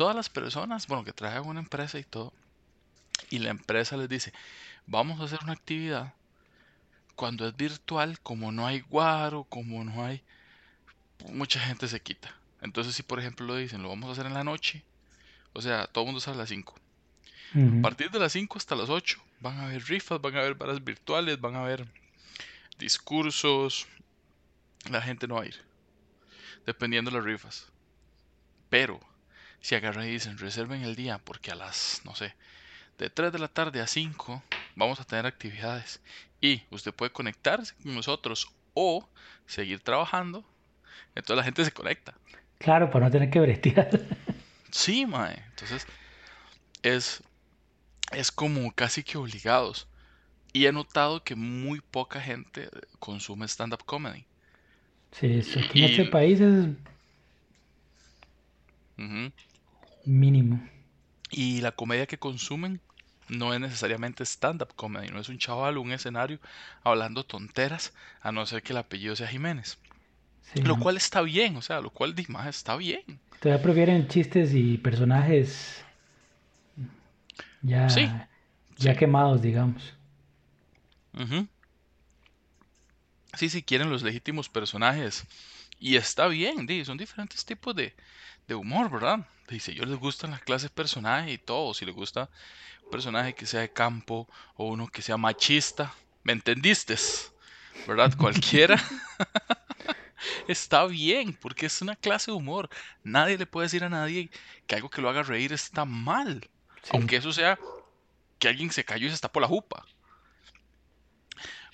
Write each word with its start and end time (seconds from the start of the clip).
todas 0.00 0.16
las 0.16 0.30
personas, 0.30 0.86
bueno, 0.86 1.04
que 1.04 1.12
trabajan 1.12 1.42
en 1.42 1.50
una 1.50 1.60
empresa 1.60 1.98
y 1.98 2.04
todo, 2.04 2.32
y 3.28 3.38
la 3.38 3.50
empresa 3.50 3.98
les 3.98 4.08
dice, 4.08 4.32
vamos 4.86 5.20
a 5.20 5.24
hacer 5.24 5.40
una 5.42 5.52
actividad, 5.52 6.14
cuando 7.16 7.46
es 7.46 7.54
virtual, 7.54 8.18
como 8.20 8.50
no 8.50 8.66
hay 8.66 8.80
guaro, 8.80 9.44
como 9.44 9.84
no 9.84 10.02
hay, 10.02 10.22
mucha 11.30 11.60
gente 11.60 11.86
se 11.86 12.00
quita. 12.00 12.34
Entonces, 12.62 12.94
si 12.94 13.02
por 13.02 13.18
ejemplo 13.18 13.44
lo 13.44 13.56
dicen, 13.56 13.82
lo 13.82 13.90
vamos 13.90 14.08
a 14.08 14.12
hacer 14.12 14.24
en 14.24 14.32
la 14.32 14.42
noche, 14.42 14.82
o 15.52 15.60
sea, 15.60 15.86
todo 15.86 16.04
el 16.04 16.06
mundo 16.06 16.20
sale 16.22 16.36
a 16.36 16.40
las 16.40 16.48
5. 16.48 16.74
A 17.80 17.82
partir 17.82 18.10
de 18.10 18.20
las 18.20 18.32
5 18.32 18.56
hasta 18.56 18.76
las 18.76 18.88
8 18.88 19.22
van 19.40 19.58
a 19.58 19.66
haber 19.66 19.84
rifas, 19.84 20.18
van 20.18 20.34
a 20.34 20.38
haber 20.38 20.54
varas 20.54 20.82
virtuales, 20.82 21.38
van 21.38 21.56
a 21.56 21.60
haber 21.60 21.86
discursos. 22.78 23.86
La 24.88 25.02
gente 25.02 25.28
no 25.28 25.34
va 25.34 25.42
a 25.42 25.46
ir, 25.46 25.62
dependiendo 26.64 27.10
de 27.10 27.18
las 27.18 27.26
rifas. 27.26 27.70
Pero, 28.70 28.98
si 29.60 29.74
agarran 29.74 30.06
y 30.06 30.10
dicen, 30.10 30.38
reserven 30.38 30.82
el 30.82 30.96
día, 30.96 31.18
porque 31.18 31.50
a 31.50 31.54
las, 31.54 32.02
no 32.04 32.14
sé, 32.14 32.34
de 32.98 33.10
3 33.10 33.32
de 33.32 33.38
la 33.38 33.48
tarde 33.48 33.80
a 33.80 33.86
5 33.86 34.42
vamos 34.76 35.00
a 35.00 35.04
tener 35.04 35.26
actividades. 35.26 36.00
Y 36.40 36.62
usted 36.70 36.92
puede 36.92 37.12
conectarse 37.12 37.74
con 37.82 37.94
nosotros 37.94 38.50
o 38.74 39.06
seguir 39.46 39.80
trabajando. 39.80 40.44
Entonces 41.14 41.36
la 41.36 41.44
gente 41.44 41.64
se 41.64 41.72
conecta. 41.72 42.14
Claro, 42.58 42.90
para 42.90 43.06
no 43.06 43.10
tener 43.10 43.30
que 43.30 43.40
bretear. 43.40 43.88
Sí, 44.70 45.04
mae. 45.04 45.42
Entonces, 45.48 45.86
es, 46.82 47.22
es 48.12 48.30
como 48.30 48.70
casi 48.72 49.02
que 49.02 49.18
obligados. 49.18 49.88
Y 50.52 50.66
he 50.66 50.72
notado 50.72 51.24
que 51.24 51.34
muy 51.34 51.80
poca 51.80 52.20
gente 52.20 52.68
consume 52.98 53.46
stand-up 53.46 53.84
comedy. 53.84 54.24
Sí, 55.12 55.38
eso 55.38 55.58
aquí 55.58 55.84
en 55.84 55.90
este 55.90 56.04
país 56.06 56.40
es 56.40 56.66
mínimo. 60.04 60.60
Y 61.30 61.60
la 61.60 61.72
comedia 61.72 62.06
que 62.06 62.18
consumen 62.18 62.80
no 63.28 63.54
es 63.54 63.60
necesariamente 63.60 64.24
stand-up 64.24 64.74
comedy, 64.74 65.08
no 65.08 65.20
es 65.20 65.28
un 65.28 65.38
chaval, 65.38 65.78
un 65.78 65.92
escenario 65.92 66.40
hablando 66.82 67.24
tonteras, 67.24 67.92
a 68.20 68.32
no 68.32 68.44
ser 68.46 68.62
que 68.62 68.72
el 68.72 68.78
apellido 68.78 69.14
sea 69.14 69.28
Jiménez. 69.28 69.78
lo 70.64 70.78
cual 70.78 70.96
está 70.96 71.22
bien, 71.22 71.56
o 71.56 71.62
sea, 71.62 71.80
lo 71.80 71.90
cual 71.90 72.14
más 72.28 72.48
está 72.48 72.76
bien. 72.76 73.20
Todavía 73.40 73.62
prefieren 73.62 74.08
chistes 74.08 74.52
y 74.52 74.78
personajes 74.78 75.84
ya, 77.62 78.28
ya 78.76 78.96
quemados, 78.96 79.42
digamos. 79.42 79.94
Sí, 83.34 83.48
si 83.48 83.62
quieren 83.62 83.90
los 83.90 84.02
legítimos 84.02 84.48
personajes. 84.48 85.24
Y 85.80 85.96
está 85.96 86.28
bien, 86.28 86.68
son 86.84 86.98
diferentes 86.98 87.42
tipos 87.42 87.74
de, 87.74 87.94
humor, 88.54 88.90
¿verdad? 88.90 89.26
Dice, 89.48 89.72
yo 89.72 89.84
les 89.84 89.98
gustan 89.98 90.32
las 90.32 90.42
clases 90.42 90.70
personaje 90.70 91.32
y 91.32 91.38
todo. 91.38 91.72
Si 91.72 91.86
les 91.86 91.94
gusta 91.94 92.28
un 92.84 92.90
personaje 92.90 93.34
que 93.34 93.46
sea 93.46 93.60
de 93.60 93.72
campo 93.72 94.28
o 94.56 94.66
uno 94.66 94.88
que 94.88 95.00
sea 95.00 95.16
machista, 95.16 95.94
¿me 96.22 96.34
entendiste? 96.34 96.96
¿Verdad? 97.86 98.14
Cualquiera. 98.18 98.76
está 100.48 100.84
bien, 100.84 101.32
porque 101.32 101.66
es 101.66 101.80
una 101.80 101.96
clase 101.96 102.30
de 102.30 102.36
humor. 102.36 102.68
Nadie 103.02 103.38
le 103.38 103.46
puede 103.46 103.66
decir 103.66 103.82
a 103.82 103.88
nadie 103.88 104.30
que 104.66 104.74
algo 104.74 104.90
que 104.90 105.00
lo 105.00 105.08
haga 105.08 105.22
reír 105.22 105.54
está 105.54 105.86
mal. 105.86 106.46
Aunque 106.90 107.16
eso 107.16 107.32
sea 107.32 107.58
que 108.38 108.48
alguien 108.48 108.70
se 108.70 108.84
cayó 108.84 109.06
y 109.06 109.08
se 109.10 109.14
está 109.14 109.32
por 109.32 109.40
la 109.40 109.48
jupa. 109.48 109.86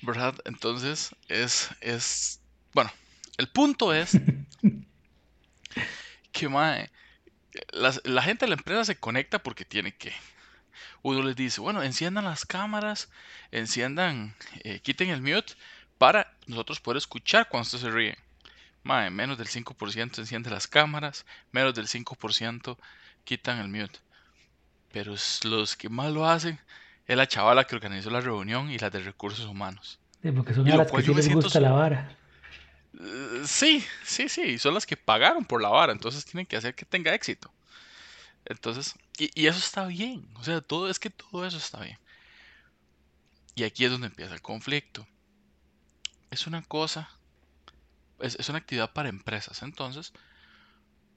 ¿Verdad? 0.03 0.37
Entonces, 0.45 1.11
es, 1.29 1.71
es, 1.81 2.41
bueno, 2.73 2.93
el 3.39 3.49
punto 3.49 3.93
es 3.95 4.19
que, 6.33 6.49
mae, 6.49 6.91
la, 7.73 8.23
gente 8.23 8.45
de 8.45 8.51
la 8.51 8.57
empresa 8.57 8.85
se 8.85 8.97
conecta 8.97 9.43
porque 9.43 9.65
tiene 9.65 9.93
que. 9.93 10.13
Uno 11.03 11.23
les 11.23 11.37
dice, 11.37 11.61
bueno, 11.61 11.83
enciendan 11.83 12.25
las 12.25 12.45
cámaras, 12.45 13.09
enciendan, 13.53 14.35
eh, 14.65 14.81
quiten 14.81 15.11
el 15.11 15.23
mute 15.23 15.55
para 15.99 16.33
nosotros 16.47 16.81
poder 16.81 16.99
escuchar 16.99 17.49
cuando 17.49 17.63
usted 17.63 17.79
se 17.79 17.91
ríe. 17.91 18.19
Mae, 18.83 19.11
menos 19.11 19.39
del 19.39 19.49
5% 19.49 20.19
enciende 20.19 20.51
las 20.51 20.67
cámaras, 20.67 21.27
menos 21.53 21.75
del 21.75 21.87
5% 21.87 22.77
quitan 23.25 23.59
el 23.59 23.69
mute. 23.69 23.99
Pero 24.93 25.15
los 25.45 25.77
que 25.77 25.89
más 25.89 26.13
lo 26.13 26.29
hacen 26.29 26.59
es 27.07 27.17
la 27.17 27.27
chavala 27.27 27.65
que 27.65 27.77
organizó 27.77 28.11
la 28.11 28.21
reunión 28.21 28.71
y 28.71 28.79
la 28.79 28.91
de 28.91 29.01
recursos 29.01 29.47
humanos. 29.47 29.99
Sí, 30.23 30.31
porque 30.33 30.55
son 30.55 30.65
las 30.69 30.91
que 30.91 31.03
sí 31.03 31.15
les 31.15 31.33
gusta 31.33 31.61
la 31.61 31.73
vara. 31.73 32.17
Eh, 32.99 33.43
sí, 33.47 33.85
sí, 34.05 34.29
sí, 34.29 34.59
son 34.59 34.75
las 34.75 34.87
que 34.87 34.97
pagaron 34.97 35.45
por 35.45 35.63
la 35.63 35.69
vara, 35.69 35.93
entonces 35.93 36.25
tienen 36.25 36.47
que 36.47 36.57
hacer 36.57 36.75
que 36.75 36.85
tenga 36.85 37.15
éxito. 37.15 37.53
Entonces, 38.45 38.95
y, 39.19 39.47
eso 39.47 39.59
está 39.59 39.87
bien, 39.87 40.29
o 40.37 40.45
sea, 40.45 40.61
todo 40.61 40.89
es 40.89 40.99
que 40.99 41.11
todo 41.11 41.47
eso 41.47 41.59
está 41.59 41.81
bien. 41.81 41.99
Y 43.55 43.65
aquí 43.65 43.85
es 43.85 43.91
donde 43.91 44.09
empieza 44.09 44.35
el 44.35 44.43
conflicto. 44.43 45.07
Es 46.31 46.47
una 46.47 46.63
cosa, 46.63 47.11
es, 48.21 48.37
es 48.37 48.49
una 48.49 48.59
actividad 48.59 48.93
para 48.93 49.09
empresas, 49.09 49.63
entonces 49.63 50.13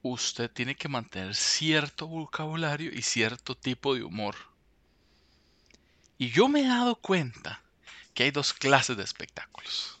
usted 0.02 0.50
tiene 0.50 0.76
que 0.76 0.88
mantener 0.88 1.34
cierto 1.34 2.06
vocabulario 2.06 2.90
y 2.92 3.02
cierto 3.02 3.56
tipo 3.56 3.94
de 3.94 4.02
humor. 4.02 4.36
Y 6.18 6.30
yo 6.30 6.48
me 6.48 6.60
he 6.60 6.68
dado 6.68 6.96
cuenta 6.96 7.62
que 8.14 8.24
hay 8.24 8.30
dos 8.30 8.52
clases 8.52 8.96
de 8.96 9.04
espectáculos. 9.04 9.99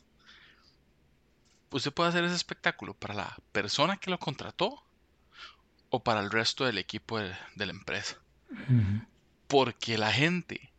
Usted 1.70 1.92
puede 1.92 2.08
hacer 2.08 2.24
ese 2.24 2.34
espectáculo 2.34 2.94
para 2.94 3.14
la 3.14 3.36
persona 3.52 3.96
que 3.96 4.10
lo 4.10 4.18
contrató 4.18 4.82
o 5.90 6.02
para 6.02 6.20
el 6.20 6.30
resto 6.30 6.64
del 6.64 6.78
equipo 6.78 7.18
de, 7.18 7.32
la 7.56 7.70
empresa. 7.70 8.16
Porque 9.46 9.98
la 9.98 10.12
gente 10.12 10.70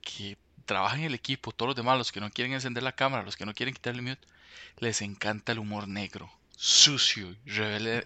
que 0.00 0.36
trabaja 0.64 0.96
en 0.96 1.04
el 1.04 1.14
equipo, 1.14 1.52
todos 1.52 1.68
los 1.68 1.76
demás, 1.76 1.98
los 1.98 2.12
que 2.12 2.20
no 2.20 2.30
quieren 2.30 2.52
encender 2.54 2.82
la 2.82 2.92
cámara, 2.92 3.24
los 3.24 3.36
que 3.36 3.46
no 3.46 3.54
quieren 3.54 3.74
quitarle 3.74 4.00
el 4.00 4.08
mute, 4.08 4.26
les 4.78 5.02
encanta 5.02 5.52
el 5.52 5.58
humor 5.58 5.88
negro, 5.88 6.30
sucio, 6.56 7.34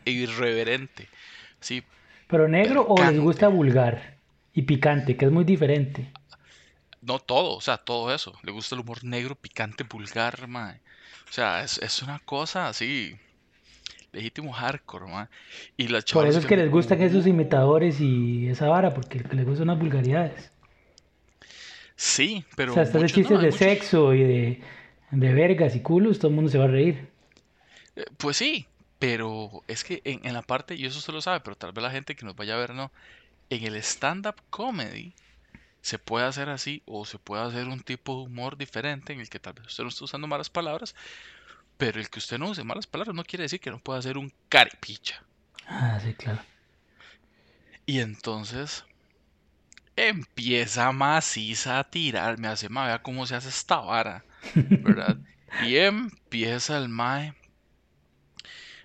irreverente. 0.04 1.08
Sí, 1.60 1.82
¿Pero 2.30 2.46
negro 2.46 2.86
o 2.86 3.04
les 3.04 3.18
gusta 3.18 3.48
vulgar 3.48 4.16
y 4.54 4.62
picante, 4.62 5.16
que 5.16 5.24
es 5.24 5.32
muy 5.32 5.44
diferente? 5.44 6.12
No 7.02 7.18
todo, 7.18 7.56
o 7.56 7.60
sea, 7.60 7.78
todo 7.78 8.14
eso. 8.14 8.38
Le 8.44 8.52
gusta 8.52 8.76
el 8.76 8.82
humor 8.82 9.02
negro, 9.02 9.34
picante, 9.34 9.82
vulgar, 9.82 10.46
mae. 10.46 10.80
O 11.30 11.32
sea, 11.32 11.62
es, 11.62 12.02
una 12.02 12.18
cosa 12.18 12.68
así. 12.68 13.16
Legítimo 14.12 14.52
hardcore, 14.52 15.06
mae. 15.06 15.26
Y 15.76 15.86
las 15.86 16.04
Por 16.04 16.26
eso 16.26 16.40
es 16.40 16.46
que, 16.46 16.56
les 16.56 16.68
gustan 16.68 17.00
esos 17.00 17.24
imitadores 17.28 18.00
y 18.00 18.48
esa 18.48 18.66
vara, 18.66 18.92
porque 18.92 19.22
les 19.32 19.46
gustan 19.46 19.68
las 19.68 19.78
vulgaridades. 19.78 20.50
Sí, 21.94 22.44
pero. 22.56 22.72
O 22.72 22.74
sea, 22.74 22.82
hasta 22.82 23.06
chistes 23.06 23.40
de 23.40 23.52
sexo 23.52 24.12
y 24.12 24.24
de, 24.24 24.60
de 25.12 25.34
vergas 25.34 25.76
y 25.76 25.80
culos, 25.80 26.18
todo 26.18 26.30
el 26.30 26.34
mundo 26.34 26.50
se 26.50 26.58
va 26.58 26.64
a 26.64 26.68
reír. 26.68 27.08
Eh, 27.94 28.04
pues 28.16 28.36
sí, 28.36 28.66
pero 28.98 29.62
es 29.68 29.84
que 29.84 30.02
en, 30.02 30.26
en 30.26 30.34
la 30.34 30.42
parte, 30.42 30.74
y 30.74 30.84
eso 30.84 31.00
se 31.00 31.12
lo 31.12 31.20
sabe, 31.20 31.40
pero 31.40 31.56
tal 31.56 31.70
vez 31.70 31.82
la 31.84 31.92
gente 31.92 32.16
que 32.16 32.26
nos 32.26 32.34
vaya 32.34 32.54
a 32.54 32.58
ver 32.58 32.74
no. 32.74 32.90
En 33.50 33.64
el 33.64 33.76
stand-up 33.76 34.36
comedy 34.50 35.14
se 35.82 35.98
puede 35.98 36.26
hacer 36.26 36.48
así 36.48 36.82
o 36.86 37.04
se 37.04 37.18
puede 37.18 37.42
hacer 37.42 37.66
un 37.66 37.80
tipo 37.80 38.16
de 38.16 38.22
humor 38.24 38.56
diferente 38.56 39.12
en 39.12 39.20
el 39.20 39.28
que 39.30 39.40
tal 39.40 39.54
vez 39.54 39.66
usted 39.66 39.82
no 39.82 39.88
esté 39.88 40.04
usando 40.04 40.26
malas 40.26 40.50
palabras, 40.50 40.94
pero 41.76 42.00
el 42.00 42.10
que 42.10 42.18
usted 42.18 42.38
no 42.38 42.50
use 42.50 42.64
malas 42.64 42.86
palabras 42.86 43.14
no 43.14 43.24
quiere 43.24 43.42
decir 43.42 43.60
que 43.60 43.70
no 43.70 43.80
pueda 43.80 43.98
hacer 43.98 44.18
un 44.18 44.32
caripicha. 44.48 45.22
Ah, 45.66 45.98
sí, 46.02 46.14
claro. 46.14 46.40
Y 47.86 48.00
entonces 48.00 48.84
empieza 49.96 50.92
maciza 50.92 51.78
a 51.78 51.90
tirar, 51.90 52.38
me 52.38 52.48
hace, 52.48 52.68
ma, 52.68 52.86
vea 52.86 53.02
cómo 53.02 53.26
se 53.26 53.34
hace 53.34 53.48
esta 53.48 53.78
vara, 53.78 54.24
¿verdad? 54.54 55.18
y 55.66 55.76
empieza 55.76 56.78
el 56.78 56.88
mae 56.88 57.34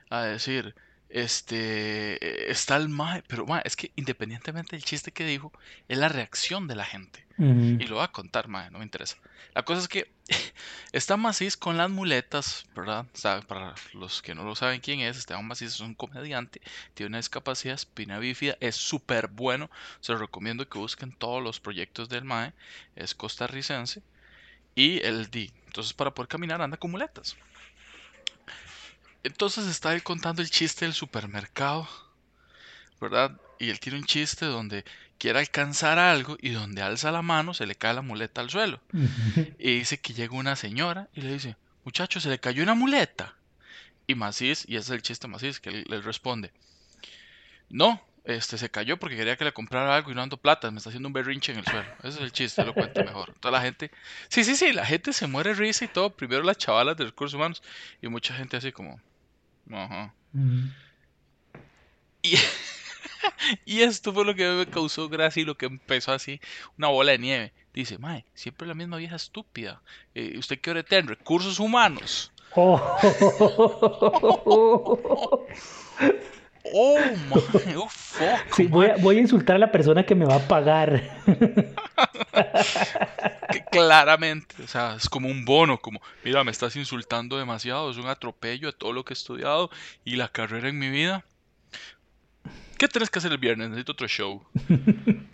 a 0.10 0.22
decir, 0.22 0.76
este, 1.10 2.52
está 2.52 2.78
el 2.78 2.90
mae, 2.90 3.24
pero 3.28 3.46
mae, 3.46 3.62
es 3.66 3.76
que 3.76 3.92
independientemente 3.96 4.76
del 4.76 4.84
chiste 4.84 5.12
que 5.12 5.26
dijo, 5.26 5.52
es 5.88 5.98
la 5.98 6.10
reacción 6.10 6.68
de 6.68 6.76
la 6.76 6.86
gente. 6.86 7.26
Y 7.38 7.86
lo 7.88 7.98
va 7.98 8.06
a 8.06 8.12
contar, 8.12 8.48
mae, 8.48 8.72
no 8.72 8.80
me 8.80 8.86
interesa. 8.86 9.18
La 9.54 9.64
cosa 9.64 9.82
es 9.82 9.88
que 9.90 10.10
está 10.94 11.18
Macis 11.18 11.58
con 11.58 11.78
las 11.78 11.90
muletas, 11.90 12.66
¿verdad? 12.76 13.06
para 13.48 13.76
los 13.94 14.22
que 14.22 14.36
no 14.36 14.44
lo 14.44 14.56
saben 14.56 14.82
quién 14.82 15.02
es, 15.02 15.18
Esteban 15.18 15.46
Macis 15.46 15.76
es 15.76 15.80
un 15.82 15.96
comediante, 15.96 16.62
tiene 16.94 17.10
una 17.10 17.18
discapacidad 17.18 17.76
espina 17.76 18.20
bífida, 18.20 18.58
es 18.60 18.76
súper 18.76 19.28
bueno, 19.28 19.70
se 20.00 20.14
los 20.14 20.22
recomiendo 20.22 20.68
que 20.68 20.78
busquen 20.78 21.12
todos 21.12 21.44
los 21.44 21.60
proyectos 21.60 22.10
del 22.10 22.24
mae, 22.24 22.54
es 22.96 23.16
costarricense, 23.16 24.02
y 24.76 25.02
el 25.04 25.30
di, 25.30 25.52
entonces 25.68 25.94
para 25.94 26.14
poder 26.14 26.28
caminar 26.28 26.62
anda 26.62 26.78
con 26.78 26.92
muletas. 26.92 27.36
Entonces 29.26 29.66
está 29.66 29.92
él 29.96 30.04
contando 30.04 30.44
el 30.44 30.52
chiste 30.52 30.86
del 30.86 30.94
supermercado, 30.94 31.90
¿verdad? 33.02 33.36
Y 33.58 33.72
él 33.72 33.80
tiene 33.80 33.98
un 33.98 34.06
chiste 34.06 34.46
donde 34.46 34.86
quiere 35.18 35.40
alcanzar 35.40 35.98
algo 35.98 36.38
y 36.40 36.52
donde 36.52 36.84
alza 36.84 37.12
la 37.12 37.24
mano 37.24 37.56
se 37.56 37.66
le 37.66 37.74
cae 37.74 37.96
la 37.96 38.04
muleta 38.04 38.42
al 38.42 38.52
suelo. 38.52 38.80
Y 39.58 39.80
dice 39.80 40.00
que 40.00 40.14
llega 40.14 40.36
una 40.36 40.56
señora 40.56 41.10
y 41.16 41.22
le 41.22 41.34
dice, 41.34 41.56
muchacho, 41.86 42.20
se 42.20 42.30
le 42.30 42.40
cayó 42.40 42.62
una 42.62 42.76
muleta. 42.76 43.34
Y 44.06 44.14
Macís, 44.14 44.64
y 44.68 44.76
ese 44.76 44.90
es 44.90 44.90
el 44.92 45.02
chiste 45.02 45.28
Macís, 45.28 45.60
que 45.60 45.70
él, 45.70 45.86
le 45.90 46.02
responde, 46.02 46.52
no, 47.70 48.00
este, 48.26 48.60
se 48.60 48.70
cayó 48.70 48.98
porque 48.98 49.16
quería 49.16 49.38
que 49.38 49.46
le 49.46 49.54
comprara 49.54 49.96
algo 49.96 50.12
y 50.12 50.14
no 50.14 50.22
ando 50.22 50.38
plata, 50.38 50.70
me 50.70 50.78
está 50.78 50.92
haciendo 50.92 51.08
un 51.10 51.14
berrinche 51.14 51.52
en 51.52 51.58
el 51.58 51.66
suelo. 51.66 51.90
Ese 52.04 52.10
es 52.10 52.18
el 52.20 52.32
chiste, 52.32 52.64
lo 52.64 52.76
cuento 52.76 53.04
mejor. 53.04 53.34
Toda 53.40 53.54
la 53.54 53.62
gente, 53.62 53.90
sí, 54.30 54.44
sí, 54.44 54.56
sí, 54.56 54.72
la 54.72 54.86
gente 54.86 55.14
se 55.14 55.26
muere 55.26 55.56
risa 55.56 55.86
y 55.86 55.88
todo. 55.88 56.12
Primero 56.16 56.44
las 56.44 56.60
chavalas 56.60 56.96
de 56.96 57.06
recursos 57.06 57.34
humanos 57.34 57.64
y 58.04 58.08
mucha 58.08 58.36
gente 58.36 58.58
así 58.58 58.72
como, 58.72 59.02
ajá. 59.72 60.14
Y, 62.22 62.36
y 63.66 63.82
esto 63.82 64.14
fue 64.14 64.26
lo 64.26 64.36
que 64.36 64.50
me 64.50 64.66
causó 64.66 65.10
gracia 65.10 65.42
y 65.42 65.46
lo 65.46 65.56
que 65.56 65.68
empezó 65.68 66.12
así, 66.12 66.40
una 66.78 66.88
bola 66.88 67.14
de 67.14 67.20
nieve. 67.20 67.54
Dice, 67.74 67.98
mae, 67.98 68.26
siempre 68.34 68.68
la 68.68 68.74
misma 68.74 68.98
vieja 68.98 69.16
estúpida. 69.16 69.82
Eh, 70.14 70.38
¿Usted 70.38 70.60
qué 70.60 70.72
hora 70.72 70.86
en 70.90 71.08
recursos 71.08 71.60
humanos? 71.60 72.32
Oh. 72.56 72.80
Oh, 76.74 76.98
mae, 77.30 77.76
oh, 77.76 77.88
fuck, 77.90 78.56
Sí, 78.56 78.66
voy, 78.66 78.88
a, 78.88 78.96
voy 78.98 79.18
a 79.18 79.22
insultar 79.22 79.58
a 79.58 79.60
la 79.60 79.72
persona 79.72 80.04
que 80.04 80.16
me 80.16 80.26
va 80.26 80.38
a 80.38 80.48
pagar. 80.48 81.22
claramente, 83.78 84.56
o 84.64 84.68
sea, 84.68 84.96
es 84.96 85.10
como 85.10 85.28
un 85.30 85.46
bono, 85.46 85.80
como, 85.80 86.02
mira, 86.24 86.44
me 86.44 86.52
estás 86.52 86.76
insultando 86.76 87.38
demasiado, 87.38 87.90
es 87.92 87.98
un 87.98 88.08
atropello 88.08 88.70
a 88.70 88.72
todo 88.72 88.94
lo 88.94 89.04
que 89.06 89.14
he 89.14 89.18
estudiado 89.18 89.70
y 90.04 90.16
la 90.16 90.28
carrera 90.30 90.70
en 90.70 90.80
mi 90.80 90.90
vida. 90.90 91.24
¿Qué 92.78 92.88
tienes 92.88 93.10
que 93.10 93.20
hacer 93.20 93.32
el 93.32 93.38
viernes? 93.38 93.70
Necesito 93.70 93.92
otro 93.94 94.08
show. 94.08 94.44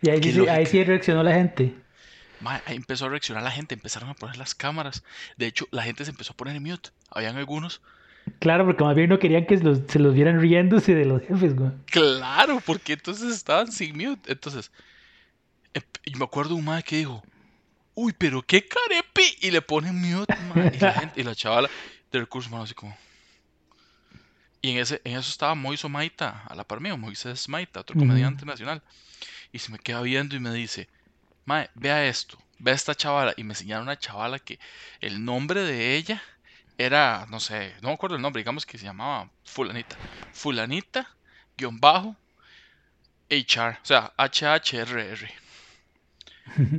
Y 0.00 0.08
ahí, 0.08 0.22
sí, 0.22 0.48
ahí 0.48 0.64
sí 0.64 0.82
reaccionó 0.84 1.22
la 1.22 1.34
gente. 1.34 1.74
Ahí 2.64 2.76
empezó 2.76 3.04
a 3.06 3.08
reaccionar 3.10 3.42
la 3.42 3.50
gente, 3.50 3.74
empezaron 3.74 4.08
a 4.08 4.14
poner 4.14 4.38
las 4.38 4.54
cámaras. 4.54 5.04
De 5.36 5.46
hecho, 5.46 5.66
la 5.70 5.82
gente 5.82 6.02
se 6.04 6.10
empezó 6.12 6.32
a 6.32 6.36
poner 6.36 6.56
en 6.56 6.62
mute. 6.62 6.90
Habían 7.10 7.36
algunos. 7.36 7.82
Claro, 8.38 8.64
porque 8.64 8.84
más 8.84 8.96
bien 8.96 9.10
no 9.10 9.18
querían 9.18 9.44
que 9.46 9.58
los- 9.58 9.80
se 9.88 9.98
los 9.98 10.14
vieran 10.14 10.40
riéndose 10.40 10.94
de 10.94 11.04
los 11.04 11.20
jefes, 11.22 11.54
güey. 11.54 11.72
Claro, 11.86 12.62
porque 12.64 12.94
entonces 12.94 13.34
estaban 13.34 13.70
sin 13.70 13.96
mute. 13.96 14.32
Entonces, 14.32 14.72
em- 15.74 15.82
y 16.04 16.14
me 16.14 16.24
acuerdo 16.24 16.54
un 16.54 16.64
ma 16.64 16.80
que 16.82 16.96
dijo, 16.96 17.22
uy, 17.96 18.12
pero 18.12 18.42
qué 18.42 18.68
carepi. 18.68 19.36
Y 19.40 19.50
le 19.50 19.62
ponen 19.62 20.00
mute, 20.00 20.32
Y 20.74 20.78
la, 20.78 20.92
gente, 20.92 21.20
y 21.20 21.24
la 21.24 21.34
chavala 21.34 21.68
de 22.12 22.20
recursos 22.20 22.48
humanos 22.48 22.68
así 22.68 22.74
como. 22.74 22.96
Y 24.62 24.70
en, 24.70 24.78
ese, 24.78 25.00
en 25.04 25.16
eso 25.18 25.30
estaba 25.30 25.54
Moiso 25.54 25.88
Maita, 25.88 26.44
a 26.48 26.54
la 26.54 26.64
par 26.64 26.80
mío, 26.80 26.96
Moisés 26.96 27.48
Maita, 27.48 27.80
otro 27.80 27.98
comediante 27.98 28.44
nacional. 28.44 28.82
Y 29.52 29.58
se 29.58 29.70
me 29.70 29.78
queda 29.78 30.02
viendo 30.02 30.34
y 30.36 30.40
me 30.40 30.52
dice, 30.52 30.88
Mae, 31.44 31.70
vea 31.74 32.06
esto, 32.06 32.38
vea 32.58 32.74
esta 32.74 32.94
chavala. 32.94 33.34
Y 33.36 33.44
me 33.44 33.52
enseñaron 33.52 33.84
una 33.84 33.98
chavala 33.98 34.38
que 34.38 34.58
el 35.00 35.24
nombre 35.24 35.62
de 35.62 35.96
ella 35.96 36.22
era, 36.78 37.26
no 37.30 37.40
sé, 37.40 37.74
no 37.80 37.88
me 37.88 37.94
acuerdo 37.94 38.16
el 38.16 38.22
nombre, 38.22 38.40
digamos 38.40 38.66
que 38.66 38.78
se 38.78 38.84
llamaba 38.84 39.30
Fulanita. 39.44 39.96
Fulanita, 40.32 41.08
guion 41.56 41.78
bajo, 41.80 42.16
HR, 43.30 43.78
o 43.82 43.84
sea, 43.84 44.12
HHRR. 44.18 45.45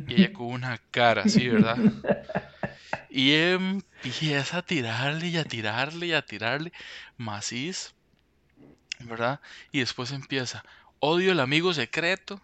Y 0.07 0.15
ella 0.15 0.33
con 0.33 0.47
una 0.47 0.77
cara 0.91 1.23
así, 1.23 1.47
¿verdad? 1.49 1.77
Y 3.09 3.33
empieza 3.33 4.59
a 4.59 4.61
tirarle 4.61 5.27
y 5.27 5.37
a 5.37 5.43
tirarle 5.43 6.07
y 6.07 6.13
a 6.13 6.21
tirarle 6.21 6.71
maciz, 7.17 7.93
¿verdad? 8.99 9.39
Y 9.71 9.79
después 9.79 10.11
empieza, 10.11 10.63
odio 10.99 11.31
el 11.31 11.39
amigo 11.39 11.73
secreto, 11.73 12.41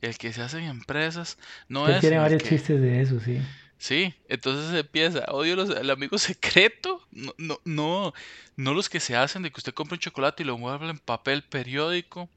el 0.00 0.16
que 0.18 0.32
se 0.32 0.42
hace 0.42 0.58
en 0.58 0.64
empresas, 0.64 1.38
no 1.68 1.82
Usted 1.82 1.94
es 1.94 2.00
tiene 2.00 2.18
varios 2.18 2.42
que... 2.42 2.48
chistes 2.50 2.80
de 2.80 3.00
eso, 3.00 3.20
sí. 3.20 3.40
Sí, 3.78 4.14
entonces 4.28 4.78
empieza, 4.78 5.24
odio 5.28 5.56
los, 5.56 5.70
el 5.70 5.90
amigo 5.90 6.16
secreto, 6.18 7.00
no, 7.10 7.34
no, 7.36 7.58
no, 7.64 8.12
no 8.56 8.74
los 8.74 8.88
que 8.88 9.00
se 9.00 9.16
hacen 9.16 9.42
de 9.42 9.50
que 9.50 9.58
usted 9.58 9.74
compra 9.74 9.96
un 9.96 10.00
chocolate 10.00 10.42
y 10.42 10.46
lo 10.46 10.56
mueve 10.56 10.88
en 10.88 10.98
papel 10.98 11.42
periódico, 11.42 12.30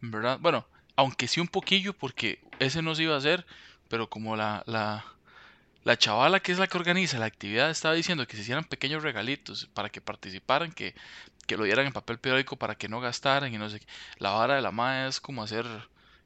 ¿verdad? 0.00 0.38
Bueno, 0.40 0.66
aunque 0.96 1.28
sí 1.28 1.40
un 1.40 1.48
poquillo, 1.48 1.92
porque 1.94 2.40
ese 2.58 2.82
no 2.82 2.94
se 2.94 3.04
iba 3.04 3.14
a 3.14 3.18
hacer, 3.18 3.46
pero 3.88 4.08
como 4.08 4.36
la, 4.36 4.62
la, 4.66 5.04
la 5.84 5.96
chavala 5.98 6.40
que 6.40 6.52
es 6.52 6.58
la 6.58 6.66
que 6.66 6.78
organiza 6.78 7.18
la 7.18 7.26
actividad 7.26 7.70
estaba 7.70 7.94
diciendo 7.94 8.26
que 8.26 8.36
se 8.36 8.42
hicieran 8.42 8.64
pequeños 8.64 9.02
regalitos 9.02 9.66
para 9.74 9.88
que 9.90 10.00
participaran, 10.00 10.72
que, 10.72 10.94
que 11.46 11.56
lo 11.56 11.64
dieran 11.64 11.86
en 11.86 11.92
papel 11.92 12.18
periódico 12.18 12.56
para 12.56 12.76
que 12.76 12.88
no 12.88 13.00
gastaran 13.00 13.54
y 13.54 13.58
no 13.58 13.70
sé 13.70 13.80
qué. 13.80 13.86
La 14.18 14.30
vara 14.32 14.56
de 14.56 14.62
la 14.62 14.72
madre 14.72 15.08
es 15.08 15.20
como 15.20 15.42
hacer 15.44 15.66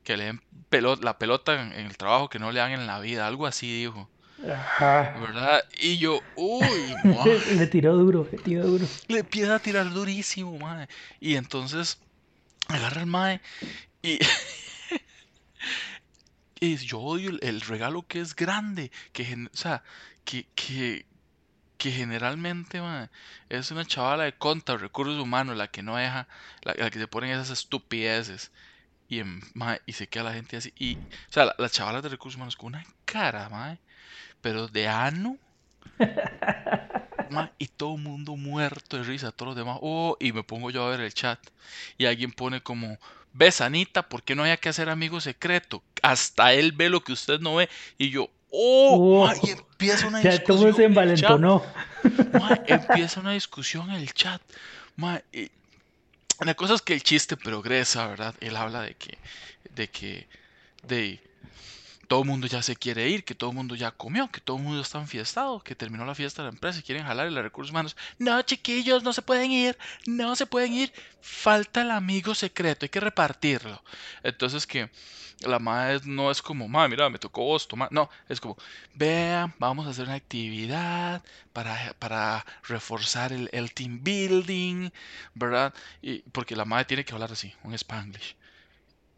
que 0.05 0.17
le 0.17 0.25
den 0.25 0.43
pelo- 0.71 1.01
la 1.03 1.19
pelota 1.19 1.61
en, 1.63 1.73
en 1.73 1.87
el 1.87 1.97
trabajo 1.99 2.29
que 2.31 2.39
no 2.39 2.53
le 2.53 2.61
dan 2.61 2.73
en 2.73 2.87
la 2.87 3.01
vida, 3.01 3.27
algo 3.27 3.47
así 3.47 3.81
dijo. 3.81 4.11
Ajá. 4.49 5.21
¿Verdad? 5.21 5.61
Y 5.81 5.99
yo, 5.99 6.23
uy, 6.37 6.97
Le 7.59 7.67
tiró 7.67 7.97
duro, 7.97 8.27
le 8.31 8.39
tiró 8.39 8.65
duro. 8.67 8.87
le 9.09 9.19
empieza 9.21 9.57
a 9.57 9.59
tirar 9.59 9.93
durísimo, 9.93 10.57
mae. 10.59 10.89
Y 11.21 11.37
entonces 11.37 11.99
agarra 12.69 13.01
el 13.03 13.07
mae 13.09 13.41
y, 14.03 14.19
yo 16.77 17.01
odio 17.01 17.31
el, 17.41 17.61
regalo 17.61 18.07
que 18.07 18.21
es 18.21 18.35
grande, 18.35 18.91
que, 19.13 19.49
o 19.53 19.57
sea, 19.57 19.83
que, 20.25 20.47
que, 20.55 21.07
generalmente, 21.79 22.81
mae, 22.81 23.09
es 23.49 23.71
una 23.71 23.85
chavala 23.85 24.25
de 24.25 24.35
conta, 24.35 24.77
recursos 24.77 25.19
humanos, 25.19 25.57
la 25.57 25.69
que 25.69 25.83
no 25.83 25.97
deja, 25.97 26.29
la, 26.63 26.91
que 26.91 26.99
se 26.99 27.09
ponen 27.09 27.31
esas 27.31 27.51
estupideces. 27.51 28.53
Y, 29.09 29.23
y 29.87 29.93
se 29.93 30.09
queda 30.09 30.25
la 30.25 30.35
gente 30.35 30.57
así. 30.57 30.73
Y, 30.79 30.97
o 30.97 31.33
sea, 31.33 31.47
la, 31.47 31.55
la 31.59 31.69
chavala 31.69 32.01
de 32.01 32.11
recursos 32.11 32.37
humanos 32.37 32.57
con 32.57 32.69
una 32.69 32.85
cara, 33.05 33.49
mae, 33.49 33.79
pero 34.41 34.69
de 34.69 34.89
ano. 34.89 35.37
Y 37.59 37.69
todo 37.69 37.95
el 37.95 38.03
mundo 38.03 38.37
muerto 38.37 38.97
de 38.97 39.05
risa, 39.05 39.31
todos 39.31 39.51
los 39.51 39.57
demás, 39.57 39.79
oh, 39.83 40.17
y 40.19 40.33
me 40.33 40.43
pongo 40.43 40.71
yo 40.71 40.85
a 40.85 40.91
ver 40.91 41.01
el 41.01 41.15
chat, 41.15 41.39
y 41.97 42.07
alguien 42.07 42.33
pone 42.33 42.63
como, 42.63 42.99
ves 43.33 43.61
Anita, 43.61 44.09
¿por 44.09 44.23
qué 44.23 44.35
no 44.35 44.43
había 44.43 44.57
que 44.57 44.69
hacer 44.69 44.89
amigo 44.89 45.21
secreto? 45.21 45.83
Hasta 46.03 46.53
él 46.53 46.73
ve 46.73 46.89
lo 46.91 47.03
que 47.05 47.13
usted 47.13 47.41
no 47.41 47.57
ve, 47.57 47.69
y 47.99 48.11
yo, 48.11 48.31
oh, 48.51 49.05
ma, 49.27 49.35
y 49.43 49.51
Oh. 49.51 49.53
empieza 49.53 50.07
una 50.07 50.21
Ya 50.23 50.45
todo 50.45 50.67
discusión 50.67 50.75
se 50.75 50.85
en 50.85 50.87
envalentonó. 50.87 51.65
ma, 52.33 52.61
empieza 52.67 53.21
una 53.21 53.33
discusión 53.33 53.91
en 53.91 53.97
el 53.97 54.13
chat, 54.15 54.43
ma, 54.97 55.21
y 55.33 55.51
la 56.41 56.55
cosa 56.55 56.75
es 56.75 56.83
que 56.83 56.95
el 56.95 57.03
chiste 57.03 57.37
progresa, 57.37 58.07
¿verdad? 58.07 58.35
Él 58.41 58.57
habla 58.57 58.83
de 58.83 58.95
que, 58.95 59.19
de 59.75 59.89
que, 59.91 60.29
de 60.83 61.21
todo 62.11 62.23
el 62.23 62.27
mundo 62.27 62.49
ya 62.49 62.61
se 62.61 62.75
quiere 62.75 63.09
ir, 63.09 63.23
que 63.23 63.37
todo 63.37 63.51
el 63.51 63.57
mundo 63.57 63.77
ya 63.77 63.93
comió, 63.93 64.29
que 64.33 64.41
todo 64.41 64.57
el 64.57 64.65
mundo 64.65 64.81
está 64.83 64.99
enfiestado, 64.99 65.61
que 65.61 65.77
terminó 65.77 66.05
la 66.05 66.17
fiesta 66.17 66.43
de 66.43 66.49
la 66.49 66.55
empresa 66.55 66.81
y 66.81 66.83
quieren 66.83 67.07
jalar 67.07 67.29
y 67.29 67.31
los 67.33 67.45
recursos 67.45 67.71
humanos. 67.71 67.97
No, 68.19 68.43
chiquillos, 68.43 69.05
no 69.05 69.13
se 69.13 69.23
pueden 69.23 69.53
ir, 69.53 69.79
no 70.07 70.35
se 70.35 70.45
pueden 70.45 70.73
ir. 70.73 70.93
Falta 71.21 71.83
el 71.83 71.93
amigo 71.93 72.35
secreto, 72.35 72.85
hay 72.85 72.89
que 72.89 72.99
repartirlo. 72.99 73.81
Entonces 74.25 74.67
que 74.67 74.91
la 75.43 75.61
madre 75.61 76.01
no 76.05 76.33
es 76.33 76.43
como, 76.43 76.67
madre, 76.67 76.89
mira, 76.89 77.09
me 77.11 77.21
tocó 77.21 77.45
vos, 77.45 77.69
toma. 77.69 77.87
No, 77.93 78.11
es 78.29 78.41
como, 78.41 78.57
vean, 78.93 79.55
vamos 79.61 79.87
a 79.87 79.91
hacer 79.91 80.07
una 80.07 80.15
actividad 80.15 81.23
para, 81.53 81.95
para 82.01 82.45
reforzar 82.65 83.33
el, 83.33 83.49
el 83.53 83.73
team 83.73 84.03
building, 84.03 84.91
¿verdad? 85.35 85.73
Y, 86.03 86.23
porque 86.33 86.57
la 86.57 86.65
madre 86.65 86.87
tiene 86.87 87.05
que 87.05 87.15
hablar 87.15 87.31
así, 87.31 87.55
un 87.63 87.73
spanglish 87.75 88.35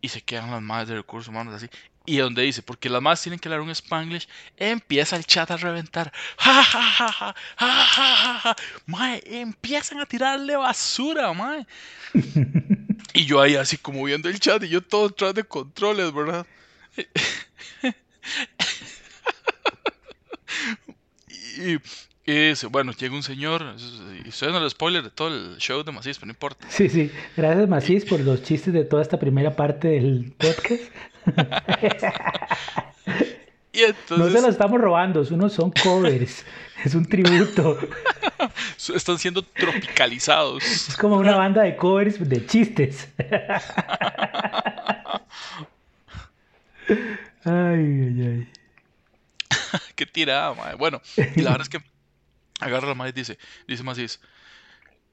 y 0.03 0.09
se 0.09 0.21
quedan 0.21 0.51
las 0.51 0.61
madres 0.61 0.89
de 0.89 0.97
recursos 0.97 1.29
humanos 1.29 1.55
así. 1.55 1.71
Y 2.05 2.17
donde 2.17 2.43
dice, 2.43 2.63
porque 2.63 2.89
las 2.89 3.01
madres 3.01 3.23
tienen 3.23 3.39
que 3.39 3.49
hablar 3.49 3.61
un 3.61 3.71
spanglish, 3.71 4.29
empieza 4.57 5.17
el 5.17 5.25
chat 5.25 5.51
a 5.51 5.57
reventar. 5.57 6.13
Ja, 6.37 6.65
ja, 6.65 6.83
ja, 6.83 7.13
ja, 7.13 7.35
ja, 7.57 7.85
ja, 7.85 8.17
ja, 8.17 8.41
ja. 8.41 8.57
Mae, 8.87 9.23
empiezan 9.25 10.01
a 10.01 10.07
tirarle 10.07 10.57
basura, 10.57 11.33
mae. 11.33 11.67
Y 13.15 13.27
yo 13.27 13.41
ahí 13.43 13.57
así 13.57 13.77
como 13.77 14.05
viendo 14.05 14.29
el 14.31 14.41
chat 14.41 14.63
y 14.63 14.69
yo 14.69 14.81
todo 14.81 15.09
detrás 15.09 15.35
de 15.35 15.45
controles, 15.45 16.13
¿verdad? 16.13 16.47
Y, 21.59 21.79
y 22.25 22.49
dice, 22.49 22.67
bueno, 22.69 22.93
llega 22.93 23.15
un 23.15 23.23
señor, 23.23 23.75
y 24.25 24.29
estoy 24.29 24.49
dando 24.49 24.65
el 24.65 24.71
spoiler 24.71 25.03
de 25.03 25.11
todo 25.11 25.29
el 25.29 25.57
show 25.59 25.83
de 25.83 25.93
Macis, 25.93 26.19
pero 26.19 26.27
no 26.29 26.33
importa. 26.33 26.67
Sí, 26.71 26.89
sí. 26.89 27.11
Gracias, 27.37 27.69
Macís, 27.69 28.05
por 28.05 28.21
los 28.21 28.43
chistes 28.43 28.73
de 28.73 28.85
toda 28.85 29.03
esta 29.03 29.19
primera 29.19 29.57
parte 29.57 29.89
del 29.89 30.33
podcast. 30.39 30.83
Y 33.75 33.81
No 34.11 34.29
se 34.29 34.33
los 34.33 34.50
estamos 34.50 34.81
robando, 34.81 35.25
unos 35.31 35.52
son 35.55 35.71
covers. 35.71 36.45
Es 36.85 36.97
un 36.97 37.07
tributo. 37.07 37.79
Están 38.93 39.17
siendo 39.17 39.43
tropicalizados. 39.43 40.64
Es 40.64 40.97
como 40.97 41.17
una 41.17 41.37
banda 41.37 41.62
de 41.62 41.76
covers 41.76 42.29
de 42.29 42.45
chistes. 42.45 43.09
Ay, 47.45 47.55
ay, 47.55 48.23
ay. 48.23 48.49
Qué 49.95 50.07
tirada, 50.07 50.55
madre. 50.55 50.76
Bueno, 50.76 51.00
y 51.17 51.43
la 51.43 51.52
verdad 51.52 51.62
es 51.62 51.69
que 51.69 51.83
agarra 52.61 52.88
la 52.88 52.95
madre 52.95 53.11
y 53.11 53.21
dice, 53.21 53.38
dice 53.67 53.83
Macís, 53.83 54.21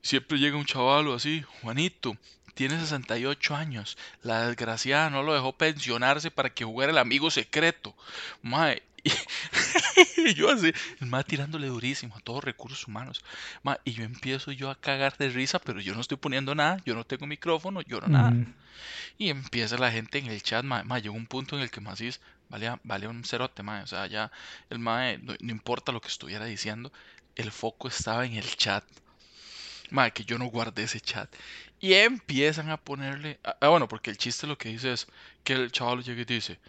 siempre 0.01 0.39
llega 0.39 0.57
un 0.57 0.65
chaval 0.65 1.07
o 1.07 1.15
así, 1.15 1.43
Juanito, 1.61 2.17
tiene 2.53 2.79
68 2.79 3.55
años, 3.55 3.97
la 4.21 4.47
desgraciada 4.47 5.09
no 5.09 5.23
lo 5.23 5.33
dejó 5.33 5.53
pensionarse 5.53 6.29
para 6.31 6.49
que 6.49 6.65
jugara 6.65 6.91
el 6.91 6.97
amigo 6.97 7.31
secreto. 7.31 7.95
Mae, 8.41 8.83
y, 9.03 9.11
yo 10.35 10.51
así, 10.51 10.73
el 10.99 11.07
mae 11.07 11.23
tirándole 11.23 11.67
durísimo 11.67 12.15
a 12.15 12.19
todos 12.19 12.43
recursos 12.43 12.87
humanos. 12.87 13.23
Ma, 13.63 13.79
y 13.85 13.93
yo 13.93 14.03
empiezo 14.03 14.51
yo 14.51 14.69
a 14.69 14.79
cagar 14.79 15.17
de 15.17 15.29
risa, 15.29 15.59
pero 15.59 15.79
yo 15.79 15.93
no 15.95 16.01
estoy 16.01 16.17
poniendo 16.17 16.55
nada, 16.55 16.81
yo 16.85 16.95
no 16.95 17.05
tengo 17.05 17.27
micrófono, 17.27 17.81
yo 17.81 18.01
no 18.01 18.07
nada. 18.07 18.33
Y 19.17 19.29
empieza 19.29 19.77
la 19.77 19.91
gente 19.91 20.17
en 20.17 20.27
el 20.27 20.41
chat, 20.43 20.63
ma, 20.63 20.83
ma, 20.83 20.99
llegó 20.99 21.15
un 21.15 21.27
punto 21.27 21.55
en 21.55 21.61
el 21.61 21.71
que 21.71 21.81
Macís 21.81 22.19
valía, 22.49 22.79
valía 22.83 23.09
un 23.09 23.23
cerote, 23.23 23.63
ma, 23.63 23.83
o 23.83 23.87
sea, 23.87 24.07
ya 24.07 24.31
el 24.69 24.79
mae, 24.79 25.17
no, 25.19 25.33
no 25.39 25.51
importa 25.51 25.91
lo 25.91 26.01
que 26.01 26.07
estuviera 26.07 26.45
diciendo, 26.45 26.91
el 27.35 27.51
foco 27.51 27.87
estaba 27.87 28.25
en 28.25 28.33
el 28.33 28.55
chat. 28.55 28.83
Ma, 29.91 30.11
que 30.11 30.25
yo 30.25 30.37
no 30.37 30.45
guardé 30.47 30.83
ese 30.83 30.99
chat. 31.01 31.33
Y 31.79 31.93
empiezan 31.93 32.69
a 32.69 32.77
ponerle, 32.77 33.39
ah, 33.43 33.57
ah, 33.61 33.69
bueno, 33.69 33.87
porque 33.87 34.11
el 34.11 34.17
chiste 34.17 34.47
lo 34.47 34.57
que 34.57 34.69
dice 34.69 34.93
es 34.93 35.07
que 35.43 35.53
el 35.53 35.71
chaval 35.71 36.03
llega 36.03 36.21
y 36.21 36.25
dice, 36.25 36.59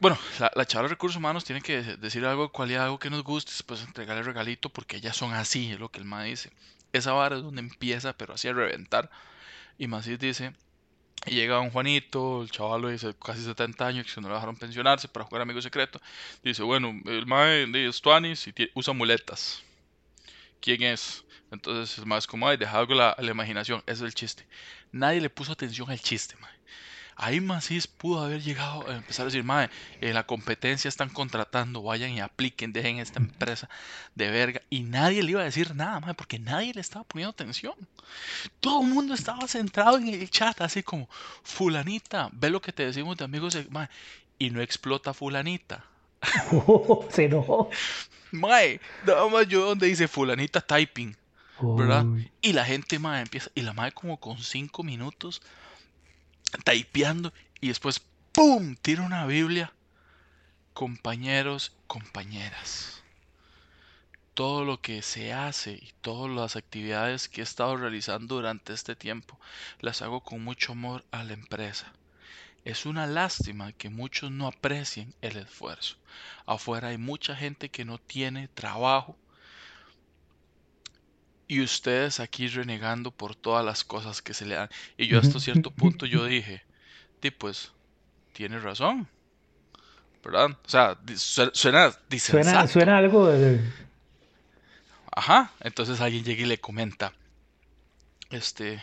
bueno, 0.00 0.18
la, 0.40 0.50
la 0.54 0.64
chavala 0.66 0.88
de 0.88 0.94
recursos 0.94 1.16
humanos 1.18 1.44
tiene 1.44 1.60
que 1.62 1.82
de- 1.82 1.96
decir 1.96 2.24
algo 2.24 2.44
de 2.44 2.48
cualidad, 2.50 2.84
algo 2.84 2.98
que 2.98 3.10
nos 3.10 3.22
guste, 3.22 3.52
después 3.52 3.82
entregarle 3.82 4.22
regalito, 4.22 4.68
porque 4.70 4.96
ellas 4.96 5.16
son 5.16 5.32
así, 5.34 5.72
es 5.72 5.78
lo 5.80 5.90
que 5.90 5.98
el 6.00 6.04
mae 6.06 6.30
dice. 6.30 6.50
Esa 6.92 7.12
vara 7.12 7.36
es 7.36 7.42
donde 7.42 7.60
empieza, 7.60 8.12
pero 8.16 8.34
así 8.34 8.48
a 8.48 8.52
reventar. 8.52 9.10
Y 9.78 9.88
Macís 9.88 10.18
dice, 10.18 10.54
y 11.26 11.32
llega 11.36 11.60
un 11.60 11.70
Juanito, 11.70 12.42
el 12.42 12.50
chaval 12.50 12.90
dice 12.92 13.14
casi 13.24 13.44
70 13.44 13.86
años, 13.88 14.06
que 14.06 14.12
se 14.12 14.20
no 14.22 14.28
lo 14.28 14.34
dejaron 14.34 14.56
pensionarse 14.56 15.08
para 15.08 15.26
jugar 15.26 15.42
amigo 15.42 15.62
secreto. 15.62 16.00
Dice, 16.44 16.62
bueno, 16.64 16.94
el 17.06 17.26
mae 17.26 17.64
es 17.88 18.02
tuanis 18.02 18.46
y 18.48 18.54
usa 18.74 18.94
muletas. 18.94 19.62
¿Quién 20.60 20.82
es? 20.82 21.24
Entonces 21.52 22.02
es 22.04 22.26
como, 22.26 22.48
ay, 22.48 22.56
deja 22.56 22.78
algo 22.78 22.94
a 22.94 22.96
la, 22.96 23.16
la 23.18 23.30
imaginación. 23.30 23.82
Ese 23.86 23.92
es 23.92 24.00
el 24.00 24.14
chiste. 24.14 24.46
Nadie 24.90 25.20
le 25.20 25.30
puso 25.30 25.52
atención 25.52 25.88
al 25.90 26.00
chiste, 26.00 26.34
mae. 26.40 26.50
Ahí 27.14 27.40
Macís 27.40 27.86
pudo 27.86 28.24
haber 28.24 28.40
llegado 28.42 28.88
a 28.88 28.96
empezar 28.96 29.24
a 29.24 29.26
decir, 29.26 29.44
mae, 29.44 29.68
en 30.00 30.14
la 30.14 30.26
competencia 30.26 30.88
están 30.88 31.10
contratando, 31.10 31.82
vayan 31.82 32.10
y 32.10 32.20
apliquen, 32.20 32.72
dejen 32.72 32.98
esta 32.98 33.20
empresa 33.20 33.68
de 34.14 34.30
verga. 34.30 34.62
Y 34.70 34.82
nadie 34.82 35.22
le 35.22 35.32
iba 35.32 35.42
a 35.42 35.44
decir 35.44 35.74
nada, 35.74 36.00
mae, 36.00 36.14
porque 36.14 36.38
nadie 36.38 36.72
le 36.72 36.80
estaba 36.80 37.04
poniendo 37.04 37.30
atención. 37.30 37.74
Todo 38.60 38.80
el 38.80 38.88
mundo 38.88 39.14
estaba 39.14 39.46
centrado 39.46 39.98
en 39.98 40.08
el 40.08 40.30
chat, 40.30 40.60
así 40.62 40.82
como, 40.82 41.08
fulanita, 41.42 42.30
ve 42.32 42.48
lo 42.48 42.62
que 42.62 42.72
te 42.72 42.86
decimos 42.86 43.16
de 43.18 43.24
amigos, 43.24 43.58
mae, 43.70 43.88
y 44.38 44.50
no 44.50 44.62
explota 44.62 45.12
fulanita. 45.12 45.84
Se 47.10 47.26
enojó. 47.26 47.68
Mae, 48.30 48.80
nada 49.06 49.28
más 49.28 49.46
yo 49.46 49.66
donde 49.66 49.86
dice 49.86 50.08
fulanita 50.08 50.62
typing, 50.62 51.14
¿verdad? 51.62 52.04
Uy. 52.06 52.30
Y 52.40 52.52
la 52.52 52.64
gente, 52.64 52.98
mae, 52.98 53.22
empieza, 53.22 53.50
y 53.54 53.62
la 53.62 53.72
mae 53.72 53.92
como 53.92 54.18
con 54.18 54.38
cinco 54.38 54.82
minutos 54.82 55.42
typeando, 56.64 57.32
y 57.60 57.68
después, 57.68 58.00
¡pum!, 58.32 58.76
tira 58.82 59.02
una 59.02 59.26
Biblia. 59.26 59.72
Compañeros, 60.74 61.72
compañeras. 61.86 63.02
todo 64.34 64.64
lo 64.64 64.80
que 64.80 65.02
se 65.02 65.32
hace 65.32 65.72
y 65.72 65.92
todas 66.00 66.30
las 66.34 66.56
actividades 66.56 67.28
que 67.28 67.40
he 67.40 67.44
estado 67.44 67.76
realizando 67.76 68.36
durante 68.36 68.72
este 68.72 68.96
tiempo 68.96 69.38
las 69.80 70.02
hago 70.02 70.20
con 70.22 70.42
mucho 70.42 70.72
amor 70.72 71.04
a 71.10 71.22
la 71.24 71.34
empresa. 71.34 71.92
Es 72.64 72.86
una 72.86 73.06
lástima 73.06 73.72
que 73.72 73.90
muchos 73.90 74.30
no 74.30 74.46
aprecien 74.46 75.14
el 75.20 75.36
esfuerzo. 75.36 75.96
Afuera 76.46 76.88
hay 76.88 76.98
mucha 76.98 77.34
gente 77.36 77.68
que 77.70 77.84
no 77.84 77.98
tiene 77.98 78.48
trabajo 78.48 79.16
y 81.52 81.60
ustedes 81.60 82.18
aquí 82.18 82.48
renegando 82.48 83.10
por 83.10 83.34
todas 83.34 83.62
las 83.62 83.84
cosas 83.84 84.22
que 84.22 84.32
se 84.32 84.46
le 84.46 84.54
dan. 84.54 84.70
Y 84.96 85.06
yo 85.06 85.18
hasta 85.18 85.38
cierto 85.38 85.70
punto 85.70 86.06
yo 86.06 86.24
dije, 86.24 86.62
"Di, 87.20 87.30
pues, 87.30 87.72
tiene 88.32 88.58
razón. 88.58 89.06
¿Verdad? 90.24 90.52
O 90.52 90.68
sea, 90.68 90.96
suena 91.52 91.92
Suena, 92.18 92.66
suena 92.66 92.96
algo 92.96 93.26
de... 93.26 93.60
Ajá, 95.14 95.52
entonces 95.60 96.00
alguien 96.00 96.24
llega 96.24 96.42
y 96.42 96.46
le 96.46 96.58
comenta, 96.58 97.12
este, 98.30 98.80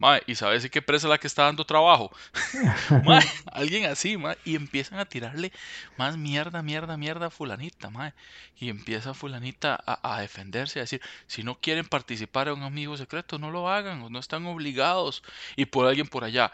mae, 0.00 0.22
¿y 0.26 0.34
sabes 0.34 0.68
qué 0.68 0.80
empresa 0.80 1.06
es 1.06 1.10
la 1.10 1.18
que 1.18 1.26
está 1.26 1.44
dando 1.44 1.64
trabajo? 1.64 2.10
Mae, 3.04 3.22
alguien 3.52 3.84
así, 3.84 4.16
mae, 4.16 4.36
y 4.44 4.56
empiezan 4.56 4.98
a 4.98 5.04
tirarle 5.04 5.52
más 5.96 6.16
mierda, 6.16 6.62
mierda, 6.62 6.96
mierda 6.96 7.26
a 7.26 7.30
fulanita, 7.30 7.90
mae, 7.90 8.14
y 8.58 8.70
empieza 8.70 9.14
fulanita 9.14 9.78
a, 9.86 10.16
a 10.16 10.20
defenderse, 10.20 10.80
a 10.80 10.82
decir, 10.82 11.00
si 11.26 11.44
no 11.44 11.54
quieren 11.60 11.86
participar 11.86 12.48
en 12.48 12.54
un 12.54 12.62
amigo 12.64 12.96
secreto, 12.96 13.38
no 13.38 13.50
lo 13.50 13.68
hagan, 13.68 14.02
o 14.02 14.10
no 14.10 14.18
están 14.18 14.46
obligados, 14.46 15.22
y 15.54 15.66
por 15.66 15.86
alguien 15.86 16.08
por 16.08 16.24
allá, 16.24 16.50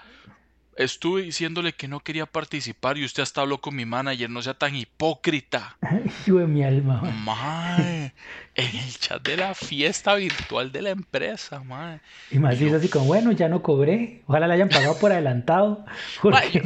estuve 0.76 1.23
diciéndole 1.23 1.73
que 1.73 1.88
no 1.88 2.00
quería 2.00 2.26
participar 2.26 2.99
y 2.99 3.05
usted 3.05 3.23
hasta 3.23 3.41
habló 3.41 3.61
con 3.61 3.75
mi 3.75 3.85
manager, 3.85 4.31
no 4.31 4.43
sea 4.43 4.55
tan 4.55 4.76
hipócrita. 4.76 5.76
De 6.26 6.47
mi 6.47 6.62
alma. 6.62 7.00
mae. 7.25 8.12
En 8.55 8.86
chat 9.07 9.23
de 9.23 9.37
la 9.37 9.55
fiesta 9.55 10.15
virtual 10.17 10.73
de 10.73 10.83
la 10.83 10.91
empresa, 10.91 11.63
mae. 11.63 12.01
Y 12.31 12.39
más 12.39 12.59
dice 12.59 12.77
así 12.77 12.89
como, 12.89 13.05
bueno, 13.05 13.31
ya 13.33 13.49
no 13.49 13.63
cobré. 13.63 14.23
Ojalá 14.27 14.49
le 14.49 14.55
hayan 14.55 14.69
pagado 14.69 14.99
por 14.99 15.13
adelantado. 15.13 15.85
yo 16.53 16.61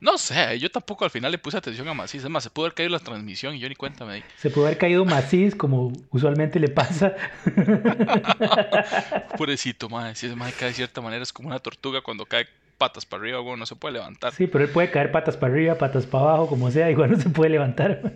no, 0.00 0.18
sé, 0.18 0.58
yo 0.58 0.70
tampoco 0.70 1.04
al 1.04 1.10
final 1.10 1.30
le 1.30 1.38
puse 1.38 1.58
atención 1.58 1.86
a 1.88 1.94
Macís. 1.94 2.24
Es 2.24 2.30
más, 2.30 2.44
se 2.44 2.50
pudo 2.50 2.66
haber 2.66 2.74
caído 2.74 2.90
la 2.90 3.00
transmisión 3.00 3.54
y 3.54 3.58
yo 3.58 3.68
ni 3.68 3.74
cuenta 3.74 4.04
me 4.04 4.16
di. 4.16 4.22
se 4.36 4.50
pudo 4.50 4.66
haber 4.66 4.78
caído 4.78 5.04
maciz, 5.04 5.54
como 5.54 5.92
usualmente 6.10 6.58
le 6.58 6.68
pasa. 6.68 7.14
Pobrecito, 9.36 9.88
mae. 9.88 10.14
Si 10.14 10.26
ese 10.26 10.36
mae 10.36 10.52
cae 10.52 10.68
de 10.68 10.74
cierta 10.74 11.00
manera 11.00 11.22
es 11.22 11.32
como 11.32 11.48
una 11.48 11.58
tortuga 11.58 12.00
cuando 12.00 12.24
cae 12.24 12.46
patas 12.78 13.06
para 13.06 13.22
arriba, 13.22 13.40
bueno, 13.40 13.58
no 13.58 13.66
se 13.66 13.76
puede 13.76 13.94
levantar. 13.94 14.32
Sí, 14.32 14.46
pero 14.46 14.64
él 14.64 14.70
puede 14.70 14.90
caer 14.90 15.12
patas 15.12 15.36
para 15.36 15.52
arriba, 15.52 15.76
patas 15.76 16.06
para 16.06 16.24
abajo, 16.24 16.48
como 16.48 16.70
sea, 16.70 16.90
igual 16.90 17.12
no 17.12 17.20
se 17.20 17.30
puede 17.30 17.50
levantar. 17.50 18.12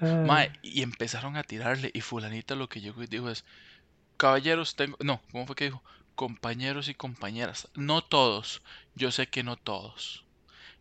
Mae, 0.26 0.52
y 0.62 0.82
empezaron 0.82 1.36
a 1.36 1.42
tirarle 1.42 1.90
y 1.92 2.00
fulanita 2.00 2.54
lo 2.54 2.68
que 2.68 2.80
llegó 2.80 3.02
y 3.02 3.06
dijo 3.06 3.28
es, 3.30 3.44
caballeros, 4.16 4.76
tengo, 4.76 4.96
no, 5.00 5.20
¿cómo 5.30 5.46
fue 5.46 5.56
que 5.56 5.64
dijo? 5.64 5.82
Compañeros 6.14 6.88
y 6.88 6.94
compañeras, 6.94 7.68
no 7.74 8.02
todos, 8.02 8.62
yo 8.94 9.10
sé 9.10 9.28
que 9.28 9.42
no 9.42 9.56
todos. 9.56 10.24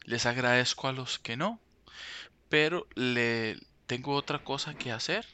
Les 0.06 0.26
agradezco 0.26 0.88
a 0.88 0.94
los 0.94 1.20
que 1.20 1.38
no, 1.38 1.60
pero 2.50 2.88
le 2.96 3.58
tengo 3.88 4.14
otra 4.14 4.40
cosa 4.40 4.74
que 4.74 4.92
hacer 4.92 5.26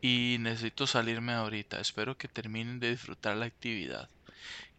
y 0.00 0.36
necesito 0.40 0.86
salirme 0.86 1.32
ahorita. 1.32 1.80
Espero 1.80 2.18
que 2.18 2.28
terminen 2.28 2.80
de 2.80 2.90
disfrutar 2.90 3.36
la 3.36 3.46
actividad. 3.46 4.08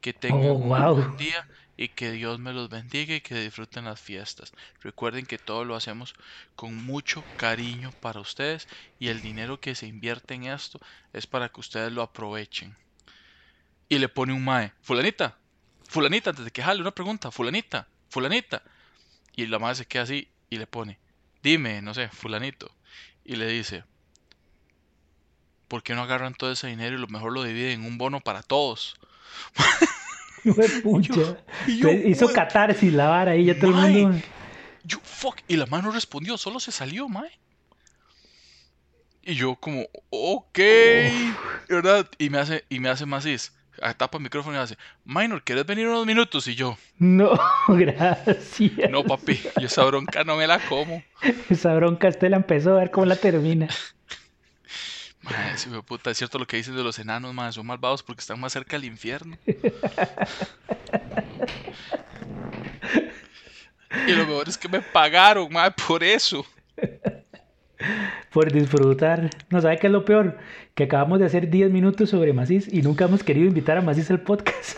Que 0.02 0.14
tengan 0.14 0.50
Oh, 0.50 0.54
un 0.54 0.70
buen 0.70 1.18
día 1.18 1.48
y 1.78 1.90
que 1.90 2.12
Dios 2.12 2.40
me 2.40 2.54
los 2.54 2.70
bendiga 2.70 3.16
y 3.16 3.22
que 3.22 3.36
disfruten 3.36 3.86
las 3.86 4.00
fiestas. 4.00 4.54
Recuerden 4.82 5.25
que 5.25 5.38
todo 5.38 5.66
lo 5.66 5.75
hacemos 5.75 6.16
con 6.56 6.75
mucho 6.86 7.24
cariño 7.36 7.92
para 8.00 8.20
ustedes 8.22 8.68
y 9.00 9.10
el 9.10 9.22
dinero 9.22 9.60
que 9.60 9.75
se 9.75 9.88
invierte 9.88 10.34
en 10.36 10.46
esto 10.46 10.80
es 11.14 11.28
para 11.28 11.50
que 11.50 11.60
ustedes 11.60 11.92
lo 11.92 12.02
aprovechen. 12.02 12.78
Y 13.90 14.00
le 14.00 14.10
pone 14.10 14.34
un 14.34 14.44
mae, 14.44 14.74
fulanita, 14.82 15.38
fulanita, 15.88 16.32
antes 16.32 16.46
de 16.46 16.52
que 16.52 16.64
jale 16.64 16.82
una 16.82 16.92
pregunta, 16.92 17.32
fulanita, 17.32 17.88
fulanita. 18.10 18.64
Y 19.36 19.46
la 19.48 19.60
madre 19.60 19.75
se 19.75 19.86
queda 19.86 20.04
así 20.04 20.30
y 20.50 20.58
le 20.58 20.68
pone, 20.68 21.00
dime, 21.44 21.82
no 21.82 21.94
sé, 21.94 22.10
fulanito. 22.10 22.72
Y 23.24 23.36
le 23.36 23.48
dice, 23.48 23.84
¿por 25.68 25.84
qué 25.84 25.94
no 25.96 26.02
agarran 26.04 26.34
todo 26.36 26.52
ese 26.52 26.68
dinero 26.68 26.96
y 26.96 27.00
lo 27.00 27.08
mejor 27.08 27.34
lo 27.34 27.44
dividen 27.44 27.82
en 27.82 27.86
un 27.86 27.98
bono 27.98 28.22
para 28.22 28.42
todos? 28.44 28.96
Yo, 31.01 31.38
yo, 31.67 31.91
hizo 31.91 32.27
"Hue- 32.27 32.34
catarsis 32.34 32.94
la 32.94 33.08
vara 33.08 33.32
ahí, 33.32 33.46
ya 33.46 33.58
todo 33.58 33.72
el 33.72 33.75
mundo. 33.75 34.22
yo, 34.84 35.00
fuck. 35.03 35.38
Y 35.48 35.55
la 35.58 35.65
mano 35.65 35.91
respondió, 35.91 36.38
solo 36.38 36.60
se 36.60 36.72
salió, 36.72 37.10
mae. 37.10 37.32
Y 39.24 39.34
yo 39.34 39.55
como, 39.55 39.88
ok, 40.12 40.60
¿verdad? 41.67 42.08
Y 42.20 42.29
me 42.29 42.38
hace, 42.38 42.63
y 42.70 42.79
me 42.79 42.89
hace 42.89 43.08
Macís, 43.08 43.51
ah, 43.82 43.96
tapa 43.96 44.17
el 44.17 44.24
micrófono 44.24 44.55
y 44.58 44.60
hace, 44.60 44.77
Minor, 45.03 45.44
¿quieres 45.44 45.65
venir 45.65 45.88
unos 45.88 46.05
minutos? 46.05 46.48
Y 46.48 46.53
yo, 46.53 46.77
no, 47.00 47.32
gracias. 47.67 48.91
no, 48.91 49.03
papi, 49.03 49.41
yo 49.60 49.65
esa 49.65 49.84
bronca 49.86 50.24
no 50.24 50.36
me 50.38 50.46
la 50.46 50.60
como. 50.60 51.03
Esa 51.50 51.74
bronca 51.74 52.08
usted 52.08 52.29
la 52.29 52.38
empezó 52.38 52.74
a 52.75 52.79
ver 52.79 52.91
cómo 52.91 53.08
la 53.08 53.15
termina. 53.15 53.67
Mae, 55.25 55.58
sí, 55.58 55.70
puta, 55.86 56.12
es 56.12 56.17
cierto 56.17 56.38
lo 56.38 56.46
que 56.46 56.58
dicen 56.58 56.75
de 56.75 56.84
los 56.84 57.00
enanos, 57.00 57.34
mae, 57.34 57.51
son 57.51 57.65
malvados 57.65 58.03
porque 58.03 58.22
están 58.22 58.39
más 58.39 58.53
cerca 58.53 58.77
del 58.77 58.86
infierno. 58.86 59.38
Y 64.08 64.12
lo 64.12 64.27
mejor 64.27 64.48
es 64.48 64.58
que 64.58 64.70
me 64.70 64.82
pagaron, 64.82 65.51
mae, 65.51 65.72
por 65.72 66.03
eso. 66.03 66.46
Por 68.32 68.51
disfrutar. 68.51 69.32
No 69.50 69.62
sabe 69.62 69.79
qué 69.79 69.88
es 69.88 69.94
lo 69.94 70.05
peor, 70.05 70.38
que 70.75 70.84
acabamos 70.84 71.20
de 71.20 71.25
hacer 71.25 71.50
10 71.50 71.72
minutos 71.72 72.10
sobre 72.10 72.34
Macís 72.34 72.72
y 72.72 72.82
nunca 72.82 73.05
hemos 73.05 73.24
querido 73.24 73.48
invitar 73.48 73.77
a 73.77 73.82
Macís 73.82 74.12
al 74.12 74.22
podcast. 74.22 74.77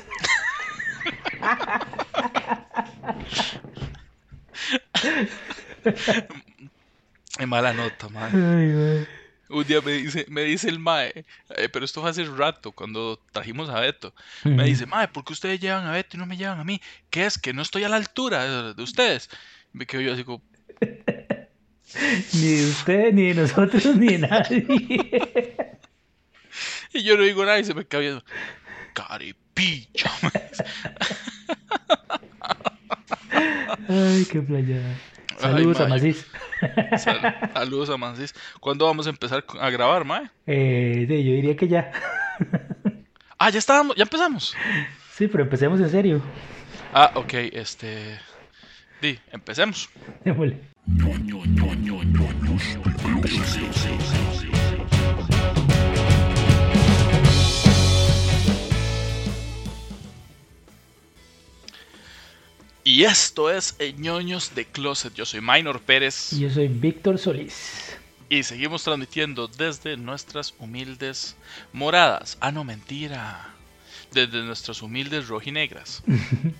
Es 7.39 7.47
mala 7.47 7.73
nota, 7.73 8.07
mae. 8.09 8.31
Ay, 8.31 8.67
mae. 8.73 9.16
Un 9.49 9.63
día 9.65 9.81
me 9.81 9.93
dice, 9.93 10.25
me 10.29 10.41
dice 10.43 10.69
el 10.69 10.79
mae, 10.79 11.25
eh, 11.55 11.69
pero 11.71 11.85
esto 11.85 12.01
fue 12.01 12.09
hace 12.09 12.25
rato, 12.25 12.71
cuando 12.71 13.19
trajimos 13.31 13.69
a 13.69 13.79
Beto. 13.79 14.13
Me 14.43 14.65
dice, 14.65 14.85
mae, 14.85 15.07
¿por 15.07 15.23
qué 15.23 15.33
ustedes 15.33 15.59
llevan 15.59 15.85
a 15.85 15.91
Beto 15.91 16.17
y 16.17 16.19
no 16.19 16.25
me 16.25 16.37
llevan 16.37 16.59
a 16.59 16.63
mí? 16.63 16.81
¿Qué 17.09 17.25
es? 17.25 17.37
¿Que 17.37 17.53
no 17.53 17.61
estoy 17.61 17.83
a 17.83 17.89
la 17.89 17.95
altura 17.95 18.43
de, 18.43 18.73
de 18.73 18.83
ustedes? 18.83 19.29
Me 19.71 19.85
quedo 19.85 20.01
yo 20.01 20.13
así 20.13 20.23
como, 20.23 20.43
Ni 22.33 22.53
de 22.53 22.69
usted, 22.69 23.13
ni 23.13 23.27
de 23.27 23.33
nosotros, 23.35 23.85
ni 23.95 24.07
de 24.07 24.19
nadie. 24.19 24.65
Y 26.93 27.03
yo 27.03 27.15
no 27.17 27.23
digo 27.23 27.45
nada 27.45 27.59
y 27.59 27.63
se 27.63 27.73
me 27.73 27.85
cae 27.85 28.01
viendo. 28.01 28.23
Caripicha. 28.93 30.11
Ay, 33.89 34.25
qué 34.29 34.41
playada. 34.41 34.95
Saludos 35.37 35.79
Ay, 35.79 35.85
a 35.85 35.89
mae. 35.89 35.99
Macís. 35.99 36.27
Sal- 36.97 37.49
Saludos 37.53 37.89
a 37.89 37.97
Mancis. 37.97 38.33
¿Cuándo 38.59 38.85
vamos 38.85 39.07
a 39.07 39.09
empezar 39.11 39.43
a 39.59 39.69
grabar, 39.69 40.03
mae? 40.03 40.29
Eh, 40.47 41.05
yo 41.07 41.15
diría 41.15 41.55
que 41.55 41.67
ya. 41.67 41.91
Ah, 43.37 43.49
ya 43.51 43.59
estábamos, 43.59 43.95
ya 43.95 44.03
empezamos. 44.03 44.55
Sí, 45.11 45.27
pero 45.27 45.43
empecemos 45.43 45.79
en 45.79 45.89
serio. 45.89 46.21
Ah, 46.93 47.11
ok, 47.15 47.33
este. 47.53 48.19
Di, 49.01 49.19
empecemos. 49.31 49.89
Démosle. 50.25 50.57
Y 62.97 63.03
esto 63.03 63.51
es 63.51 63.77
ñoños 63.99 64.55
de 64.55 64.65
Closet. 64.65 65.13
Yo 65.13 65.23
soy 65.23 65.39
Minor 65.39 65.81
Pérez 65.81 66.33
Y 66.33 66.39
Yo 66.39 66.49
soy 66.49 66.67
Víctor 66.67 67.19
Solís. 67.19 67.95
y 68.27 68.41
seguimos 68.41 68.83
transmitiendo 68.83 69.47
desde 69.47 69.95
nuestras 69.97 70.55
humildes 70.57 71.35
moradas. 71.73 72.39
Ah, 72.41 72.51
no, 72.51 72.63
mentira. 72.63 73.53
Desde 74.11 74.41
nuestras 74.41 74.81
humildes 74.81 75.27
rojinegras. 75.27 76.01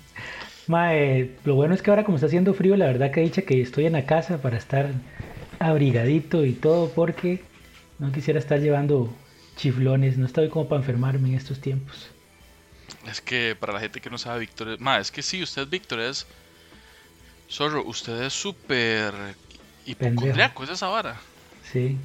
Mae, 0.68 1.32
lo 1.44 1.56
bueno 1.56 1.74
es 1.74 1.82
que 1.82 1.90
ahora 1.90 2.04
como 2.04 2.18
está 2.18 2.28
haciendo 2.28 2.54
frío, 2.54 2.78
la 2.78 2.86
verdad 2.86 3.10
que 3.10 3.22
dicha 3.22 3.42
que 3.42 3.60
estoy 3.60 3.88
en 3.88 3.94
la 3.94 4.06
casa 4.06 4.40
para 4.40 4.58
estar 4.58 4.92
abrigadito 5.58 6.46
y 6.46 6.54
todo 6.54 6.92
porque 6.92 7.42
no 7.98 8.12
quisiera 8.12 8.38
estar 8.40 8.60
llevando 8.60 9.12
chiflones, 9.56 10.20
no 10.20 10.28
estoy 10.28 10.50
como 10.50 10.70
para 10.70 10.82
enfermarme 10.82 11.30
en 11.30 11.34
estos 11.34 11.60
tiempos. 11.60 12.12
Es 13.08 13.22
que 13.22 13.56
para 13.60 13.74
la 13.74 13.80
gente 13.80 14.02
que 14.02 14.10
no 14.10 14.18
sabe, 14.18 14.40
Víctor 14.40 14.70
es. 14.70 14.80
Ma, 14.80 15.00
es 15.00 15.12
que 15.12 15.22
sí, 15.22 15.42
usted, 15.42 15.68
Víctor, 15.68 16.00
es. 16.00 16.28
Zorro, 17.50 17.84
usted 17.86 18.24
es 18.24 18.34
súper. 18.34 19.14
hipocondriaco, 19.86 20.64
es 20.64 20.72
esa 20.72 20.88
vara. 20.88 21.18
Sí. 21.72 21.98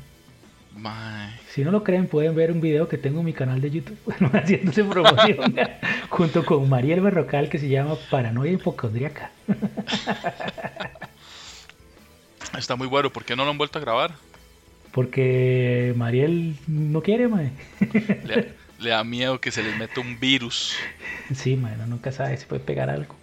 Mae. 0.77 1.33
Si 1.51 1.65
no 1.65 1.71
lo 1.71 1.85
creen, 1.85 2.07
pueden 2.07 2.35
ver 2.35 2.51
un 2.51 2.61
video 2.61 2.89
que 2.89 2.97
tengo 2.97 3.21
en 3.21 3.27
mi 3.27 3.33
canal 3.33 3.61
de 3.61 3.71
YouTube 3.71 3.99
haciéndose 4.33 4.85
promoción 4.85 5.55
junto 6.09 6.47
con 6.47 6.69
Mariel 6.69 7.01
Berrocal 7.01 7.49
que 7.49 7.59
se 7.59 7.69
llama 7.69 7.97
Paranoia 8.11 8.53
Hipocondriaca. 8.53 9.31
Está 12.57 12.77
muy 12.77 12.87
bueno, 12.87 13.11
¿por 13.11 13.25
qué 13.25 13.37
no 13.37 13.45
lo 13.45 13.51
han 13.51 13.59
vuelto 13.59 13.79
a 13.79 13.83
grabar? 13.83 14.15
Porque 14.93 15.95
Mariel 15.97 16.57
no 16.67 17.03
quiere, 17.03 17.29
mae. 17.29 17.53
Le, 18.25 18.55
le 18.83 18.91
da 18.91 19.05
miedo 19.05 19.41
que 19.41 19.51
se 19.51 19.63
les 19.63 19.77
meta 19.77 20.01
un 20.01 20.19
virus. 20.19 20.77
Sí, 21.35 21.57
mae, 21.57 21.75
uno 21.75 21.87
nunca 21.87 22.13
sabe 22.13 22.37
si 22.37 22.47
puede 22.47 22.61
pegar 22.63 22.91
algo. 22.91 23.17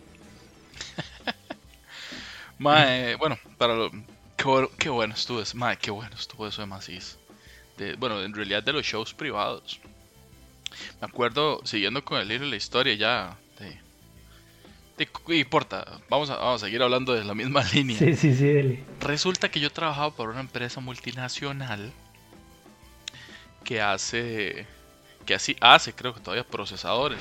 Mae, 2.58 3.16
bueno, 3.16 3.38
para 3.58 3.76
lo. 3.76 3.92
Qué 4.36 4.44
bueno, 4.46 4.70
qué 4.78 4.90
bueno 4.90 5.14
estuvo 5.14 5.42
eso. 5.42 5.58
Mae, 5.58 5.78
qué 5.78 5.92
bueno 5.92 6.16
estuvo 6.16 6.48
eso 6.48 6.62
de 6.62 6.68
Macís. 6.68 7.18
De, 7.78 7.96
bueno, 7.96 8.22
en 8.22 8.34
realidad 8.34 8.64
de 8.64 8.74
los 8.74 8.86
shows 8.86 9.14
privados. 9.14 9.80
Me 11.02 11.08
acuerdo, 11.08 11.62
siguiendo 11.66 12.04
con 12.04 12.20
el 12.20 12.32
hilo 12.32 12.46
de 12.46 12.52
la 12.52 12.56
historia 12.56 12.94
ya. 12.96 13.38
De, 13.60 13.78
de- 14.98 15.10
¿qué 15.26 15.36
importa? 15.38 15.86
Vamos 16.10 16.30
a, 16.30 16.38
vamos 16.38 16.62
a 16.62 16.66
seguir 16.66 16.82
hablando 16.82 17.14
de 17.14 17.24
la 17.24 17.36
misma 17.36 17.64
línea. 17.74 17.98
Sí, 17.98 18.16
sí, 18.16 18.36
sí, 18.36 18.46
dele. 18.46 18.84
Resulta 19.02 19.50
que 19.50 19.60
yo 19.60 19.70
trabajaba 19.70 20.12
para 20.16 20.32
una 20.32 20.40
empresa 20.42 20.80
multinacional 20.82 21.92
que 23.64 23.82
hace, 23.82 24.66
que 25.30 25.36
así 25.36 25.56
hace, 25.62 25.94
creo 25.94 26.16
que 26.16 26.22
todavía 26.22 26.44
procesadores 26.44 27.20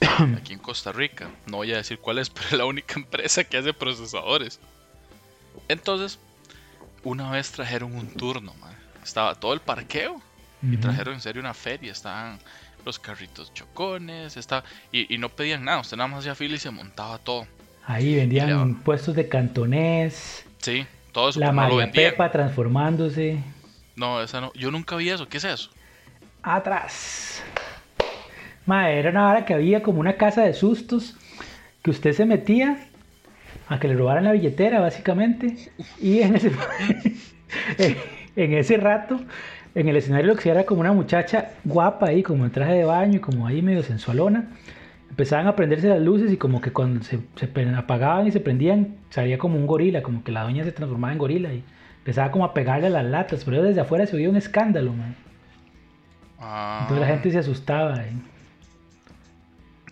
aquí 0.36 0.52
en 0.52 0.60
Costa 0.60 0.92
Rica. 0.92 1.28
No 1.46 1.56
voy 1.56 1.72
a 1.72 1.78
decir 1.78 1.98
cuál 1.98 2.18
es, 2.18 2.30
pero 2.30 2.46
es 2.46 2.52
la 2.52 2.64
única 2.64 2.94
empresa 2.94 3.42
que 3.42 3.56
hace 3.56 3.74
procesadores. 3.74 4.60
Entonces, 5.66 6.20
una 7.02 7.28
vez 7.32 7.50
trajeron 7.50 7.96
un 7.96 8.08
turno, 8.08 8.54
man. 8.60 8.72
Estaba 9.02 9.34
todo 9.34 9.52
el 9.52 9.58
parqueo 9.58 10.22
y 10.62 10.76
trajeron 10.76 11.14
en 11.14 11.20
serio 11.20 11.40
una 11.40 11.52
feria. 11.52 11.90
Estaban 11.90 12.38
los 12.86 13.00
carritos 13.00 13.52
chocones, 13.52 14.36
estaba, 14.36 14.62
y, 14.92 15.12
y 15.12 15.18
no 15.18 15.28
pedían 15.28 15.64
nada. 15.64 15.80
Usted 15.80 15.96
nada 15.96 16.06
más 16.06 16.20
hacía 16.20 16.36
fila 16.36 16.54
y 16.54 16.60
se 16.60 16.70
montaba 16.70 17.18
todo. 17.18 17.48
Ahí 17.84 18.14
vendían 18.14 18.76
puestos 18.76 19.16
de 19.16 19.28
cantonés, 19.28 20.44
Sí, 20.58 20.86
todo 21.10 21.30
eso 21.30 21.40
la 21.40 21.48
no 21.48 21.54
María. 21.54 21.90
Pepa 21.90 22.30
transformándose. 22.30 23.42
No, 23.96 24.22
esa 24.22 24.40
no. 24.40 24.52
Yo 24.52 24.70
nunca 24.70 24.94
vi 24.94 25.10
eso. 25.10 25.28
¿Qué 25.28 25.38
es 25.38 25.44
eso? 25.44 25.70
Atrás. 26.42 27.42
Mae, 28.66 28.98
era 28.98 29.10
una 29.10 29.28
hora 29.28 29.44
que 29.44 29.54
había 29.54 29.82
como 29.82 30.00
una 30.00 30.14
casa 30.14 30.42
de 30.42 30.54
sustos 30.54 31.16
que 31.82 31.90
usted 31.90 32.12
se 32.12 32.24
metía 32.24 32.78
a 33.68 33.78
que 33.78 33.88
le 33.88 33.94
robaran 33.94 34.24
la 34.24 34.32
billetera, 34.32 34.80
básicamente. 34.80 35.56
Y 36.00 36.20
en 36.20 36.36
ese, 36.36 36.52
en 38.36 38.54
ese 38.54 38.76
rato, 38.76 39.20
en 39.74 39.88
el 39.88 39.96
escenario 39.96 40.34
lo 40.34 40.36
que 40.36 40.50
era 40.50 40.64
como 40.64 40.80
una 40.80 40.92
muchacha 40.92 41.50
guapa 41.64 42.08
ahí, 42.08 42.22
como 42.22 42.44
en 42.44 42.50
traje 42.50 42.74
de 42.74 42.84
baño 42.84 43.16
y 43.16 43.20
como 43.20 43.46
ahí 43.46 43.62
medio 43.62 43.82
sensualona. 43.82 44.48
Empezaban 45.08 45.46
a 45.46 45.56
prenderse 45.56 45.88
las 45.88 46.00
luces 46.00 46.32
y 46.32 46.36
como 46.36 46.60
que 46.60 46.72
cuando 46.72 47.02
se, 47.02 47.18
apagaban 47.76 48.26
y 48.26 48.32
se 48.32 48.40
prendían, 48.40 48.96
salía 49.10 49.38
como 49.38 49.56
un 49.56 49.66
gorila, 49.66 50.02
como 50.02 50.22
que 50.24 50.32
la 50.32 50.42
doña 50.42 50.64
se 50.64 50.72
transformaba 50.72 51.12
en 51.12 51.18
gorila 51.18 51.52
y 51.52 51.64
empezaba 51.98 52.30
como 52.30 52.44
a 52.44 52.54
pegarle 52.54 52.86
a 52.86 52.90
las 52.90 53.04
latas, 53.04 53.44
pero 53.44 53.62
desde 53.62 53.80
afuera 53.80 54.06
se 54.06 54.16
oía 54.16 54.30
un 54.30 54.36
escándalo. 54.36 54.94
Ah, 56.40 56.78
Entonces 56.82 57.06
la 57.06 57.12
gente 57.12 57.30
se 57.30 57.38
asustaba. 57.38 57.96
¿eh? 58.02 58.12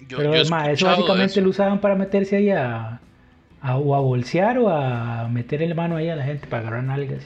yo- 0.08 0.16
Pero 0.16 0.34
yo 0.34 0.48
ma, 0.50 0.70
eso 0.70 0.86
básicamente 0.86 1.32
eso. 1.32 1.40
lo 1.42 1.50
usaban 1.50 1.80
para 1.80 1.94
meterse 1.94 2.36
ahí 2.36 2.50
a, 2.50 3.00
a- 3.60 3.76
o 3.76 3.94
a 3.94 4.00
bolsear 4.00 4.58
o 4.58 4.70
a 4.70 5.28
meter 5.28 5.62
el 5.62 5.74
mano 5.74 5.96
ahí 5.96 6.08
a 6.08 6.16
la 6.16 6.24
gente 6.24 6.46
para 6.46 6.60
agarrar 6.62 6.84
nalgas. 6.84 7.24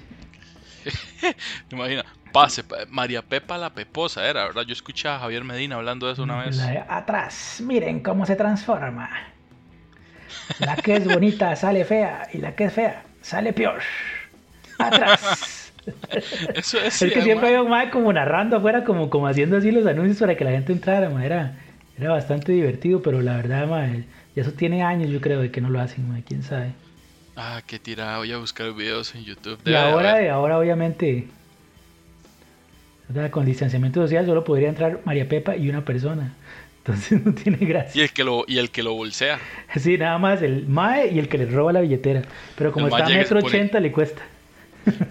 Imagina, 1.71 2.05
pase, 2.33 2.65
pa- 2.65 2.79
María 2.89 3.23
Pepa 3.23 3.57
la 3.59 3.71
Peposa 3.71 4.27
era, 4.29 4.45
¿verdad? 4.47 4.63
Yo 4.63 4.73
escuché 4.73 5.09
a 5.09 5.19
Javier 5.21 5.45
Medina 5.45 5.77
hablando 5.77 6.07
de 6.09 6.15
eso 6.15 6.25
una 6.25 6.43
vez. 6.45 6.57
La 6.57 6.87
atrás, 6.89 7.63
miren 7.65 8.01
cómo 8.01 8.27
se 8.27 8.35
transforma. 8.37 9.09
La 10.59 10.77
que 10.77 10.97
es 10.97 11.05
bonita 11.07 11.55
sale 11.57 11.85
fea 11.85 12.27
y 12.33 12.39
la 12.39 12.55
que 12.57 12.65
es 12.65 12.73
fea 12.73 13.05
sale 13.21 13.53
peor. 13.53 13.81
Atrás. 14.79 15.62
Eso 16.55 16.79
es, 16.79 17.03
Es 17.03 17.13
que 17.13 17.23
siempre 17.23 17.43
ma. 17.43 17.49
había 17.49 17.63
un 17.63 17.71
mae 17.71 17.91
como 17.91 18.13
narrando 18.13 18.57
afuera, 18.57 18.85
como, 18.85 19.11
como 19.11 19.27
haciendo 19.27 19.57
así 19.57 19.71
los 19.71 19.87
anuncios 19.87 20.19
para 20.19 20.37
que 20.37 20.45
la 20.45 20.51
gente 20.53 20.73
entrara, 20.73 21.11
ma. 21.11 21.25
Era, 21.25 21.59
era 21.99 22.11
bastante 22.11 22.53
divertido, 22.53 23.03
pero 23.03 23.21
la 23.21 23.37
verdad, 23.37 23.67
ma, 23.67 23.87
ya 24.35 24.43
eso 24.43 24.53
tiene 24.53 24.83
años 24.83 25.11
yo 25.11 25.21
creo 25.21 25.41
de 25.41 25.51
que 25.51 25.61
no 25.61 25.71
lo 25.71 25.81
hacen, 25.81 26.09
ma, 26.09 26.21
quién 26.27 26.43
sabe. 26.43 26.73
Ah, 27.37 27.63
qué 27.67 27.79
tirada, 27.79 28.19
voy 28.19 28.33
a 28.33 28.39
buscar 28.39 28.73
videos 28.75 29.15
en 29.15 29.25
YouTube. 29.25 29.59
Y 29.65 29.71
Debe 29.71 29.79
de 29.79 29.79
ahora, 29.79 30.33
ahora 30.35 30.59
obviamente, 30.59 31.27
con 33.31 33.45
distanciamiento 33.45 34.01
social 34.03 34.25
solo 34.27 34.45
podría 34.45 34.69
entrar 34.69 35.01
María 35.05 35.29
Pepa 35.29 35.57
y 35.57 35.69
una 35.69 35.85
persona. 35.85 36.35
Entonces 36.79 37.23
no 37.25 37.33
tiene 37.35 37.59
Y 37.61 37.67
gracia. 37.67 38.03
el 38.03 38.11
que 38.13 38.25
lo, 38.25 38.45
y 38.47 38.59
el 38.59 38.71
que 38.71 38.83
lo 38.83 38.95
bolsea. 38.95 39.39
Sí, 39.77 39.99
nada 39.99 40.19
más 40.19 40.43
el 40.43 40.67
mae 40.67 41.09
y 41.13 41.19
el 41.19 41.29
que 41.29 41.39
le 41.39 41.47
roba 41.47 41.73
la 41.73 41.81
billetera. 41.81 42.23
Pero 42.57 42.73
como 42.73 42.87
El 42.87 42.93
está 42.93 43.05
a 43.05 43.09
mae 43.09 43.15
y 43.15 43.19
metro 43.19 43.39
ochenta 43.39 43.81
le 43.81 43.93
cuesta. 43.93 44.23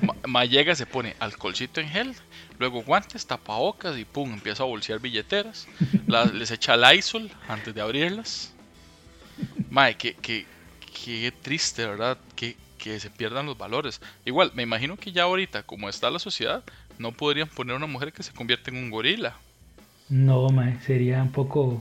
Ma, 0.02 0.16
ma 0.28 0.46
llega, 0.46 0.76
se 0.76 0.86
pone 0.86 1.16
alcoholcito 1.20 1.80
en 1.82 1.90
gel, 1.90 2.16
luego 2.60 2.84
guantes, 2.84 3.26
tapabocas 3.26 3.98
y 3.98 4.06
pum, 4.06 4.34
empieza 4.34 4.64
a 4.64 4.66
bolsear 4.66 5.00
billeteras. 5.00 5.68
Las- 6.08 6.34
les 6.34 6.52
echa 6.52 6.76
Lysol 6.78 7.30
antes 7.48 7.74
de 7.74 7.82
abrirlas. 7.82 8.54
Mae, 9.70 9.96
qué, 9.96 10.16
qué, 10.22 10.46
qué 11.04 11.32
triste, 11.42 11.86
¿verdad? 11.86 12.18
Que, 12.36 12.56
que 12.78 13.00
se 13.00 13.10
pierdan 13.10 13.46
los 13.46 13.58
valores. 13.58 14.02
Igual, 14.26 14.52
me 14.54 14.64
imagino 14.64 14.98
que 14.98 15.12
ya 15.12 15.24
ahorita, 15.24 15.64
como 15.64 15.88
está 15.90 16.10
la 16.10 16.20
sociedad, 16.20 16.64
no 16.98 17.12
podrían 17.12 17.48
poner 17.48 17.76
una 17.76 17.88
mujer 17.88 18.12
que 18.14 18.24
se 18.24 18.34
convierte 18.34 18.72
en 18.72 18.78
un 18.78 18.90
gorila. 18.90 19.36
No, 20.10 20.50
mae, 20.50 20.80
sería 20.82 21.22
un 21.22 21.32
poco 21.32 21.80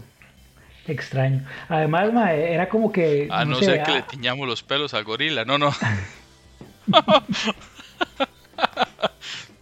extraño. 0.87 1.44
Además, 1.68 2.12
mae, 2.12 2.53
era 2.55 2.68
como 2.68 2.92
que... 2.92 3.29
A 3.31 3.44
no, 3.44 3.57
sé, 3.57 3.64
ser 3.66 3.83
que 3.83 3.90
ah, 3.90 3.94
le 3.96 4.03
tiñamos 4.03 4.46
los 4.46 4.62
pelos 4.62 4.94
al 4.94 5.05
gorila. 5.05 5.44
No, 5.44 5.59
no. 5.59 5.72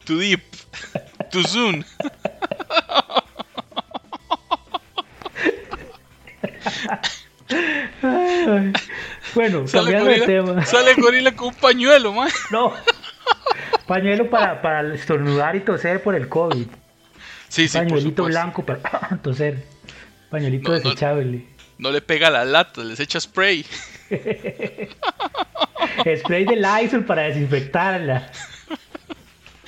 Too 0.09 0.19
deep. 0.21 0.41
Too 1.31 1.43
soon. 1.45 1.85
ay, 8.03 8.73
Bueno, 9.35 9.67
Sale 9.69 9.93
cambiando 9.93 10.11
de 10.11 10.21
tema. 10.27 10.65
sale 10.67 10.95
gorila 10.95 11.35
con 11.37 11.49
un 11.49 11.55
pañuelo, 11.55 12.13
man. 12.13 12.31
No. 12.51 12.73
Pañuelo 13.87 14.29
para, 14.31 14.61
para 14.61 14.95
estornudar 14.95 15.57
y 15.57 15.61
toser 15.61 16.03
por 16.03 16.15
el 16.15 16.29
COVID. 16.29 16.67
Sí, 17.49 17.69
sí, 17.69 17.79
Pañuelito 17.79 18.25
blanco 18.25 18.65
para 18.65 18.81
toser. 19.23 19.65
Pañuelito 20.31 20.71
No, 20.71 20.77
no. 20.79 20.83
desechable. 20.85 21.47
No 21.79 21.91
le 21.91 22.01
pega 22.03 22.29
las 22.31 22.47
latas, 22.47 22.85
les 22.85 22.99
echa 23.01 23.21
spray. 23.21 23.65
Spray 26.19 26.45
de 26.45 26.57
Lysol 26.57 27.05
para 27.05 27.23
desinfectarla. 27.23 28.31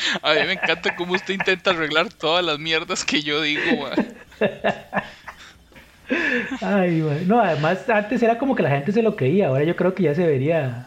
A 0.23 0.35
mí 0.35 0.41
me 0.47 0.53
encanta 0.55 0.95
cómo 0.97 1.15
usted 1.15 1.35
intenta 1.35 1.71
arreglar 1.71 2.13
todas 2.13 2.45
las 2.45 2.59
mierdas 2.59 3.05
que 3.05 3.23
yo 3.23 3.41
digo, 3.41 3.63
man. 3.83 4.15
Ay, 6.61 7.01
güey. 7.01 7.25
No, 7.27 7.41
además 7.41 7.89
antes 7.89 8.23
era 8.23 8.39
como 8.39 8.55
que 8.55 8.63
la 8.63 8.71
gente 8.71 8.93
se 8.93 9.03
lo 9.03 9.17
creía, 9.17 9.49
ahora 9.49 9.65
yo 9.65 9.77
creo 9.77 9.95
que 9.95 10.05
ya 10.05 10.15
se 10.15 10.27
vería. 10.27 10.87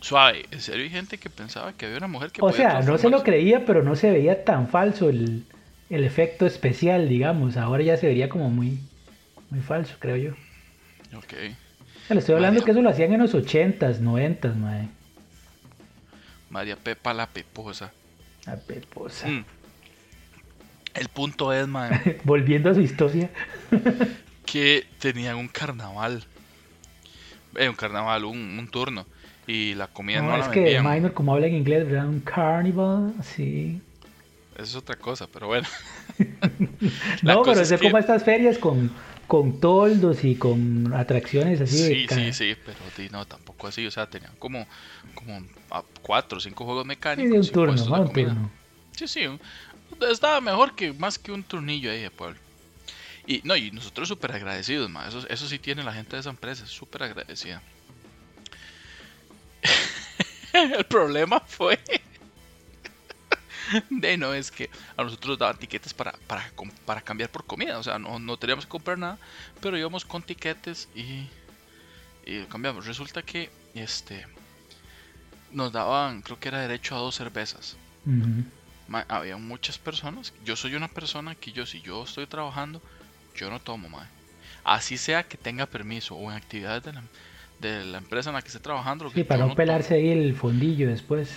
Suave, 0.00 0.46
en 0.50 0.60
serio 0.60 0.84
hay 0.84 0.90
gente 0.90 1.18
que 1.18 1.28
pensaba 1.28 1.74
que 1.74 1.86
había 1.86 1.98
una 1.98 2.08
mujer 2.08 2.30
que 2.32 2.40
O 2.40 2.46
podía 2.46 2.70
sea, 2.70 2.82
no 2.82 2.96
se 2.96 3.10
lo 3.10 3.22
creía, 3.22 3.66
pero 3.66 3.82
no 3.82 3.96
se 3.96 4.10
veía 4.10 4.44
tan 4.44 4.68
falso 4.68 5.10
el, 5.10 5.44
el 5.90 6.04
efecto 6.04 6.46
especial, 6.46 7.08
digamos. 7.08 7.56
Ahora 7.56 7.82
ya 7.82 7.96
se 7.98 8.06
vería 8.06 8.28
como 8.28 8.48
muy, 8.48 8.80
muy 9.50 9.60
falso, 9.60 9.96
creo 9.98 10.16
yo. 10.16 10.30
Ok. 11.16 11.34
O 11.34 12.06
sea, 12.06 12.14
le 12.14 12.20
estoy 12.20 12.34
hablando 12.34 12.64
que 12.64 12.70
eso 12.70 12.80
lo 12.80 12.88
hacían 12.88 13.12
en 13.12 13.20
los 13.20 13.34
80s, 13.34 14.00
90s, 14.00 14.54
mae. 14.54 14.88
María 16.50 16.76
Pepa 16.76 17.14
la 17.14 17.26
Peposa. 17.26 17.92
La 18.46 18.56
peposa. 18.56 19.28
Mm. 19.28 19.44
El 20.94 21.08
punto 21.08 21.52
es, 21.52 21.66
man, 21.68 22.00
Volviendo 22.24 22.70
a 22.70 22.74
su 22.74 22.80
historia. 22.80 23.30
que 24.44 24.86
tenían 24.98 25.36
un 25.36 25.48
carnaval. 25.48 26.24
Eh, 27.56 27.68
un 27.68 27.76
carnaval, 27.76 28.24
un, 28.24 28.58
un 28.58 28.68
turno. 28.68 29.06
Y 29.46 29.74
la 29.74 29.86
comida 29.86 30.20
no, 30.20 30.30
No, 30.30 30.36
la 30.38 30.44
es 30.44 30.48
que 30.48 30.80
minor, 30.80 31.12
como 31.12 31.34
habla 31.34 31.46
en 31.46 31.54
inglés, 31.54 31.86
¿verdad? 31.86 32.08
Un 32.08 32.20
carnival, 32.20 33.14
sí. 33.22 33.80
Eso 34.60 34.68
es 34.68 34.76
otra 34.76 34.96
cosa, 34.96 35.26
pero 35.32 35.46
bueno. 35.46 35.66
No, 37.22 37.42
pero 37.42 37.60
es 37.60 37.70
es 37.70 37.80
que- 37.80 37.86
como 37.86 37.98
estas 37.98 38.24
ferias 38.24 38.58
con, 38.58 38.90
con 39.26 39.58
toldos 39.60 40.22
y 40.24 40.34
con 40.36 40.92
atracciones 40.94 41.60
así. 41.60 41.76
de 41.76 41.88
Sí, 41.88 42.06
sí, 42.08 42.32
sí, 42.32 42.56
pero 42.64 42.78
no, 43.10 43.24
tampoco 43.26 43.68
así. 43.68 43.86
O 43.86 43.90
sea, 43.90 44.06
tenían 44.06 44.32
como, 44.38 44.66
como 45.14 45.42
ah, 45.70 45.82
cuatro 46.02 46.38
o 46.38 46.40
cinco 46.40 46.64
juegos 46.64 46.84
Sí, 46.84 46.88
mecánicos. 46.88 47.30
de 47.32 47.38
un 47.40 47.48
turno, 47.48 47.84
¿no? 47.84 48.00
Un 48.02 48.06
comida. 48.08 48.28
turno. 48.34 48.50
Sí, 48.96 49.08
sí. 49.08 49.26
un- 49.26 49.40
estaba 50.10 50.40
mejor 50.40 50.74
que 50.74 50.92
más 50.92 51.18
que 51.18 51.32
un 51.32 51.42
turnillo 51.42 51.90
ahí 51.90 52.00
de 52.02 52.10
pueblo. 52.10 52.38
Y 53.26 53.40
no, 53.44 53.56
y 53.56 53.70
nosotros 53.70 54.08
súper 54.08 54.32
agradecidos, 54.32 54.90
ma. 54.90 55.06
Eso, 55.08 55.26
eso 55.28 55.48
sí 55.48 55.58
tiene 55.58 55.82
la 55.84 55.92
gente 55.94 56.16
de 56.16 56.20
esa 56.20 56.30
empresa, 56.30 56.66
súper 56.66 57.04
agradecida. 57.04 57.62
El 60.52 60.84
problema 60.84 61.40
fue. 61.46 61.78
De 63.90 64.16
no, 64.16 64.34
es 64.34 64.50
que 64.50 64.70
a 64.96 65.02
nosotros 65.02 65.30
nos 65.30 65.38
daban 65.38 65.58
tiquetes 65.58 65.94
para, 65.94 66.12
para, 66.26 66.50
para 66.84 67.00
cambiar 67.00 67.30
por 67.30 67.44
comida. 67.44 67.78
O 67.78 67.82
sea, 67.82 67.98
no, 67.98 68.18
no 68.18 68.36
teníamos 68.36 68.64
que 68.64 68.70
comprar 68.70 68.98
nada, 68.98 69.18
pero 69.60 69.78
íbamos 69.78 70.04
con 70.04 70.22
tiquetes 70.22 70.88
y, 70.94 71.26
y 72.26 72.44
cambiamos. 72.48 72.86
Resulta 72.86 73.22
que 73.22 73.50
este 73.74 74.26
nos 75.52 75.72
daban, 75.72 76.22
creo 76.22 76.38
que 76.38 76.48
era 76.48 76.60
derecho 76.60 76.94
a 76.94 76.98
dos 76.98 77.16
cervezas. 77.16 77.76
Ma, 78.88 79.04
había 79.08 79.36
muchas 79.36 79.78
personas. 79.78 80.32
Yo 80.44 80.56
soy 80.56 80.74
una 80.74 80.88
persona 80.88 81.34
que 81.34 81.52
yo, 81.52 81.66
si 81.66 81.80
yo 81.80 82.04
estoy 82.04 82.26
trabajando, 82.26 82.80
yo 83.36 83.50
no 83.50 83.60
tomo, 83.60 83.88
ma. 83.88 84.06
Así 84.64 84.98
sea 84.98 85.22
que 85.22 85.36
tenga 85.36 85.66
permiso 85.66 86.14
o 86.14 86.30
en 86.30 86.36
actividades 86.36 86.84
de 86.84 86.92
la, 86.92 87.02
de 87.60 87.84
la 87.84 87.98
empresa 87.98 88.30
en 88.30 88.34
la 88.36 88.42
que 88.42 88.48
esté 88.48 88.60
trabajando. 88.60 89.04
lo 89.04 89.10
Sí, 89.10 89.16
que 89.16 89.24
para 89.24 89.46
no 89.46 89.54
pelarse 89.54 89.94
ahí 89.94 90.08
el 90.08 90.34
fondillo 90.34 90.88
después. 90.88 91.30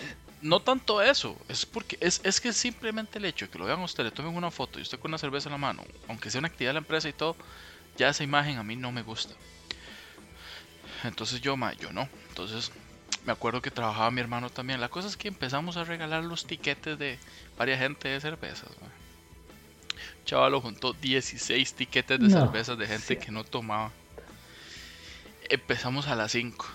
No 0.44 0.60
tanto 0.60 1.02
eso, 1.02 1.38
es 1.48 1.66
porque 1.66 1.98
es, 2.02 2.20
es 2.24 2.42
que 2.42 2.52
simplemente 2.52 3.18
el 3.18 3.26
hecho 3.26 3.46
de 3.46 3.52
que 3.52 3.58
lo 3.58 3.66
vean 3.66 3.80
a 3.80 3.86
usted, 3.86 4.04
le 4.04 4.12
tomen 4.12 4.36
una 4.36 4.52
foto 4.52 4.78
y 4.78 4.82
usted 4.82 5.00
con 5.00 5.10
una 5.10 5.18
cerveza 5.18 5.48
en 5.48 5.54
la 5.54 5.58
mano, 5.58 5.84
aunque 6.10 6.30
sea 6.30 6.40
una 6.40 6.50
actividad 6.50 6.72
de 6.72 6.74
la 6.74 6.80
empresa 6.80 7.08
y 7.08 7.14
todo, 7.14 7.38
ya 7.98 8.10
esa 8.10 8.24
imagen 8.26 8.58
a 8.58 8.64
mí 8.64 8.76
no 8.76 8.92
me 8.92 9.04
gusta. 9.04 9.34
Entonces 11.06 11.40
yo, 11.42 11.56
ma, 11.56 11.74
yo 11.74 11.94
no. 11.94 12.10
Entonces 12.28 12.72
me 13.26 13.32
acuerdo 13.32 13.62
que 13.62 13.72
trabajaba 13.72 14.12
mi 14.12 14.20
hermano 14.20 14.50
también. 14.50 14.82
La 14.82 14.90
cosa 14.90 15.08
es 15.08 15.16
que 15.16 15.30
empezamos 15.30 15.78
a 15.78 15.86
regalar 15.86 16.24
los 16.26 16.46
tiquetes 16.46 17.00
de 17.00 17.18
varias 17.58 17.80
gente 17.80 18.10
de 18.10 18.20
cervezas. 18.20 18.70
ma. 18.82 18.88
Chavalo 20.26 20.60
juntó 20.60 20.94
16 20.94 21.74
tiquetes 21.74 22.20
de 22.20 22.28
No, 22.28 22.42
cervezas 22.42 22.78
de 22.78 22.88
gente 22.88 23.06
sí. 23.06 23.16
que 23.16 23.32
no 23.32 23.46
tomaba. 23.46 23.92
Empezamos 25.50 26.08
a 26.08 26.16
las 26.16 26.32
5. 26.34 26.66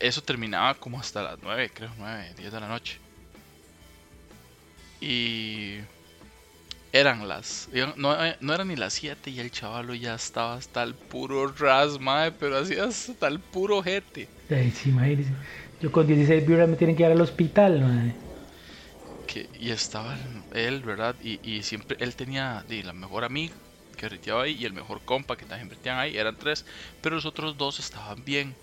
Eso 0.00 0.22
terminaba 0.22 0.74
como 0.74 0.98
hasta 1.00 1.22
las 1.22 1.38
9, 1.42 1.70
creo, 1.72 1.94
9, 1.96 2.34
10 2.36 2.52
de 2.52 2.60
la 2.60 2.68
noche. 2.68 3.00
Y 5.00 5.80
eran 6.92 7.28
las. 7.28 7.68
No, 7.96 8.24
eh, 8.24 8.36
no 8.40 8.54
eran 8.54 8.68
ni 8.68 8.76
las 8.76 8.94
7 8.94 9.30
y 9.30 9.38
el 9.40 9.50
chavalo 9.52 9.94
ya 9.94 10.14
estaba 10.14 10.54
hasta 10.54 10.82
el 10.82 10.96
puro 10.96 11.46
ras, 11.48 11.98
mae, 12.00 12.32
pero 12.32 12.56
así 12.58 12.76
hasta 12.76 13.28
el 13.28 13.40
puro 13.40 13.82
jete. 13.82 14.30
Sí, 14.48 14.90
imagínese. 14.90 15.32
Yo 15.80 15.90
con 15.92 16.06
16 16.06 16.46
birras 16.46 16.68
me 16.68 16.76
tienen 16.76 16.96
que 16.96 17.02
ir 17.02 17.10
al 17.10 17.20
hospital, 17.20 17.80
mae. 17.80 18.14
Que, 19.26 19.48
y 19.52 19.70
estaba 19.70 20.16
él, 20.52 20.82
¿verdad? 20.82 21.16
Y, 21.20 21.40
y 21.42 21.62
siempre 21.64 21.96
él 22.00 22.14
tenía 22.16 22.64
di, 22.68 22.82
la 22.82 22.92
mejor 22.92 23.24
amiga 23.24 23.54
que 23.96 24.06
breteaba 24.06 24.42
ahí 24.44 24.52
y 24.52 24.64
el 24.66 24.72
mejor 24.72 25.02
compa 25.04 25.36
que 25.36 25.46
también 25.46 25.68
breteaban 25.68 26.00
ahí. 26.02 26.16
Eran 26.16 26.36
tres, 26.38 26.64
pero 27.00 27.16
los 27.16 27.24
otros 27.26 27.56
dos 27.56 27.78
estaban 27.80 28.24
bien. 28.24 28.56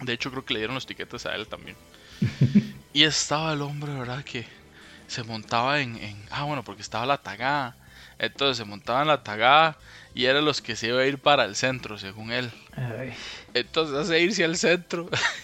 De 0.00 0.12
hecho, 0.12 0.30
creo 0.30 0.44
que 0.44 0.54
le 0.54 0.60
dieron 0.60 0.74
los 0.74 0.86
tiquetes 0.86 1.26
a 1.26 1.34
él 1.34 1.48
también. 1.48 1.76
y 2.92 3.04
estaba 3.04 3.52
el 3.52 3.62
hombre, 3.62 3.92
¿verdad? 3.92 4.24
Que 4.24 4.46
se 5.06 5.22
montaba 5.24 5.80
en, 5.80 5.96
en- 5.96 6.26
Ah, 6.30 6.44
bueno, 6.44 6.62
porque 6.64 6.82
estaba 6.82 7.06
la 7.06 7.18
tagada. 7.18 7.76
Entonces 8.18 8.56
se 8.58 8.64
montaba 8.64 9.02
en 9.02 9.08
la 9.08 9.22
tagada 9.22 9.78
y 10.14 10.26
eran 10.26 10.44
los 10.44 10.60
que 10.62 10.76
se 10.76 10.88
iba 10.88 11.00
a 11.00 11.06
ir 11.06 11.18
para 11.18 11.44
el 11.44 11.56
centro, 11.56 11.98
según 11.98 12.30
él. 12.32 12.52
Ay, 12.76 13.12
Entonces 13.54 13.96
hace 13.96 14.20
irse 14.20 14.44
al 14.44 14.56
centro. 14.56 15.08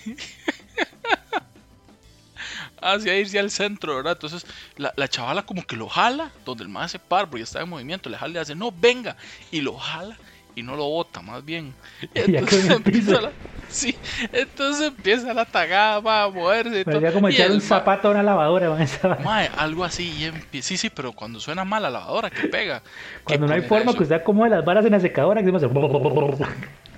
hace 2.81 3.19
irse 3.19 3.39
al 3.39 3.51
centro, 3.51 3.97
¿verdad? 3.97 4.13
Entonces 4.15 4.47
la, 4.77 4.93
la 4.97 5.09
chavala 5.09 5.45
como 5.45 5.67
que 5.67 5.77
lo 5.77 5.89
jala, 5.89 6.33
donde 6.45 6.65
el 6.65 6.69
más 6.69 6.93
se 6.93 6.99
para 6.99 7.29
porque 7.29 7.43
está 7.45 7.61
en 7.63 7.69
movimiento, 7.69 8.09
le 8.09 8.19
jala 8.19 8.35
y 8.35 8.39
hace, 8.43 8.55
no, 8.55 8.73
venga, 8.73 9.17
y 9.51 9.61
lo 9.61 9.77
jala 9.77 10.19
y 10.55 10.63
no 10.63 10.77
lo 10.77 10.85
bota, 10.85 11.21
más 11.23 11.45
bien. 11.45 11.75
Entonces 12.15 12.71
empieza 12.71 13.21
la, 13.21 13.33
sí, 13.71 13.99
entonces 14.33 14.89
empieza 14.89 15.33
la 15.35 15.45
tagada, 15.45 16.01
va 16.01 16.25
a 16.25 16.31
moverse. 16.31 16.81
y 16.81 16.85
todo, 16.85 16.95
parecía 16.95 17.13
como 17.13 17.29
echar 17.29 17.51
un 17.51 17.61
zapato 17.61 18.09
a 18.09 18.11
una 18.13 18.23
lavadora, 18.23 18.75
mae, 19.23 19.51
algo 19.57 19.85
así, 19.85 20.11
y 20.11 20.25
empie- 20.25 20.63
sí, 20.63 20.77
sí, 20.77 20.91
pero 20.91 21.13
cuando 21.13 21.39
suena 21.41 21.65
mal 21.65 21.83
la 21.83 21.91
lavadora, 21.91 22.31
que 22.31 22.49
pega. 22.49 22.81
¿qué 22.83 23.23
Cuando 23.25 23.47
no 23.49 23.55
hay 23.55 23.63
forma 23.63 23.91
eso? 23.91 23.99
que 23.99 24.03
usted 24.05 24.17
acomode 24.17 24.51
las 24.51 24.65
varas 24.65 24.85
en 24.85 24.93
la 24.93 25.01
secadora, 25.01 25.43
que 25.43 25.51
se 25.51 25.57
hace... 25.57 25.69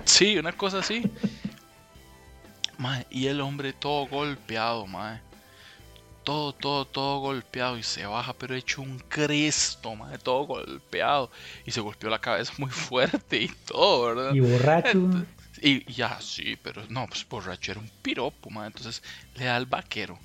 Sí, 0.03 0.37
una 0.37 0.51
cosa 0.51 0.79
así. 0.79 1.03
Mae, 2.77 3.05
y 3.11 3.27
el 3.27 3.39
hombre 3.41 3.73
todo 3.73 4.07
golpeado, 4.07 4.87
mae. 4.87 5.19
Todo, 6.23 6.53
todo, 6.53 6.85
todo 6.85 7.19
golpeado 7.19 7.77
y 7.77 7.83
se 7.83 8.05
baja, 8.05 8.33
pero 8.33 8.55
hecho 8.55 8.81
un 8.81 8.99
cristo, 8.99 9.95
mae, 9.95 10.17
todo 10.17 10.43
golpeado. 10.45 11.29
Y 11.65 11.71
se 11.71 11.81
golpeó 11.81 12.09
la 12.09 12.19
cabeza 12.19 12.53
muy 12.57 12.69
fuerte 12.71 13.37
y 13.41 13.47
todo, 13.67 14.15
¿verdad? 14.15 14.33
Y 14.33 14.39
borracho. 14.39 15.09
Y, 15.61 15.89
y 15.91 15.95
ya, 15.95 16.19
sí, 16.21 16.57
pero 16.57 16.85
no, 16.89 17.07
pues 17.07 17.27
borracho 17.27 17.71
era 17.71 17.79
un 17.81 17.91
piropo, 18.01 18.49
mae. 18.49 18.67
Entonces 18.67 19.01
le 19.35 19.45
da 19.45 19.55
al 19.57 19.65
vaquero 19.67 20.19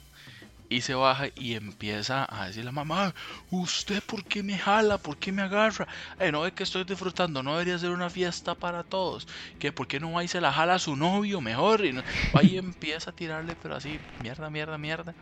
y 0.68 0.80
se 0.82 0.94
baja 0.94 1.28
y 1.36 1.54
empieza 1.54 2.26
a 2.30 2.46
decirle 2.46 2.70
a 2.70 2.72
la 2.72 2.84
mamá, 2.84 3.14
¿usted 3.50 4.02
por 4.04 4.26
qué 4.26 4.42
me 4.42 4.58
jala? 4.58 4.98
¿Por 4.98 5.18
qué 5.18 5.32
me 5.32 5.42
agarra? 5.42 5.88
Eh, 6.18 6.32
no 6.32 6.46
es 6.46 6.52
que 6.54 6.64
estoy 6.64 6.84
disfrutando, 6.84 7.42
no 7.42 7.52
debería 7.52 7.78
ser 7.78 7.90
una 7.90 8.10
fiesta 8.10 8.54
para 8.56 8.84
todos. 8.84 9.26
que 9.58 9.72
¿Por 9.72 9.86
qué 9.88 10.00
no 10.00 10.12
va 10.12 10.24
y 10.24 10.28
se 10.28 10.40
la 10.40 10.52
jala 10.52 10.74
a 10.76 10.78
su 10.80 10.96
novio 10.96 11.40
mejor? 11.40 11.84
Y 11.84 11.92
no- 11.92 12.02
va 12.34 12.44
y 12.44 12.58
empieza 12.58 13.10
a 13.10 13.14
tirarle, 13.14 13.56
pero 13.56 13.76
así, 13.76 14.00
mierda, 14.18 14.50
mierda, 14.50 14.78
mierda. 14.78 15.16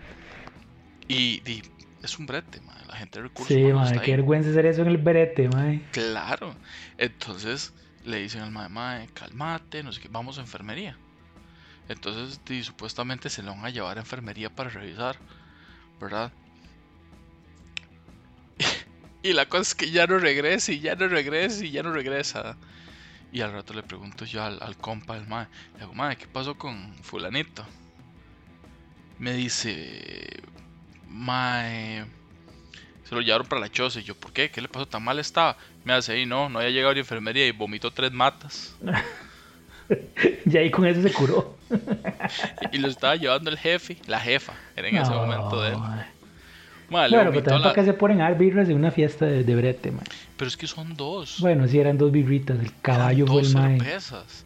Y, 1.09 1.43
y 1.51 1.63
es 2.03 2.19
un 2.19 2.27
brete, 2.27 2.61
mae. 2.61 2.85
La 2.87 2.97
gente 2.97 3.19
de 3.19 3.23
recursos 3.25 3.59
Sí, 3.59 3.71
está 3.83 4.01
qué 4.03 4.11
ahí. 4.11 4.17
vergüenza 4.17 4.51
hacer 4.51 4.67
eso 4.67 4.83
en 4.83 4.89
el 4.89 4.99
berete, 4.99 5.49
mae. 5.49 5.89
Claro. 5.91 6.59
Entonces 6.97 7.73
le 8.05 8.19
dicen 8.19 8.43
al 8.43 8.51
mae, 8.51 8.69
mae, 8.69 9.09
calmate, 9.09 9.83
no 9.83 9.93
sé 9.93 10.01
qué, 10.01 10.09
vamos 10.09 10.39
a 10.39 10.43
enfermería. 10.43 10.97
Entonces, 11.89 12.41
supuestamente 12.65 13.29
se 13.29 13.43
lo 13.43 13.53
van 13.53 13.67
a 13.67 13.71
llevar 13.71 13.97
a 13.97 14.01
enfermería 14.01 14.51
para 14.51 14.71
revisar, 14.71 15.17
¿verdad? 16.01 16.33
Y 19.23 19.33
la 19.33 19.49
cosa 19.49 19.63
es 19.63 19.75
que 19.75 19.91
ya 19.91 20.07
no 20.07 20.19
regresa 20.19 20.71
y 20.73 20.81
ya 20.81 20.97
no 20.97 21.09
regresa 21.09 21.65
y 21.65 21.71
ya 21.71 21.83
no 21.83 21.93
regresa. 21.93 22.59
Y 23.33 23.41
al 23.41 23.53
rato 23.53 23.73
le 23.73 23.83
pregunto 23.83 24.27
yo 24.27 24.45
al, 24.45 24.63
al 24.63 24.77
compa 24.77 25.15
del 25.15 25.27
mae, 25.27 25.49
le 25.75 25.81
digo, 25.81 25.95
mae, 25.95 26.17
¿qué 26.17 26.27
pasó 26.27 26.57
con 26.59 26.95
fulanito? 27.03 27.65
Me 29.19 29.33
dice, 29.33 30.43
mae, 31.09 32.05
se 33.05 33.15
lo 33.15 33.21
llevaron 33.21 33.47
para 33.47 33.61
la 33.61 33.71
choza. 33.71 34.01
Y 34.01 34.03
yo, 34.03 34.15
¿por 34.15 34.33
qué? 34.33 34.51
¿Qué 34.51 34.61
le 34.61 34.69
pasó? 34.69 34.87
¿Tan 34.87 35.03
mal 35.03 35.19
estaba? 35.19 35.57
Me 35.85 35.93
hace, 35.93 36.13
ahí 36.15 36.27
no, 36.27 36.49
no 36.49 36.59
había 36.59 36.71
llegado 36.71 36.91
a 36.91 36.95
la 36.95 37.01
enfermería 37.01 37.47
y 37.47 37.51
vomitó 37.53 37.91
tres 37.91 38.13
matas. 38.13 38.75
Y 40.47 40.57
ahí 40.57 40.71
con 40.71 40.87
eso 40.87 41.03
se 41.03 41.13
curó. 41.13 41.57
Y 42.73 42.79
lo 42.79 42.89
estaba 42.89 43.17
llevando 43.17 43.51
el 43.51 43.59
jefe, 43.59 43.99
la 44.07 44.19
jefa, 44.19 44.55
era 44.77 44.89
en 44.89 44.97
ese 44.97 45.11
momento 45.13 45.61
de 45.63 45.73
él. 45.73 45.77
le 47.11 47.17
Bueno, 47.17 47.31
pero 47.31 47.43
también 47.43 47.61
la- 47.63 47.69
para 47.75 47.85
se 47.85 47.93
ponen 47.93 48.21
a 48.21 48.25
dar 48.25 48.39
birras 48.39 48.69
en 48.69 48.77
una 48.77 48.91
fiesta 48.91 49.27
de, 49.27 49.45
de 49.45 49.55
brete, 49.57 49.91
mae. 49.91 50.05
Pero 50.37 50.49
es 50.49 50.57
que 50.57 50.67
son 50.67 50.97
dos. 50.97 51.37
Bueno, 51.41 51.69
sí, 51.69 51.79
eran 51.79 51.99
dos 51.99 52.11
birritas. 52.11 52.59
El 52.59 52.67
eran 52.67 52.81
caballo 52.83 53.27
fue 53.27 53.43
dos 53.43 53.55
mae. 53.55 53.79
cervezas. 53.79 54.45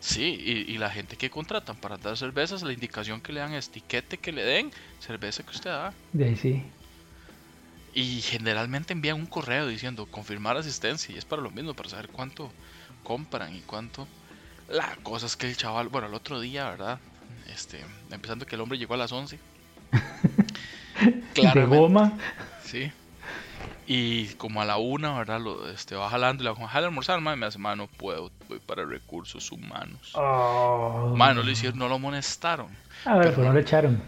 Sí, 0.00 0.38
y, 0.40 0.72
y 0.72 0.78
la 0.78 0.90
gente 0.90 1.16
que 1.16 1.28
contratan 1.28 1.76
para 1.76 1.98
dar 1.98 2.16
cervezas, 2.16 2.62
la 2.62 2.72
indicación 2.72 3.20
que 3.20 3.32
le 3.32 3.40
dan 3.40 3.52
es 3.52 3.68
etiquete 3.68 4.16
que 4.16 4.32
le 4.32 4.42
den, 4.44 4.70
cerveza 5.00 5.42
que 5.42 5.50
usted 5.50 5.70
da. 5.70 5.92
De 6.12 6.24
ahí 6.24 6.36
sí. 6.36 6.62
Y 7.94 8.20
generalmente 8.20 8.92
envían 8.92 9.16
un 9.16 9.26
correo 9.26 9.66
diciendo 9.66 10.06
confirmar 10.06 10.56
asistencia 10.56 11.14
y 11.14 11.18
es 11.18 11.24
para 11.24 11.42
lo 11.42 11.50
mismo, 11.50 11.74
para 11.74 11.88
saber 11.88 12.08
cuánto 12.08 12.50
compran 13.02 13.54
y 13.56 13.60
cuánto. 13.60 14.06
La 14.68 14.96
cosa 15.02 15.26
es 15.26 15.36
que 15.36 15.48
el 15.48 15.56
chaval, 15.56 15.88
bueno, 15.88 16.06
el 16.08 16.14
otro 16.14 16.40
día, 16.40 16.68
¿verdad? 16.70 16.98
Este, 17.48 17.84
empezando 18.10 18.46
que 18.46 18.54
el 18.54 18.60
hombre 18.60 18.78
llegó 18.78 18.94
a 18.94 18.98
las 18.98 19.12
11. 19.12 19.38
De 21.00 21.22
Claramente, 21.32 21.76
goma. 21.76 22.12
Sí. 22.62 22.92
Y 23.86 24.26
como 24.34 24.60
a 24.60 24.66
la 24.66 24.76
una, 24.76 25.16
¿verdad? 25.16 25.40
Lo, 25.40 25.68
este, 25.70 25.94
va 25.94 26.10
jalando 26.10 26.42
y 26.42 26.46
le 26.46 26.54
jala 26.54 26.86
a 26.86 26.88
almorzar, 26.88 27.20
mae. 27.22 27.36
Me 27.36 27.46
hace, 27.46 27.58
"Ma, 27.58 27.74
no 27.74 27.86
puedo, 27.86 28.30
voy 28.48 28.58
para 28.58 28.84
recursos 28.84 29.50
humanos. 29.50 30.12
Oh. 30.14 31.14
Mae, 31.16 31.34
no 31.34 31.42
lo 31.42 31.50
hicieron, 31.50 31.78
no 31.78 31.88
lo 31.88 31.94
amonestaron. 31.94 32.68
A 33.06 33.14
ver, 33.14 33.22
pero 33.22 33.34
pues 33.36 33.46
no. 33.46 33.52
lo 33.54 33.58
echaron. 33.60 34.02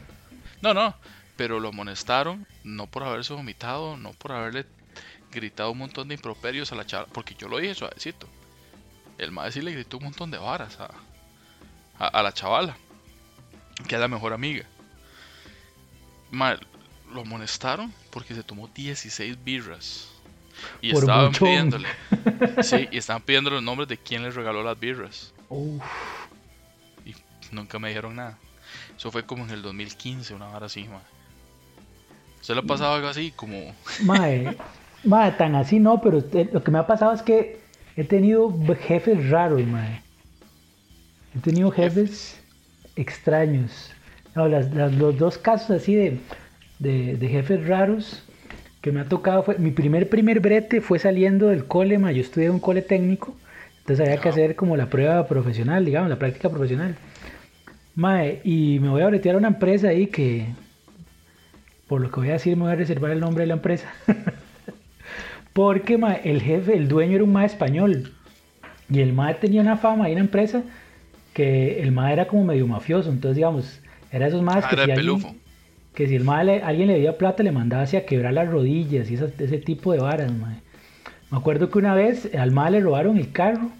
No, 0.60 0.74
no, 0.74 0.94
pero 1.40 1.58
lo 1.58 1.70
amonestaron 1.70 2.46
no 2.64 2.86
por 2.86 3.02
haberse 3.02 3.32
vomitado, 3.32 3.96
no 3.96 4.12
por 4.12 4.32
haberle 4.32 4.66
gritado 5.32 5.70
un 5.70 5.78
montón 5.78 6.06
de 6.06 6.14
improperios 6.16 6.70
a 6.70 6.74
la 6.74 6.84
chava, 6.84 7.06
porque 7.06 7.34
yo 7.34 7.48
lo 7.48 7.56
dije 7.56 7.74
suavecito. 7.74 8.28
El 9.16 9.32
mae 9.32 9.50
sí 9.50 9.62
le 9.62 9.72
gritó 9.72 9.96
un 9.96 10.04
montón 10.04 10.30
de 10.30 10.36
varas 10.36 10.78
a, 10.78 10.90
a, 11.98 12.08
a 12.08 12.22
la 12.22 12.34
chavala, 12.34 12.76
que 13.88 13.94
es 13.94 14.00
la 14.02 14.06
mejor 14.06 14.34
amiga. 14.34 14.66
Mae, 16.30 16.58
lo 17.10 17.22
amonestaron 17.22 17.90
porque 18.10 18.34
se 18.34 18.42
tomó 18.42 18.68
16 18.68 19.42
birras. 19.42 20.10
Y 20.82 20.92
Por 20.92 21.04
estaban 21.04 21.32
pidiéndole. 21.32 21.88
Sí, 22.62 22.86
y 22.92 22.98
estaban 22.98 23.22
pidiendo 23.22 23.48
los 23.48 23.62
nombres 23.62 23.88
de 23.88 23.96
quién 23.96 24.24
les 24.24 24.34
regaló 24.34 24.62
las 24.62 24.78
birras. 24.78 25.32
Uf. 25.48 25.82
Y 27.06 27.14
nunca 27.50 27.78
me 27.78 27.88
dijeron 27.88 28.16
nada. 28.16 28.36
Eso 28.94 29.10
fue 29.10 29.24
como 29.24 29.44
en 29.44 29.50
el 29.52 29.62
2015, 29.62 30.34
una 30.34 30.50
hora 30.50 30.66
así, 30.66 30.86
mae. 30.86 31.00
¿Usted 32.40 32.54
le 32.54 32.60
ha 32.60 32.64
pasado 32.64 32.94
algo 32.94 33.08
así? 33.08 33.32
Como. 33.36 33.56
Mae, 34.04 34.56
mae, 35.04 35.32
tan 35.32 35.54
así 35.54 35.78
no, 35.78 36.00
pero 36.00 36.22
lo 36.52 36.62
que 36.62 36.70
me 36.70 36.78
ha 36.78 36.86
pasado 36.86 37.12
es 37.12 37.22
que 37.22 37.58
he 37.96 38.04
tenido 38.04 38.54
jefes 38.86 39.28
raros, 39.30 39.64
mae. 39.66 40.02
He 41.36 41.40
tenido 41.40 41.70
jefes 41.70 42.40
extraños. 42.96 43.92
No, 44.34 44.48
las- 44.48 44.72
las- 44.74 44.92
los 44.94 45.16
dos 45.18 45.38
casos 45.38 45.70
así 45.70 45.94
de, 45.94 46.18
de, 46.78 47.16
de 47.16 47.28
jefes 47.28 47.66
raros 47.66 48.22
que 48.80 48.92
me 48.92 49.00
ha 49.00 49.04
tocado 49.04 49.42
fue, 49.42 49.58
mi 49.58 49.70
primer 49.72 50.08
primer 50.08 50.40
brete 50.40 50.80
fue 50.80 50.98
saliendo 50.98 51.48
del 51.48 51.66
cole, 51.66 51.98
mae. 51.98 52.14
Yo 52.14 52.22
estudié 52.22 52.46
en 52.46 52.52
un 52.54 52.60
cole 52.60 52.82
técnico, 52.82 53.34
entonces 53.80 54.06
había 54.06 54.20
que 54.20 54.28
hacer 54.30 54.56
como 54.56 54.76
la 54.76 54.86
prueba 54.86 55.26
profesional, 55.28 55.84
digamos, 55.84 56.08
la 56.08 56.18
práctica 56.18 56.48
profesional. 56.48 56.96
Mae, 57.94 58.40
y 58.44 58.78
me 58.80 58.88
voy 58.88 59.02
a 59.02 59.06
bretear 59.08 59.34
a 59.34 59.38
una 59.38 59.48
empresa 59.48 59.88
ahí 59.88 60.06
que, 60.06 60.46
por 61.90 62.00
lo 62.00 62.08
que 62.12 62.20
voy 62.20 62.28
a 62.28 62.34
decir, 62.34 62.56
me 62.56 62.62
voy 62.62 62.72
a 62.72 62.76
reservar 62.76 63.10
el 63.10 63.18
nombre 63.18 63.42
de 63.42 63.48
la 63.48 63.54
empresa. 63.54 63.92
Porque 65.52 65.98
el 66.22 66.40
jefe, 66.40 66.76
el 66.76 66.86
dueño 66.86 67.16
era 67.16 67.24
un 67.24 67.32
mae 67.32 67.46
español. 67.46 68.12
Y 68.88 69.00
el 69.00 69.12
mae 69.12 69.34
tenía 69.34 69.60
una 69.60 69.76
fama 69.76 70.04
ahí 70.04 70.12
en 70.12 70.18
la 70.18 70.24
empresa 70.24 70.62
que 71.34 71.82
el 71.82 71.90
mae 71.90 72.12
era 72.12 72.28
como 72.28 72.44
medio 72.44 72.64
mafioso. 72.68 73.10
Entonces, 73.10 73.34
digamos, 73.36 73.80
era 74.12 74.28
esos 74.28 74.40
maes 74.40 74.64
Ah, 74.64 74.70
que, 74.70 74.76
si 74.76 74.82
alguien, 74.82 75.04
que 75.94 76.06
si 76.06 76.14
el 76.14 76.22
mae 76.22 76.44
le- 76.44 76.62
alguien 76.62 76.86
le 76.86 76.94
debía 76.94 77.18
plata, 77.18 77.42
le 77.42 77.50
mandaba 77.50 77.82
hacia 77.82 78.06
quebrar 78.06 78.34
las 78.34 78.48
rodillas 78.48 79.10
y 79.10 79.14
esas- 79.14 79.38
ese 79.40 79.58
tipo 79.58 79.92
de 79.92 79.98
varas, 79.98 80.30
mae. 80.32 80.58
Me 81.32 81.38
acuerdo 81.38 81.70
que 81.70 81.78
una 81.78 81.96
vez 81.96 82.32
al 82.36 82.52
mae 82.52 82.70
le 82.70 82.78
robaron 82.80 83.16
el 83.18 83.32
carro 83.32 83.72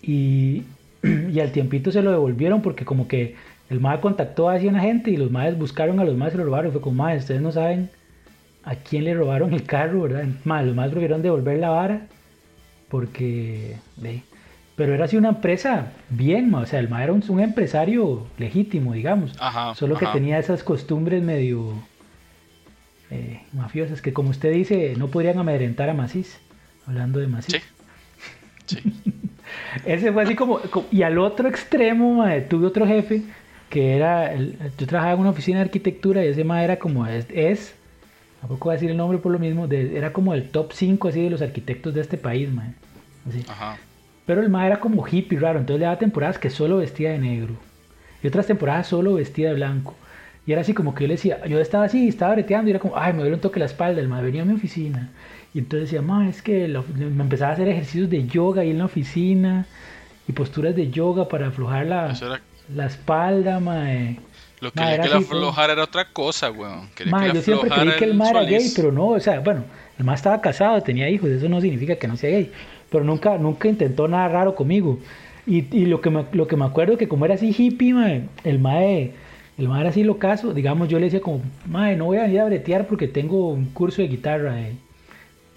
y, 0.00 0.62
y 1.02 1.40
al 1.40 1.50
tiempito 1.50 1.90
se 1.90 2.02
lo 2.02 2.12
devolvieron 2.12 2.62
porque 2.62 2.84
como 2.84 3.08
que 3.08 3.34
el 3.70 3.80
mae 3.80 4.00
contactó 4.00 4.48
hacia 4.50 4.68
una 4.70 4.80
gente 4.80 5.10
y 5.10 5.16
los 5.16 5.30
maes 5.30 5.58
buscaron 5.58 5.98
a 6.00 6.04
los 6.04 6.16
maes 6.16 6.34
y 6.34 6.38
lo 6.38 6.44
robaron. 6.44 6.72
Fue 6.72 6.80
como, 6.80 7.02
mae, 7.02 7.16
ustedes 7.18 7.40
no 7.40 7.50
saben 7.52 7.90
a 8.64 8.74
quién 8.76 9.04
le 9.04 9.14
robaron 9.14 9.52
el 9.54 9.64
carro, 9.64 10.02
¿verdad? 10.02 10.24
Mae, 10.44 10.64
los 10.66 10.74
maes 10.74 10.90
prefirieron 10.90 11.22
devolver 11.22 11.58
la 11.58 11.70
vara 11.70 12.06
porque... 12.88 13.76
ve, 13.96 14.22
Pero 14.76 14.94
era 14.94 15.04
así 15.06 15.16
una 15.16 15.30
empresa 15.30 15.92
bien, 16.10 16.50
mae, 16.50 16.62
o 16.64 16.66
sea, 16.66 16.80
el 16.80 16.88
mae 16.88 17.04
era 17.04 17.12
un, 17.12 17.22
un 17.28 17.40
empresario 17.40 18.26
legítimo, 18.38 18.92
digamos. 18.92 19.32
Ajá. 19.40 19.74
Solo 19.74 19.96
que 19.96 20.06
tenía 20.06 20.38
esas 20.38 20.62
costumbres 20.62 21.22
medio 21.22 21.72
eh, 23.10 23.40
mafiosas 23.52 24.00
que 24.00 24.12
como 24.12 24.30
usted 24.30 24.52
dice 24.52 24.94
no 24.96 25.08
podrían 25.08 25.38
amedrentar 25.38 25.88
a 25.90 25.94
Macís. 25.94 26.38
Hablando 26.86 27.18
de 27.20 27.26
Macís. 27.28 27.62
Sí. 28.66 28.76
Sí. 28.76 28.94
Ese 29.84 30.12
fue 30.12 30.22
así 30.22 30.34
como, 30.34 30.58
como- 30.70 30.86
Y 30.90 31.02
al 31.02 31.18
otro 31.18 31.48
extremo, 31.48 32.14
mae, 32.14 32.40
tuve 32.42 32.66
otro 32.66 32.86
jefe 32.86 33.22
que 33.70 33.96
era... 33.96 34.32
el- 34.32 34.56
yo 34.78 34.86
trabajaba 34.86 35.14
en 35.14 35.20
una 35.20 35.30
oficina 35.30 35.58
de 35.58 35.64
arquitectura 35.64 36.24
y 36.24 36.28
ese 36.28 36.44
mae 36.44 36.64
era 36.64 36.78
como... 36.78 37.06
Es... 37.06 37.26
es 37.30 37.74
tampoco 38.40 38.66
voy 38.66 38.72
a 38.72 38.76
decir 38.76 38.90
el 38.90 38.96
nombre 38.96 39.18
por 39.18 39.32
lo 39.32 39.38
mismo. 39.38 39.66
de- 39.68 39.96
era 39.96 40.12
como 40.12 40.34
el 40.34 40.50
top 40.50 40.72
5 40.72 41.08
así 41.08 41.22
de 41.22 41.30
los 41.30 41.42
arquitectos 41.42 41.94
de 41.94 42.00
este 42.00 42.16
país, 42.18 42.50
mae. 42.52 42.74
Así. 43.28 43.44
Ajá. 43.48 43.78
Pero 44.26 44.40
el 44.42 44.48
mae 44.48 44.66
era 44.68 44.80
como 44.80 45.06
hippie 45.06 45.38
raro, 45.38 45.58
entonces 45.58 45.80
le 45.80 45.84
daba 45.86 45.98
temporadas 45.98 46.38
que 46.38 46.50
solo 46.50 46.78
vestía 46.78 47.10
de 47.10 47.18
negro. 47.18 47.54
Y 48.22 48.26
otras 48.26 48.46
temporadas 48.46 48.86
solo 48.86 49.14
vestía 49.14 49.48
de 49.48 49.54
blanco. 49.54 49.94
Y 50.46 50.52
era 50.52 50.60
así 50.60 50.72
como 50.74 50.94
que 50.94 51.04
yo 51.04 51.08
le 51.08 51.14
decía, 51.14 51.44
yo 51.46 51.58
estaba 51.58 51.84
así, 51.84 52.08
estaba 52.08 52.34
breteando 52.34 52.68
y 52.68 52.70
era 52.72 52.78
como, 52.80 52.96
ay, 52.98 53.12
me 53.14 53.20
duele 53.20 53.34
un 53.34 53.40
toque 53.40 53.58
la 53.58 53.66
espalda. 53.66 54.00
El 54.00 54.08
mae 54.08 54.22
venía 54.22 54.42
a 54.42 54.44
mi 54.44 54.54
oficina. 54.54 55.10
Y 55.54 55.58
entonces 55.58 55.90
decía, 55.90 56.02
mae, 56.02 56.28
es 56.28 56.42
que 56.42 56.68
la- 56.68 56.82
me 56.96 57.22
empezaba 57.22 57.50
a 57.50 57.54
hacer 57.54 57.68
ejercicios 57.68 58.10
de 58.10 58.26
yoga 58.26 58.62
ahí 58.62 58.70
en 58.70 58.78
la 58.78 58.84
oficina. 58.86 59.66
Y 60.28 60.32
posturas 60.32 60.74
de 60.74 60.90
yoga 60.90 61.28
para 61.28 61.48
aflojar 61.48 61.86
la, 61.86 62.10
Eso 62.12 62.26
era. 62.26 62.40
La 62.68 62.86
espalda, 62.86 63.60
mae. 63.60 64.18
Lo 64.60 64.72
que 64.72 64.80
Ma, 64.80 64.86
quería 64.86 64.94
era 64.94 65.04
que 65.04 65.10
la 65.10 65.16
aflojara 65.18 65.72
era 65.74 65.84
otra 65.84 66.04
cosa, 66.06 66.50
weón. 66.50 66.88
Mae, 67.06 67.30
que 67.30 67.36
yo 67.36 67.42
siempre 67.42 67.70
creí 67.70 67.90
que 67.98 68.04
el 68.04 68.14
mae 68.14 68.30
era 68.30 68.42
gay, 68.44 68.72
pero 68.74 68.92
no, 68.92 69.08
o 69.08 69.20
sea, 69.20 69.40
bueno, 69.40 69.64
el 69.98 70.04
mae 70.04 70.14
estaba 70.14 70.40
casado, 70.40 70.80
tenía 70.82 71.08
hijos, 71.08 71.28
eso 71.28 71.48
no 71.48 71.60
significa 71.60 71.96
que 71.96 72.08
no 72.08 72.16
sea 72.16 72.30
gay, 72.30 72.50
pero 72.90 73.04
nunca, 73.04 73.36
nunca 73.36 73.68
intentó 73.68 74.08
nada 74.08 74.28
raro 74.28 74.54
conmigo. 74.54 74.98
Y, 75.46 75.66
y 75.76 75.84
lo, 75.86 76.00
que 76.00 76.08
me, 76.08 76.24
lo 76.32 76.46
que 76.46 76.56
me 76.56 76.64
acuerdo 76.64 76.96
que 76.96 77.08
como 77.08 77.26
era 77.26 77.34
así 77.34 77.54
hippie, 77.56 77.92
mae, 77.92 78.22
el 78.44 78.58
mae, 78.58 79.12
el 79.58 79.68
mae 79.68 79.82
era 79.82 79.90
así 79.90 80.02
lo 80.02 80.18
caso, 80.18 80.54
digamos, 80.54 80.88
yo 80.88 80.98
le 80.98 81.06
decía 81.06 81.20
como, 81.20 81.42
mae, 81.66 81.96
no 81.96 82.06
voy 82.06 82.18
a 82.18 82.22
venir 82.22 82.40
a 82.40 82.46
bretear 82.46 82.86
porque 82.86 83.08
tengo 83.08 83.50
un 83.50 83.66
curso 83.66 84.00
de 84.00 84.08
guitarra 84.08 84.54
de 84.54 84.76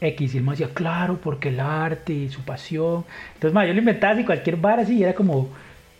X, 0.01 0.35
y 0.35 0.37
el 0.37 0.43
mae 0.43 0.57
decía, 0.57 0.73
claro, 0.73 1.19
porque 1.23 1.47
el 1.49 1.61
arte 1.61 2.11
y 2.11 2.29
su 2.29 2.41
pasión. 2.41 3.05
Entonces, 3.35 3.53
mae, 3.53 3.67
yo 3.67 3.73
le 3.73 3.79
inventaba 3.79 4.13
así 4.13 4.25
cualquier 4.25 4.57
bar 4.57 4.81
así 4.81 4.97
y 4.97 5.03
era 5.03 5.13
como... 5.15 5.47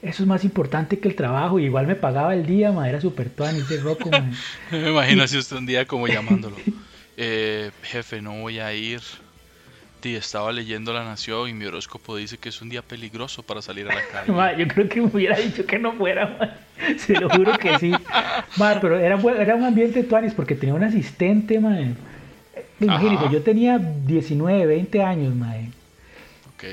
Eso 0.02 0.24
es 0.24 0.28
más 0.28 0.44
importante 0.44 1.00
que 1.00 1.08
el 1.08 1.16
trabajo. 1.16 1.60
Y 1.60 1.66
igual 1.66 1.88
me 1.88 1.96
pagaba 1.96 2.34
el 2.34 2.46
día, 2.46 2.72
mae. 2.72 2.90
Era 2.90 3.02
súper 3.02 3.30
tuan 3.30 3.56
ese 3.56 3.80
roco. 3.80 4.10
Me 4.72 4.90
imagino 4.90 5.24
así 5.24 5.38
usted 5.38 5.58
un 5.58 5.66
día 5.66 5.86
como 5.86 6.08
llamándolo. 6.08 6.56
Eh, 7.18 7.72
jefe, 7.84 8.22
no 8.22 8.42
voy 8.42 8.60
a 8.60 8.74
ir. 8.74 9.02
Estaba 10.16 10.54
leyendo 10.54 10.94
La 10.94 11.04
Nación 11.04 11.50
y 11.50 11.54
mi 11.54 11.66
horóscopo 11.66 12.16
dice 12.16 12.38
que 12.38 12.50
es 12.50 12.62
un 12.62 12.70
día 12.70 12.82
peligroso 12.82 13.44
para 13.44 13.62
salir 13.62 13.90
a 13.90 13.96
la 13.96 14.02
calle. 14.12 14.32
Ma, 14.32 14.56
yo 14.56 14.68
creo 14.68 14.88
que 14.88 15.02
me 15.02 15.08
hubiera 15.08 15.38
dicho 15.38 15.66
que 15.66 15.78
no 15.80 15.94
fuera, 15.94 16.38
ma. 16.40 16.98
se 16.98 17.14
lo 17.20 17.30
juro 17.30 17.58
que 17.58 17.78
sí. 17.80 17.92
Ma, 18.58 18.80
pero 18.80 18.98
era, 19.00 19.20
era 19.42 19.56
un 19.56 19.66
ambiente 19.66 20.04
tuanis 20.04 20.34
porque 20.34 20.56
tenía 20.56 20.76
un 20.76 20.84
asistente, 20.84 21.60
ma. 21.60 21.78
Imagínate, 22.80 23.34
yo 23.34 23.42
tenía 23.42 23.80
19, 23.80 24.66
20 24.66 25.04
años, 25.04 25.36
ma. 25.36 25.56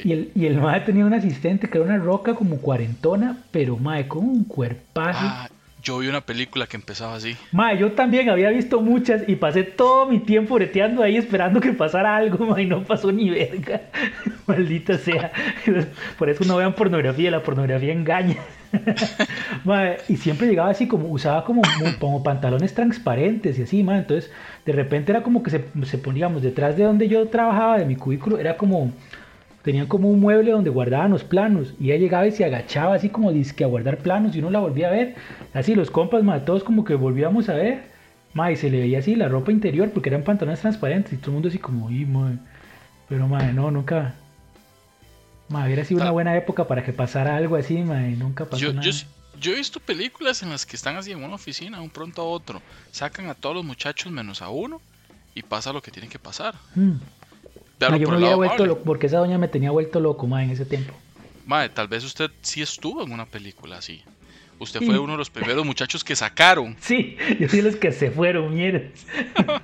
Y 0.02 0.12
el, 0.12 0.32
y 0.34 0.46
el 0.46 0.60
ma 0.60 0.82
tenía 0.84 1.04
un 1.04 1.14
asistente 1.14 1.68
que 1.68 1.78
era 1.78 1.86
una 1.86 1.98
roca 1.98 2.34
como 2.34 2.58
cuarentona, 2.58 3.38
pero 3.50 3.76
ma, 3.76 4.02
con 4.08 4.24
un 4.24 4.44
cuerpazo. 4.44 5.18
Ah, 5.22 5.48
yo 5.84 5.98
vi 5.98 6.08
una 6.08 6.22
película 6.22 6.66
que 6.66 6.78
empezaba 6.78 7.14
así. 7.14 7.36
Ma, 7.52 7.74
yo 7.74 7.92
también 7.92 8.30
había 8.30 8.48
visto 8.48 8.80
muchas 8.80 9.28
y 9.28 9.36
pasé 9.36 9.64
todo 9.64 10.06
mi 10.06 10.18
tiempo 10.20 10.54
breteando 10.54 11.02
ahí 11.02 11.18
esperando 11.18 11.60
que 11.60 11.74
pasara 11.74 12.16
algo, 12.16 12.46
ma, 12.46 12.60
y 12.60 12.66
no 12.66 12.82
pasó 12.82 13.12
ni 13.12 13.28
verga. 13.28 13.82
Maldita 14.46 14.96
sea. 14.96 15.30
Por 16.18 16.30
eso 16.30 16.44
no 16.44 16.56
vean 16.56 16.72
pornografía, 16.72 17.30
la 17.30 17.42
pornografía 17.42 17.92
engaña. 17.92 18.36
Ma, 19.64 19.90
y 20.08 20.16
siempre 20.16 20.46
llegaba 20.48 20.70
así 20.70 20.88
como, 20.88 21.08
usaba 21.08 21.44
como, 21.44 21.60
como 22.00 22.22
pantalones 22.22 22.72
transparentes 22.72 23.58
y 23.58 23.62
así, 23.64 23.82
ma. 23.82 23.98
Entonces, 23.98 24.30
de 24.64 24.72
repente 24.72 25.12
era 25.12 25.22
como 25.22 25.42
que 25.42 25.50
se, 25.50 25.64
se 25.84 25.98
poníamos 25.98 26.40
detrás 26.40 26.78
de 26.78 26.84
donde 26.84 27.08
yo 27.08 27.28
trabajaba, 27.28 27.78
de 27.78 27.84
mi 27.84 27.96
cubículo, 27.96 28.38
era 28.38 28.56
como, 28.56 28.90
tenían 29.64 29.86
como 29.86 30.10
un 30.10 30.20
mueble 30.20 30.50
donde 30.50 30.68
guardaban 30.68 31.10
los 31.10 31.24
planos 31.24 31.72
y 31.80 31.86
ella 31.86 31.96
llegaba 31.96 32.26
y 32.26 32.32
se 32.32 32.44
agachaba 32.44 32.94
así 32.94 33.08
como 33.08 33.32
disque 33.32 33.64
a 33.64 33.66
guardar 33.66 33.96
planos 33.96 34.36
y 34.36 34.40
uno 34.40 34.50
la 34.50 34.60
volvía 34.60 34.88
a 34.88 34.90
ver 34.90 35.14
así 35.54 35.74
los 35.74 35.90
compas 35.90 36.22
ma, 36.22 36.44
todos 36.44 36.62
como 36.62 36.84
que 36.84 36.94
volvíamos 36.94 37.48
a 37.48 37.54
ver 37.54 37.82
ma, 38.34 38.52
y 38.52 38.56
se 38.56 38.70
le 38.70 38.80
veía 38.80 38.98
así 38.98 39.14
la 39.16 39.26
ropa 39.26 39.52
interior 39.52 39.90
porque 39.90 40.10
eran 40.10 40.22
pantalones 40.22 40.60
transparentes 40.60 41.14
y 41.14 41.16
todo 41.16 41.28
el 41.28 41.32
mundo 41.32 41.48
así 41.48 41.58
como 41.58 41.90
y 41.90 42.06
pero 43.08 43.26
ma, 43.26 43.42
no 43.52 43.70
nunca 43.70 44.14
ma, 45.48 45.64
hubiera 45.64 45.82
sido 45.86 46.02
una 46.02 46.10
buena 46.10 46.36
época 46.36 46.68
para 46.68 46.84
que 46.84 46.92
pasara 46.92 47.34
algo 47.34 47.56
así 47.56 47.78
ma, 47.78 48.06
y 48.06 48.16
nunca 48.16 48.44
pasó 48.44 48.62
Yo, 48.62 48.74
nada 48.74 48.86
yo, 49.40 49.52
he 49.52 49.56
visto 49.56 49.80
películas 49.80 50.42
en 50.42 50.50
las 50.50 50.66
que 50.66 50.76
están 50.76 50.96
así 50.96 51.10
en 51.10 51.24
una 51.24 51.34
oficina, 51.34 51.80
un 51.80 51.90
pronto 51.90 52.22
a 52.22 52.24
otro. 52.24 52.62
Sacan 52.92 53.28
a 53.28 53.34
todos 53.34 53.56
los 53.56 53.64
muchachos 53.64 54.12
menos 54.12 54.40
a 54.40 54.48
uno 54.48 54.80
y 55.34 55.42
pasa 55.42 55.72
lo 55.72 55.82
que 55.82 55.90
tiene 55.90 56.08
que 56.08 56.20
pasar. 56.20 56.54
Mm. 56.76 56.92
Yo 57.80 57.90
me 57.90 58.16
hubiera 58.16 58.36
vuelto 58.36 58.66
loco 58.66 58.82
porque 58.84 59.06
esa 59.06 59.18
doña 59.18 59.38
me 59.38 59.48
tenía 59.48 59.70
vuelto 59.70 60.00
loco 60.00 60.26
ma, 60.26 60.42
en 60.44 60.50
ese 60.50 60.64
tiempo 60.64 60.94
Mae, 61.46 61.68
tal 61.68 61.88
vez 61.88 62.04
usted 62.04 62.30
sí 62.40 62.62
estuvo 62.62 63.02
en 63.02 63.12
una 63.12 63.26
película 63.26 63.76
así. 63.76 64.02
Usted 64.58 64.80
fue 64.80 64.98
uno 64.98 65.12
de 65.12 65.18
los 65.18 65.30
primeros 65.30 65.66
muchachos 65.66 66.04
que 66.04 66.16
sacaron. 66.16 66.76
Sí, 66.80 67.16
yo 67.38 67.48
soy 67.48 67.62
los 67.62 67.76
que 67.76 67.92
se 67.92 68.10
fueron, 68.10 68.54
mierda. 68.54 68.80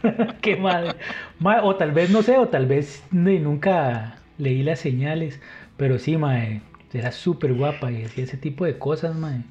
Qué 0.43 0.57
madre. 0.57 0.95
Mae, 1.39 1.61
o 1.63 1.75
tal 1.77 1.93
vez, 1.93 2.11
no 2.11 2.23
sé, 2.23 2.37
o 2.39 2.49
tal 2.49 2.67
vez 2.67 3.03
ni 3.11 3.39
nunca 3.39 4.19
leí 4.37 4.63
las 4.63 4.81
señales. 4.81 5.41
Pero 5.77 5.99
sí, 5.99 6.17
mae, 6.17 6.61
era 6.93 7.13
súper 7.13 7.55
guapa 7.55 7.91
y 7.91 8.05
hacía 8.05 8.25
ese 8.25 8.37
tipo 8.37 8.65
de 8.65 8.79
cosas, 8.79 9.15
mae. 9.17 9.43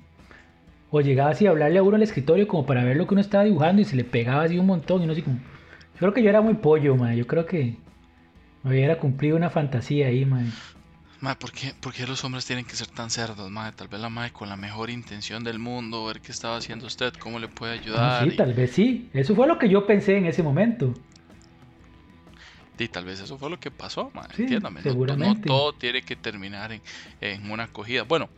O 0.91 1.01
llegaba 1.01 1.31
así 1.31 1.47
a 1.47 1.51
hablarle 1.51 1.79
a 1.79 1.83
uno 1.83 1.95
al 1.95 2.03
escritorio 2.03 2.47
como 2.47 2.65
para 2.65 2.83
ver 2.83 2.97
lo 2.97 3.07
que 3.07 3.13
uno 3.13 3.21
estaba 3.21 3.43
dibujando 3.43 3.81
y 3.81 3.85
se 3.85 3.95
le 3.95 4.03
pegaba 4.03 4.43
así 4.43 4.57
un 4.57 4.65
montón 4.65 5.03
y 5.03 5.05
no 5.05 5.13
así 5.13 5.21
como... 5.21 5.37
Yo 5.37 5.99
creo 5.99 6.13
que 6.13 6.23
yo 6.23 6.29
era 6.29 6.41
muy 6.41 6.55
pollo, 6.55 6.95
mae. 6.95 7.17
Yo 7.17 7.27
creo 7.27 7.45
que 7.45 7.75
me 8.63 8.71
hubiera 8.71 8.97
cumplido 8.99 9.35
una 9.37 9.49
fantasía 9.49 10.07
ahí, 10.07 10.25
mae. 10.25 10.45
Mae, 11.21 11.35
¿por 11.35 11.51
qué, 11.51 11.73
por 11.81 11.93
qué 11.93 12.07
los 12.07 12.23
hombres 12.23 12.45
tienen 12.45 12.63
que 12.65 12.75
ser 12.77 12.87
tan 12.87 13.09
cerdos, 13.09 13.49
mae? 13.51 13.71
Tal 13.73 13.87
vez 13.89 13.99
la 13.99 14.09
mae 14.09 14.31
con 14.31 14.47
la 14.47 14.55
mejor 14.55 14.89
intención 14.89 15.43
del 15.43 15.59
mundo, 15.59 16.05
ver 16.05 16.21
qué 16.21 16.31
estaba 16.31 16.57
haciendo 16.57 16.87
usted, 16.87 17.13
cómo 17.19 17.39
le 17.39 17.47
puede 17.49 17.73
ayudar. 17.73 18.23
Sí, 18.23 18.29
y- 18.33 18.35
tal 18.37 18.53
vez 18.53 18.71
sí. 18.71 19.09
Eso 19.13 19.35
fue 19.35 19.47
lo 19.47 19.59
que 19.59 19.67
yo 19.69 19.85
pensé 19.85 20.17
en 20.17 20.25
ese 20.25 20.43
momento. 20.43 20.93
Y 22.77 22.87
tal 22.87 23.03
vez 23.03 23.19
eso 23.19 23.37
fue 23.37 23.49
lo 23.49 23.59
que 23.59 23.71
pasó, 23.71 24.09
mae. 24.13 24.27
Sí, 24.35 24.43
Entiéndame. 24.43 24.79
no- 24.81 24.85
No, 24.85 24.91
seguramente. 24.91 25.47
todo 25.47 25.73
tiene 25.73 26.01
que 26.01 26.15
terminar 26.15 26.71
en, 26.71 26.81
en 27.19 27.51
una 27.51 27.63
acogida. 27.63 28.03
Bueno, 28.03 28.29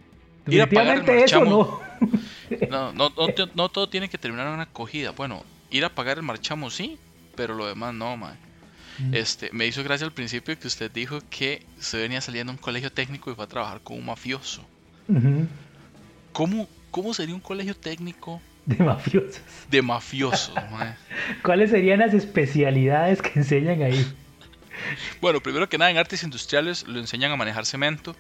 ir 0.48 0.62
a 0.64 0.68
pagar 0.68 0.98
el 0.98 1.04
eso 1.04 1.46
marchamo. 1.46 1.80
no. 2.70 2.92
No, 2.94 2.94
no, 2.94 3.12
no, 3.18 3.28
no 3.54 3.70
todo 3.70 3.88
tiene 3.90 4.10
que 4.10 4.18
terminar 4.18 4.48
en 4.48 4.54
una 4.54 4.64
acogida. 4.64 5.12
Bueno, 5.12 5.44
ir 5.70 5.86
a 5.86 5.90
pagar 5.90 6.18
el 6.18 6.24
marchamo 6.24 6.72
sí, 6.72 6.98
pero 7.36 7.54
lo 7.54 7.68
demás 7.68 7.94
no, 7.94 8.18
mae. 8.18 8.36
Mm. 9.00 9.14
Este, 9.16 9.50
me 9.54 9.66
hizo 9.68 9.84
gracia 9.84 10.06
al 10.06 10.14
principio 10.14 10.58
que 10.60 10.68
usted 10.68 10.92
dijo 10.92 11.20
que 11.30 11.66
se 11.80 11.98
venía 11.98 12.22
saliendo 12.22 12.52
de 12.52 12.58
un 12.58 12.62
colegio 12.62 12.92
técnico 12.92 13.32
y 13.32 13.36
fue 13.36 13.46
a 13.46 13.48
trabajar 13.48 13.82
con 13.82 13.98
un 13.98 14.06
mafioso. 14.06 14.66
¿Cómo, 16.32 16.68
cómo 16.92 17.14
sería 17.14 17.36
un 17.36 17.42
colegio 17.42 17.76
técnico 17.76 18.42
De 18.66 18.84
mafiosos. 18.84 19.42
de 19.70 19.82
mafiosos? 19.82 20.54
¿Cuáles 21.44 21.72
serían 21.72 22.00
las 22.00 22.14
especialidades 22.14 23.22
que 23.22 23.40
enseñan 23.40 23.82
ahí? 23.82 24.06
Bueno, 25.20 25.42
primero 25.42 25.68
que 25.68 25.78
nada, 25.78 25.92
en 25.92 25.98
artes 25.98 26.24
industriales 26.24 26.88
lo 26.88 27.00
enseñan 27.00 27.32
a 27.32 27.36
manejar 27.36 27.66
cemento 27.66 28.16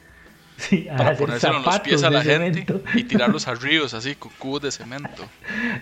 Sí, 0.57 0.87
para 0.95 1.15
ponérselo 1.17 1.57
en 1.57 1.63
los 1.63 1.79
pies 1.79 2.03
a 2.03 2.09
la 2.11 2.21
gente 2.23 2.63
cemento. 2.65 2.81
y 2.93 3.03
tirarlos 3.03 3.47
a 3.47 3.55
ríos 3.55 3.93
así 3.95 4.13
con 4.15 4.31
cubos 4.37 4.61
de 4.61 4.71
cemento. 4.71 5.27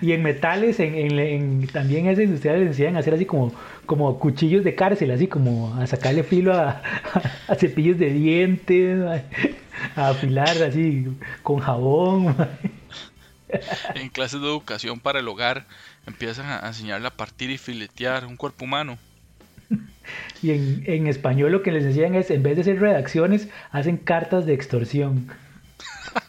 Y 0.02 0.14
en 0.14 0.24
metales, 0.24 0.80
en, 0.80 0.96
en- 0.96 1.20
en- 1.20 1.68
también 1.68 2.08
esas 2.08 2.24
industriales 2.24 2.62
les 2.62 2.70
enseñan 2.72 2.96
a 2.96 3.00
hacer 3.00 3.14
así 3.14 3.26
como, 3.26 3.54
como 3.86 4.18
cuchillos 4.20 4.64
de 4.64 4.76
cárcel, 4.76 5.12
así 5.12 5.28
como 5.28 5.76
a 5.76 5.86
sacarle 5.86 6.24
filo 6.24 6.54
a, 6.54 6.82
a 7.48 7.56
cepillos 7.56 7.98
de 8.00 8.12
dientes, 8.14 9.02
a, 9.96 10.02
a 10.02 10.10
afilar 10.10 10.62
así 10.64 11.08
con 11.44 11.60
jabón. 11.60 12.36
En 13.96 14.10
clases 14.10 14.40
de 14.42 14.48
educación 14.48 15.00
para 15.00 15.20
el 15.20 15.28
hogar 15.28 15.66
empiezan 16.06 16.46
a 16.46 16.68
enseñarle 16.68 17.08
a 17.08 17.12
partir 17.18 17.50
y 17.50 17.58
filetear 17.58 18.26
un 18.26 18.38
cuerpo 18.38 18.66
humano. 18.66 18.98
Y 20.42 20.52
en, 20.52 20.84
en 20.88 21.08
español 21.08 21.52
lo 21.52 21.62
que 21.62 21.72
les 21.72 21.84
enseñan 21.84 22.16
es, 22.16 22.32
en 22.32 22.42
vez 22.42 22.56
de 22.56 22.62
hacer 22.62 22.80
redacciones, 22.80 23.50
hacen 23.72 23.98
cartas 23.98 24.46
de 24.46 24.54
extorsión. 24.54 25.28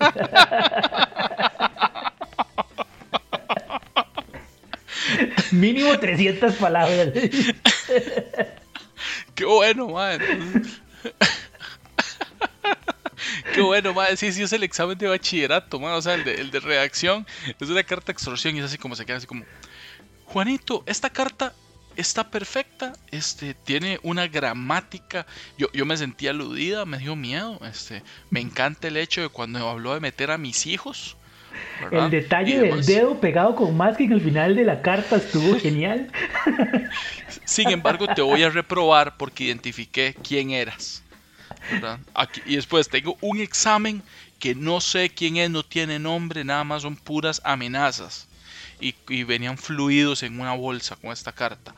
Mínimo 5.53 5.99
300 5.99 6.55
palabras. 6.55 7.09
Qué 9.35 9.45
bueno, 9.45 9.89
madre. 9.89 10.39
Qué 13.55 13.63
bueno, 13.63 13.95
madre. 13.95 14.17
Sí, 14.17 14.33
sí, 14.33 14.43
es 14.43 14.53
el 14.53 14.63
examen 14.63 14.99
de 14.99 15.09
bachillerato, 15.09 15.81
madre. 15.81 15.97
O 15.97 16.03
sea, 16.03 16.15
el 16.15 16.25
de, 16.25 16.35
el 16.35 16.51
de 16.51 16.61
redacción 16.61 17.27
es 17.59 17.69
una 17.69 17.83
carta 17.83 18.07
de 18.07 18.13
extorsión 18.13 18.57
y 18.57 18.61
es 18.61 18.67
así 18.67 18.79
como 18.79 18.95
se 18.95 19.07
queda 19.07 19.17
así 19.17 19.27
como. 19.27 19.45
Juanito, 20.27 20.85
esta 20.87 21.11
carta 21.11 21.53
está 21.97 22.31
perfecta. 22.31 22.93
Este, 23.11 23.55
tiene 23.55 23.99
una 24.03 24.27
gramática. 24.29 25.27
Yo, 25.59 25.69
yo 25.73 25.87
me 25.87 25.97
sentí 25.97 26.29
aludida, 26.29 26.85
me 26.87 26.99
dio 26.99 27.17
miedo. 27.17 27.59
Este, 27.65 28.03
me 28.31 28.41
encanta 28.41 28.89
el 28.89 28.97
hecho 28.97 29.23
de 29.23 29.29
cuando 29.29 29.69
habló 29.69 29.95
de 29.95 30.01
meter 30.01 30.31
a 30.31 30.39
mis 30.39 30.67
hijos. 30.67 31.17
¿verdad? 31.81 32.07
El 32.07 32.11
detalle 32.11 32.61
del 32.61 32.85
dedo 32.85 33.21
pegado 33.21 33.57
con 33.57 33.77
masking 33.77 34.13
al 34.13 34.21
final 34.21 34.55
de 34.55 34.65
la 34.65 34.83
carta 34.83 35.17
estuvo 35.17 35.59
genial. 35.61 36.11
Sin 37.45 37.71
embargo, 37.71 38.07
te 38.07 38.23
voy 38.23 38.43
a 38.43 38.51
reprobar 38.51 39.17
porque 39.17 39.45
identifiqué 39.45 40.15
quién 40.23 40.51
eras. 40.51 41.03
y 42.47 42.57
después 42.57 42.89
tengo 42.89 43.17
un 43.21 43.41
examen 43.41 44.03
que 44.39 44.55
no 44.55 44.81
sé 44.81 45.11
quién 45.11 45.37
es, 45.37 45.51
no 45.51 45.63
tiene 45.63 45.99
nombre, 45.99 46.45
nada 46.45 46.65
más 46.65 46.83
son 46.83 46.97
puras 46.97 47.41
amenazas. 47.45 48.30
Y, 48.81 49.25
venían 49.25 49.59
fluidos 49.59 50.23
en 50.23 50.41
una 50.41 50.55
bolsa 50.55 50.97
con 50.97 51.13
esta 51.13 51.33
carta. 51.33 51.75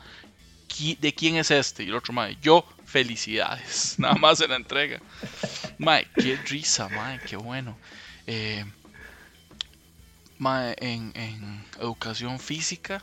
¿Qui- 0.69 0.97
¿De 0.99 1.13
quién 1.13 1.35
es 1.37 1.51
este? 1.51 1.83
Y 1.83 1.89
el 1.89 1.95
otro, 1.95 2.13
mae, 2.13 2.37
yo, 2.41 2.65
felicidades. 2.85 3.95
Nada 3.99 4.15
más 4.15 4.39
se 4.39 4.47
la 4.47 4.55
entrega. 4.55 5.01
Mae, 5.77 6.07
qué 6.15 6.37
risa, 6.37 6.89
mae, 6.89 7.19
qué 7.19 7.35
bueno. 7.35 7.77
Eh, 8.27 8.65
en 10.79 11.65
educación 11.79 12.39
física 12.39 13.01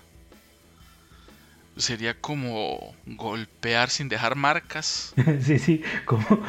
sería 1.81 2.15
como 2.15 2.95
golpear 3.07 3.91
sin 3.91 4.09
dejar 4.09 4.37
marcas. 4.37 5.15
Sí, 5.43 5.59
sí, 5.59 5.83
cómo- 6.05 6.45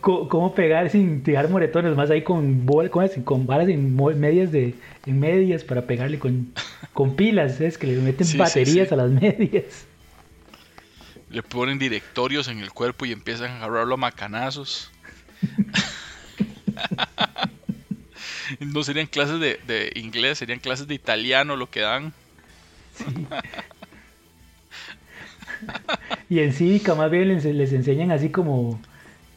cómo 0.00 0.54
pegar 0.54 0.90
sin 0.90 1.22
tirar 1.22 1.48
moretones, 1.48 1.96
más 1.96 2.10
ahí 2.10 2.22
con 2.22 2.66
bol, 2.66 2.90
con 2.90 3.46
varas 3.46 3.68
en 3.68 3.94
medias 4.18 4.52
de 4.52 4.74
en 5.06 5.20
medias 5.20 5.64
para 5.64 5.82
pegarle 5.82 6.18
con, 6.18 6.52
con 6.92 7.16
pilas, 7.16 7.60
es 7.60 7.78
que 7.78 7.86
le 7.86 7.94
meten 8.00 8.26
Sí, 8.26 8.32
sí, 8.32 8.38
baterías 8.38 8.88
sí. 8.88 8.94
a 8.94 8.96
las 8.96 9.10
medias. 9.10 9.86
Le 11.30 11.42
ponen 11.42 11.78
directorios 11.78 12.48
en 12.48 12.58
el 12.60 12.72
cuerpo 12.72 13.04
y 13.06 13.12
empiezan 13.12 13.50
a 13.50 13.56
agarrarlo 13.64 13.94
a 13.94 13.98
macanazos. 13.98 14.90
no 18.60 18.82
serían 18.82 19.06
clases 19.06 19.40
de, 19.40 19.60
de 19.66 19.92
inglés, 19.94 20.38
serían 20.38 20.58
clases 20.58 20.86
de 20.86 20.94
italiano 20.94 21.56
lo 21.56 21.70
que 21.70 21.80
dan. 21.80 22.12
Y 26.28 26.40
en 26.40 26.52
cívica 26.52 26.94
más 26.94 27.10
bien 27.10 27.28
les, 27.28 27.44
les 27.44 27.72
enseñan 27.72 28.10
así 28.10 28.30
como 28.30 28.80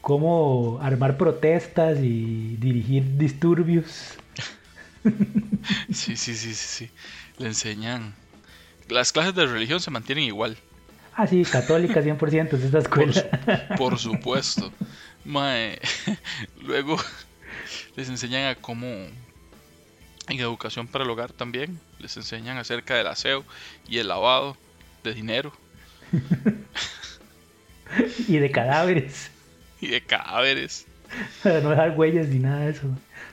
cómo 0.00 0.78
armar 0.82 1.16
protestas 1.18 1.98
y 2.02 2.56
dirigir 2.58 3.16
disturbios. 3.18 4.18
Sí, 5.90 6.16
sí, 6.16 6.36
sí, 6.36 6.54
sí, 6.54 6.66
sí. 6.86 6.90
Le 7.38 7.48
enseñan. 7.48 8.14
Las 8.88 9.12
clases 9.12 9.34
de 9.34 9.46
religión 9.46 9.80
se 9.80 9.90
mantienen 9.90 10.24
igual. 10.24 10.58
Ah, 11.12 11.26
sí, 11.26 11.46
católica 11.46 12.00
100% 12.02 12.56
es 12.56 12.64
esta 12.64 12.78
Por, 12.88 13.12
escuela. 13.12 13.28
por 13.74 13.98
supuesto. 13.98 14.74
Mae, 15.24 15.80
Luego 16.56 16.96
les 17.96 18.08
enseñan 18.08 18.46
a 18.46 18.56
cómo, 18.56 18.86
en 18.86 20.40
educación 20.40 20.88
para 20.88 21.04
el 21.04 21.10
hogar 21.10 21.32
también, 21.32 21.80
les 21.98 22.16
enseñan 22.16 22.58
acerca 22.58 22.94
del 22.96 23.06
aseo 23.08 23.46
y 23.86 23.98
el 23.98 24.08
lavado 24.08 24.56
de 25.04 25.14
dinero 25.14 25.61
y 28.28 28.38
de 28.38 28.50
cadáveres. 28.50 29.30
y 29.80 29.88
de 29.88 30.00
cadáveres. 30.00 30.86
Para 31.42 31.60
no 31.60 31.70
dejar 31.70 31.98
huellas 31.98 32.28
ni 32.28 32.38
nada 32.38 32.60
de 32.60 32.70
eso. 32.70 32.88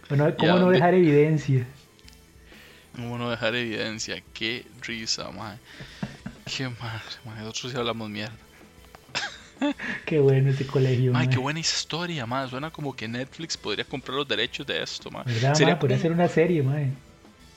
Bueno, 0.09 0.35
¿Cómo 0.37 0.57
no 0.57 0.69
dejar 0.69 0.93
evidencia? 0.93 1.65
Cómo 2.95 3.17
no 3.17 3.29
dejar 3.29 3.55
evidencia. 3.55 4.21
Qué 4.33 4.65
risa, 4.81 5.29
mae. 5.31 5.57
Qué 6.45 6.67
madre, 6.67 7.15
mae. 7.25 7.39
Nosotros 7.43 7.71
sí 7.71 7.77
hablamos 7.77 8.09
mierda. 8.09 8.35
Qué 10.05 10.19
bueno 10.19 10.49
ese 10.49 10.65
colegio. 10.65 11.13
Mae. 11.13 11.29
qué 11.29 11.37
buena 11.37 11.59
historia, 11.59 12.25
mae. 12.25 12.49
Suena 12.49 12.71
como 12.71 12.95
que 12.95 13.07
Netflix 13.07 13.55
podría 13.57 13.85
comprar 13.85 14.17
los 14.17 14.27
derechos 14.27 14.65
de 14.65 14.81
esto. 14.81 15.09
¿Verdad, 15.25 15.53
Sería? 15.53 15.77
Podría 15.77 15.99
ser 15.99 16.11
una 16.11 16.27
serie, 16.27 16.63
mae. 16.63 16.91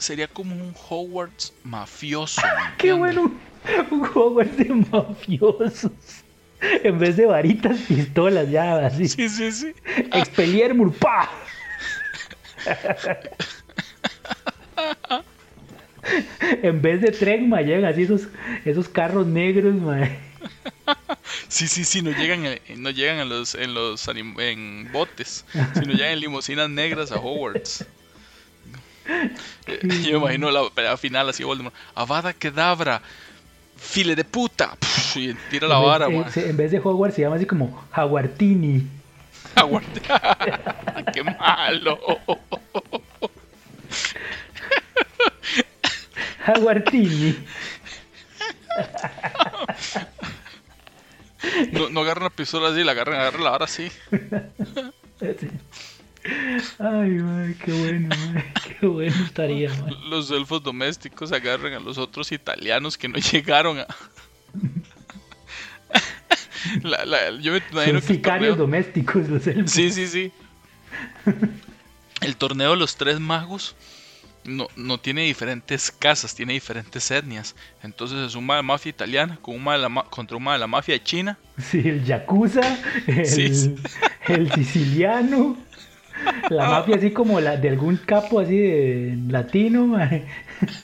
Sería 0.03 0.29
como 0.29 0.55
un 0.55 0.75
Hogwarts 0.89 1.53
mafioso. 1.65 2.43
¿me 2.43 2.77
Qué 2.79 2.93
bueno. 2.93 3.33
Un 3.91 4.05
juego 4.05 4.43
de 4.43 4.65
mafiosos. 4.91 5.93
En 6.61 6.99
vez 6.99 7.17
de 7.17 7.27
varitas, 7.27 7.79
pistolas, 7.89 8.51
ya, 8.51 8.87
así. 8.87 9.09
Sí, 9.09 9.29
sí, 9.29 9.51
sí. 9.53 9.73
Expelliarmus, 10.13 10.95
¡pa! 10.97 11.31
En 16.63 16.83
vez 16.83 17.01
de 17.01 17.13
tren, 17.13 17.49
ma, 17.49 17.63
llegan 17.63 17.85
así 17.85 18.03
esos, 18.03 18.23
esos 18.65 18.89
carros 18.89 19.27
negros, 19.27 19.75
ma. 19.75 20.09
Sí, 21.49 21.69
sí, 21.69 21.85
sí, 21.85 22.03
no 22.03 22.11
llegan, 22.11 22.45
en- 22.47 22.83
no 22.83 22.91
llegan 22.91 23.19
en 23.21 23.29
los, 23.29 23.55
en 23.55 23.75
los 23.75 24.07
en 24.09 24.91
botes, 24.93 25.45
sino 25.75 25.93
llegan 25.95 26.13
en 26.13 26.21
limusinas 26.21 26.69
negras 26.69 27.13
a 27.13 27.17
Hogwarts. 27.19 27.87
Yo 30.05 30.13
me 30.13 30.17
imagino 30.19 30.51
la 30.51 30.69
pelea 30.71 30.97
final 30.97 31.29
así 31.29 31.43
Voldemort, 31.45 31.75
Avada 31.95 32.33
Kedavra, 32.33 33.03
file 33.77 34.15
de 34.15 34.25
puta, 34.25 34.77
y 35.17 35.35
tira 35.51 35.67
la 35.69 35.77
En 35.79 35.83
vara, 35.85 36.07
en, 36.07 36.21
man. 36.21 36.33
se- 36.33 36.49
en 36.49 36.57
vez 36.57 36.71
de 36.71 36.79
Hogwarts 36.79 37.17
se 37.17 37.23
llama 37.23 37.37
así 37.37 37.47
como 37.47 37.85
Jaguartini. 37.93 38.87
Jaguardini. 39.57 40.01
¡Qué 41.13 41.25
malo! 41.25 41.99
Jaguartini. 46.45 47.37
No, 51.73 51.89
no 51.91 52.01
agarran 52.03 52.25
la 52.25 52.31
pistola 52.31 52.69
así, 52.69 52.85
la 52.85 52.93
agarran, 52.93 53.21
agarran 53.21 53.45
la 53.45 53.51
vara 53.51 53.65
así. 53.65 53.91
Ay, 56.79 57.11
mae, 57.11 57.55
qué 57.57 57.73
bueno, 57.73 58.09
mae. 58.33 58.53
Qué 58.81 58.87
bueno 58.87 59.17
estaría, 59.25 59.69
mae. 59.75 59.93
Los 60.09 60.31
elfos 60.31 60.63
domésticos 60.63 61.33
agarran 61.33 61.73
a 61.73 61.81
los 61.81 61.99
otros 61.99 62.31
italianos 62.33 62.97
que 62.97 63.09
no 63.09 63.19
llegaron 63.33 63.79
a. 63.81 63.87
La- 66.83 67.05
la- 67.05 67.31
yo 67.41 67.53
me 67.53 67.59
imagino 67.59 67.73
Son 67.73 67.85
que 67.85 67.91
el 67.91 68.03
sicarios 68.03 68.57
torneo- 68.57 68.59
domésticos 68.59 69.29
los 69.29 69.47
elfos. 69.49 69.71
Sí, 69.73 69.91
sí, 69.91 70.07
sí. 70.07 70.33
El 72.21 72.37
torneo 72.37 72.71
de 72.71 72.77
los 72.77 72.97
tres 72.97 73.19
magos 73.19 73.75
no, 74.45 74.69
no 74.77 74.99
tiene 74.99 75.23
diferentes 75.23 75.91
casas, 75.91 76.35
tiene 76.37 76.53
diferentes 76.53 77.11
etnias. 77.11 77.57
Entonces 77.83 78.19
es 78.19 78.37
un 78.37 78.47
de 78.47 78.63
mafia 78.63 78.91
italiana 78.91 79.39
con 79.43 79.57
un 79.57 79.65
la 79.81 79.89
ma- 79.89 80.05
contra 80.05 80.37
un 80.37 80.45
de 80.45 80.59
la 80.59 80.67
mafia 80.69 80.95
de 80.95 81.03
China. 81.03 81.37
Sí, 81.59 81.79
el 81.85 82.05
Yakuza, 82.05 82.61
el, 83.09 83.27
Sí. 83.27 83.75
el 84.29 84.53
siciliano, 84.53 85.57
la 86.51 86.69
mafia 86.69 86.97
así 86.97 87.11
como 87.11 87.41
la 87.41 87.57
de 87.57 87.69
algún 87.69 87.97
capo 87.97 88.41
así 88.41 88.57
de 88.57 89.19
latino, 89.29 89.87
mae. 89.87 90.27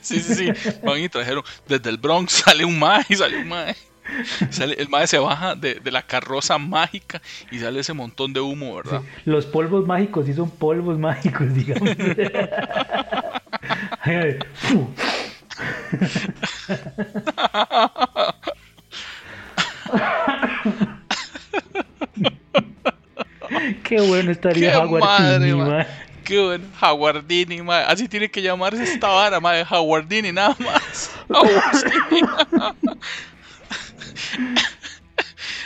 Sí, 0.01 0.19
sí, 0.19 0.35
sí. 0.35 0.71
Van 0.83 0.99
y 0.99 1.09
trajeron. 1.09 1.43
Desde 1.67 1.89
el 1.89 1.97
Bronx 1.97 2.33
sale 2.33 2.65
un 2.65 2.79
mae 2.79 3.03
y 3.09 3.15
sale 3.15 3.41
un 3.41 3.47
mae. 3.47 3.75
Sale, 4.49 4.73
el 4.73 4.89
mae 4.89 5.05
se 5.05 5.19
baja 5.19 5.55
de, 5.55 5.75
de 5.75 5.91
la 5.91 6.01
carroza 6.01 6.57
mágica 6.57 7.21
y 7.51 7.59
sale 7.59 7.79
ese 7.79 7.93
montón 7.93 8.33
de 8.33 8.39
humo, 8.39 8.75
¿verdad? 8.75 9.01
Los 9.25 9.45
polvos 9.45 9.85
mágicos 9.85 10.25
sí 10.25 10.33
son 10.33 10.49
polvos 10.49 10.97
mágicos, 10.97 11.53
digamos. 11.53 11.89
Qué 23.89 23.99
bueno 24.01 24.31
estaría 24.31 24.71
¡Qué 24.71 24.87
madre. 24.87 25.87
Qué 26.23 26.39
bueno, 26.39 26.65
Jaguardini, 26.79 27.63
mae. 27.63 27.85
Así 27.85 28.07
tiene 28.07 28.29
que 28.29 28.39
llamarse 28.39 28.83
esta 28.83 29.07
vara, 29.07 29.39
mae. 29.39 29.65
Jaguardini, 29.65 30.31
nada 30.31 30.55
más. 30.59 31.09
Jaguardini. 31.27 32.21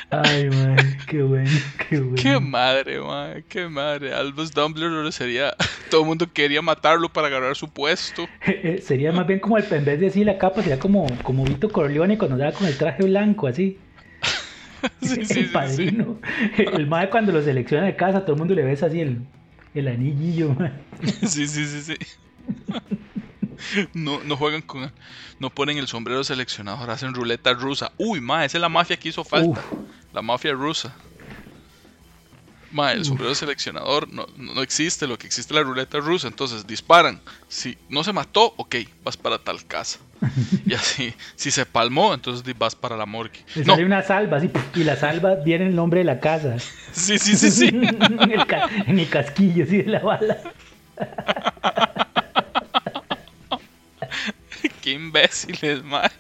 Ay, 0.10 0.50
mae, 0.50 0.98
qué 1.06 1.22
bueno, 1.22 1.50
qué 1.90 2.00
bueno. 2.00 2.16
Qué 2.16 2.40
madre, 2.40 3.02
mae. 3.02 3.44
Qué 3.50 3.68
madre. 3.68 4.14
Albus 4.14 4.54
Dumbledore 4.54 5.12
sería. 5.12 5.54
Todo 5.90 6.02
el 6.02 6.08
mundo 6.08 6.32
quería 6.32 6.62
matarlo 6.62 7.10
para 7.10 7.28
agarrar 7.28 7.58
su 7.58 7.68
puesto. 7.68 8.30
Eh, 8.46 8.82
Sería 8.82 9.12
más 9.12 9.28
bien 9.28 9.42
como 9.42 9.58
el, 9.58 9.66
en 9.70 9.84
vez 9.84 10.00
de 10.00 10.08
así 10.08 10.24
la 10.24 10.38
capa, 10.38 10.62
sería 10.62 10.80
como, 10.80 11.08
como 11.24 11.44
Vito 11.44 11.70
Corleone 11.70 12.18
cuando 12.18 12.36
andaba 12.36 12.54
con 12.54 12.68
el 12.68 12.78
traje 12.78 13.04
blanco, 13.04 13.48
así. 13.48 13.78
Sí, 15.02 15.08
sí, 15.08 15.20
el 15.20 15.28
sí, 15.28 15.34
sí. 15.34 15.50
padrino. 15.52 16.20
El 16.58 16.88
mae 16.88 17.10
cuando 17.10 17.32
lo 17.32 17.42
selecciona 17.42 17.86
de 17.86 17.96
casa, 17.96 18.22
todo 18.22 18.34
el 18.34 18.40
mundo 18.40 18.54
le 18.54 18.64
besa 18.64 18.88
así 18.88 19.00
el, 19.02 19.22
el 19.74 19.88
anillillo, 19.88 20.54
mae. 20.54 20.72
Sí, 21.28 21.48
sí, 21.48 21.66
sí, 21.66 21.82
sí. 21.82 21.96
No, 23.94 24.24
no 24.24 24.36
juegan 24.36 24.62
con. 24.62 24.92
No 25.40 25.50
ponen 25.50 25.78
el 25.78 25.88
sombrero 25.88 26.24
seleccionador, 26.24 26.90
hacen 26.90 27.14
ruleta 27.14 27.54
rusa. 27.54 27.92
Uy, 27.98 28.20
ma, 28.22 28.46
esa 28.46 28.58
es 28.58 28.62
la 28.62 28.70
mafia 28.70 28.98
que 28.98 29.10
hizo 29.10 29.24
falta. 29.24 29.62
Uf. 29.62 29.80
La 30.14 30.22
mafia 30.22 30.54
rusa. 30.54 30.96
Ma, 32.74 32.92
el 32.92 33.06
sombrero 33.06 33.34
seleccionador 33.36 34.12
no, 34.12 34.26
no 34.36 34.62
existe, 34.62 35.08
lo 35.08 35.18
que 35.18 35.28
existe 35.28 35.54
es 35.54 35.56
la 35.56 35.64
ruleta 35.64 36.00
rusa. 36.00 36.28
Entonces 36.28 36.66
disparan. 36.68 37.22
Si 37.48 37.78
no 37.88 38.04
se 38.04 38.12
mató, 38.14 38.54
ok, 38.58 38.76
vas 39.04 39.16
para 39.16 39.38
tal 39.38 39.66
casa. 39.66 40.00
Y 40.66 40.74
así, 40.74 41.14
si 41.36 41.52
se 41.52 41.66
palmó, 41.66 42.14
entonces 42.14 42.44
vas 42.58 42.76
para 42.76 42.96
la 42.98 43.06
morgue. 43.06 43.40
Le 43.56 43.64
No, 43.66 43.74
sale 43.74 43.86
una 43.86 44.02
salva 44.02 44.38
así, 44.38 44.50
y 44.76 44.84
la 44.84 44.96
salva 44.96 45.36
viene 45.36 45.68
el 45.68 45.76
nombre 45.76 46.00
de 46.00 46.06
la 46.06 46.20
casa. 46.20 46.58
sí, 46.94 47.20
sí, 47.20 47.36
sí, 47.36 47.52
sí. 47.52 47.68
en, 47.74 48.32
el 48.32 48.46
ca- 48.48 48.70
en 48.88 49.00
el 49.00 49.10
casquillo, 49.10 49.66
así 49.66 49.78
de 49.84 49.92
la 49.92 50.00
bala. 50.00 50.38
Qué 54.84 54.92
imbéciles, 54.92 55.82
ma. 55.86 56.12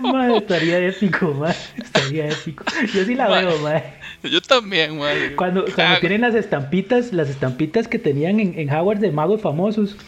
Mae, 0.00 0.38
estaría 0.38 0.78
épico, 0.78 1.34
mae. 1.34 1.54
Estaría 1.76 2.30
épico. 2.30 2.64
Yo 2.94 3.04
sí 3.04 3.14
la 3.14 3.28
veo, 3.28 3.58
mae. 3.58 3.84
Yo 4.22 4.40
también, 4.40 4.98
ma. 4.98 5.08
Cuando, 5.36 5.66
cuando 5.74 6.00
tienen 6.00 6.22
las 6.22 6.34
estampitas, 6.34 7.12
las 7.12 7.28
estampitas 7.28 7.86
que 7.86 7.98
tenían 7.98 8.40
en, 8.40 8.58
en 8.58 8.70
Howard 8.74 9.00
de 9.00 9.12
magos 9.12 9.42
famosos, 9.42 9.98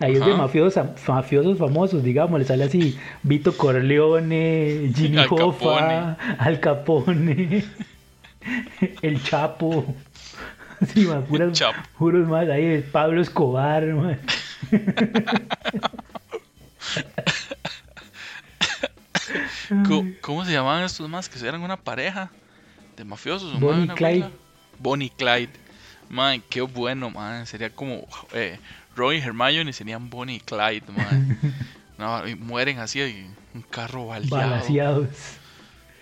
ahí 0.00 0.12
es 0.12 0.18
de 0.18 0.32
Ajá. 0.32 0.36
mafiosos, 0.36 0.84
mafiosos 1.08 1.56
famosos, 1.56 2.02
digamos, 2.04 2.38
le 2.38 2.44
sale 2.44 2.64
así 2.64 2.98
Vito 3.22 3.56
Corleone, 3.56 4.92
Jimmy 4.94 5.16
Al 5.16 5.28
Hoffa, 5.30 6.18
Al 6.38 6.60
Capone, 6.60 7.64
El 9.00 9.22
Chapo, 9.22 9.94
sí, 10.92 11.08
puras, 11.26 11.52
Chapo. 11.52 11.78
puros 11.98 12.28
más, 12.28 12.46
ahí 12.50 12.84
Pablo 12.92 13.22
Escobar, 13.22 13.82
ma. 13.86 14.18
¿Cómo 20.20 20.44
se 20.44 20.52
llamaban 20.52 20.84
estos 20.84 21.08
más 21.08 21.28
que 21.28 21.38
eran 21.46 21.62
una 21.62 21.76
pareja 21.76 22.30
de 22.96 23.04
mafiosos? 23.04 23.58
Bonnie 23.58 23.82
una 23.84 23.94
Clyde. 23.94 24.24
abuela? 24.24 24.30
Bonnie 24.78 25.10
Clyde. 25.10 25.52
Man, 26.08 26.42
qué 26.48 26.60
bueno, 26.60 27.10
man. 27.10 27.46
Sería 27.46 27.70
como 27.70 28.06
eh, 28.32 28.58
Roy 28.94 29.16
y 29.18 29.20
Hermione 29.20 29.72
serían 29.72 30.08
Bonnie 30.10 30.36
y 30.36 30.40
Clyde, 30.40 30.84
man. 30.96 31.38
No, 31.98 32.28
y 32.28 32.34
mueren 32.34 32.78
así 32.78 33.00
en 33.00 33.34
un 33.54 33.62
carro 33.62 34.08
baleado. 34.08 34.36
Balaseados. 34.50 35.08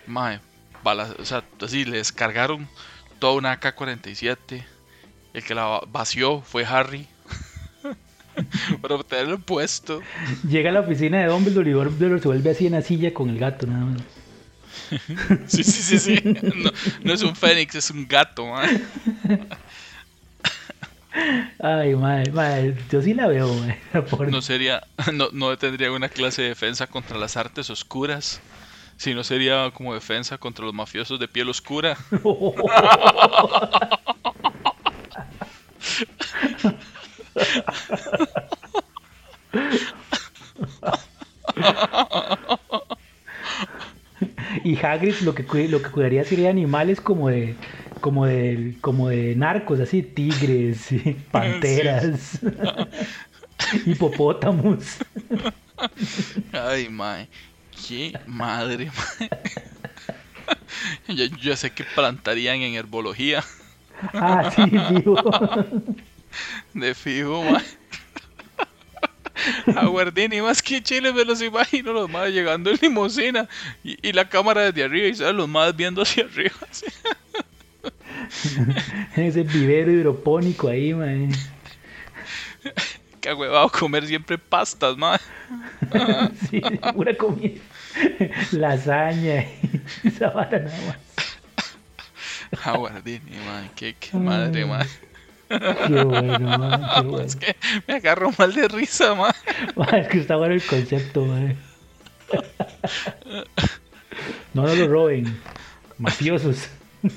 Mae, 0.09 0.41
bala- 0.83 1.15
o 1.21 1.25
sea, 1.25 1.45
así 1.63 1.85
le 1.85 1.99
descargaron 1.99 2.69
toda 3.21 3.35
una 3.35 3.53
AK-47. 3.53 4.65
El 5.35 5.45
que 5.45 5.55
la 5.55 5.81
vació 5.87 6.41
fue 6.41 6.65
Harry. 6.67 7.07
Para 8.83 9.03
tenerlo 9.03 9.39
puesto. 9.39 10.01
Llega 10.49 10.71
a 10.71 10.73
la 10.73 10.81
oficina 10.81 11.21
de 11.21 11.27
Dumbledore 11.27 11.71
y 11.71 11.73
Dumbledore 11.73 12.21
se 12.21 12.29
vuelve 12.29 12.51
así 12.51 12.67
en 12.67 12.73
la 12.73 12.83
silla 12.83 13.13
con 13.13 13.31
el 13.31 13.39
gato, 13.39 13.67
nada 13.67 13.85
más. 13.85 14.03
Sí, 15.47 15.65
sí, 15.65 15.83
sí, 15.83 15.99
sí. 15.99 16.21
No, 16.25 16.71
no 17.03 17.13
es 17.13 17.23
un 17.23 17.35
fénix, 17.35 17.75
es 17.75 17.91
un 17.91 18.07
gato, 18.07 18.47
man. 18.47 18.83
Ay, 21.61 21.95
madre, 21.95 22.33
madre, 22.33 22.77
yo 22.91 23.01
sí 23.01 23.15
la 23.15 23.29
veo, 23.29 23.55
madre. 23.55 23.81
No 24.31 24.43
sería, 24.43 24.83
no, 25.13 25.29
no 25.33 25.57
tendría 25.57 25.93
una 25.93 26.09
clase 26.09 26.43
de 26.43 26.49
defensa 26.49 26.89
contra 26.89 27.19
las 27.19 27.37
artes 27.37 27.71
oscuras, 27.71 28.41
sino 28.97 29.25
sería 29.25 29.71
como 29.73 29.95
defensa 29.95 30.39
contra 30.39 30.65
los 30.65 30.75
mafiosos 30.75 31.21
de 31.21 31.29
piel 31.29 31.49
oscura. 31.49 31.97
Y 44.65 44.77
Hagrid 44.77 45.17
lo 45.21 45.35
que, 45.35 45.69
lo 45.69 45.83
que 45.83 45.91
cuidaría 45.91 46.25
sería 46.25 46.51
animales 46.51 47.01
como 47.01 47.29
de, 47.29 47.55
como 48.01 48.27
de, 48.27 48.77
como 48.81 49.09
de 49.09 49.35
narcos, 49.37 49.81
así, 49.81 50.03
tigres, 50.03 50.79
sí, 50.89 51.17
panteras, 51.31 52.39
hipopótamos. 53.87 54.99
Ay, 56.53 56.89
mae, 56.89 57.29
qué 57.87 58.19
madre, 58.27 58.87
mae. 58.87 59.31
Ya, 61.09 61.25
ya 61.41 61.57
sé 61.57 61.71
que 61.71 61.85
plantarían 61.85 62.61
en 62.61 62.75
herbología, 62.75 63.43
Ah, 64.13 64.51
sí, 64.55 64.63
vivo. 64.91 65.17
De 66.75 66.95
fijo, 66.95 67.43
mae. 67.43 67.65
Aguardini, 69.77 70.41
más 70.41 70.63
que 70.63 70.83
Chile 70.83 71.13
me 71.13 71.25
los 71.25 71.43
imagino 71.43 71.93
los 71.93 72.09
más 72.09 72.31
llegando 72.31 72.71
en 72.71 72.79
limusina 72.81 73.49
y, 73.83 73.97
y 74.07 74.13
la 74.13 74.29
cámara 74.29 74.63
desde 74.63 74.85
arriba 74.85 75.09
y 75.09 75.15
¿sabes? 75.15 75.35
los 75.35 75.49
más 75.49 75.75
viendo 75.75 76.03
hacia 76.03 76.25
arriba. 76.25 76.55
así. 76.71 76.87
Ese 79.17 79.43
vivero 79.43 79.91
hidropónico 79.93 80.69
ahí, 80.69 80.95
madre. 80.95 81.29
Qué 83.21 83.33
huevado 83.33 83.69
comer 83.71 84.07
siempre 84.07 84.39
pastas, 84.39 84.97
mae. 84.97 85.19
Sí, 86.51 86.61
pura 86.95 87.17
comida. 87.17 87.61
Lasaña 88.53 89.43
y 89.43 89.83
esa 90.05 90.31
vara 90.31 90.59
nada 90.59 90.79
más. 90.87 90.99
Aguardini, 92.65 93.37
mae, 93.47 93.71
qué, 93.75 93.95
qué 93.99 94.17
madre, 94.17 94.65
mae. 94.65 94.87
Qué 95.49 96.03
bueno, 96.05 96.59
madre, 96.59 96.87
qué 96.95 97.01
bueno. 97.07 97.25
Es 97.27 97.37
que 97.37 97.57
me 97.87 97.95
agarro 97.95 98.31
mal 98.39 98.55
de 98.55 98.69
risa, 98.69 99.15
mae. 99.15 99.33
Madre, 99.77 100.01
es 100.01 100.09
que 100.09 100.19
está 100.19 100.37
bueno 100.37 100.55
el 100.55 100.63
concepto, 100.65 101.25
madre. 101.27 101.57
No 104.55 104.63
nos 104.63 104.79
lo 104.79 104.89
roben. 104.89 105.41
Mafiosos. 105.99 106.69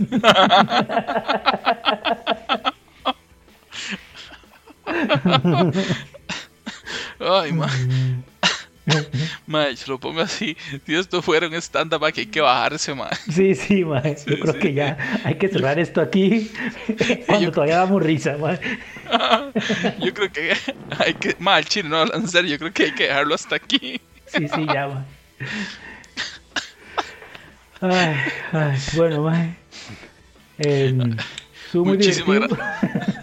Ay, 7.19 7.51
ma. 7.53 7.67
Ma, 9.47 9.69
yo 9.69 9.83
lo 9.87 9.99
pongo 9.99 10.21
así. 10.21 10.55
Si 10.85 10.95
esto 10.95 11.21
fuera 11.21 11.47
un 11.47 11.53
stand-up, 11.55 12.03
hay 12.05 12.25
que 12.25 12.41
bajarse, 12.41 12.93
ma. 12.93 13.09
Sí, 13.31 13.55
sí, 13.55 13.83
ma. 13.83 14.01
Yo 14.03 14.39
creo 14.39 14.59
que 14.59 14.73
ya 14.73 14.97
hay 15.23 15.35
que 15.35 15.49
cerrar 15.49 15.79
esto 15.79 16.01
aquí 16.01 16.51
cuando 17.27 17.51
todavía 17.51 17.77
damos 17.77 18.01
risa, 18.01 18.37
ma. 18.37 18.57
Yo 19.99 20.13
creo 20.13 20.31
que 20.31 20.53
hay 20.99 21.13
que. 21.13 21.35
Ma, 21.39 21.59
el 21.59 21.65
chino 21.65 21.89
no 21.89 21.97
habla 21.99 22.15
en 22.15 22.27
serio. 22.27 22.51
Yo 22.51 22.59
creo 22.59 22.73
que 22.73 22.83
hay 22.85 22.91
que 22.93 23.03
dejarlo 23.03 23.35
hasta 23.35 23.55
aquí. 23.55 23.99
Sí, 24.27 24.47
sí, 24.47 24.65
ya, 24.73 24.87
ma. 24.87 25.05
Ay, 27.81 28.15
ay, 28.53 28.77
bueno, 28.93 29.23
ma. 29.23 29.55
Eh, 30.59 30.91
muy 31.73 31.97
Muchísimas 31.97 32.39
gracias. 32.49 33.16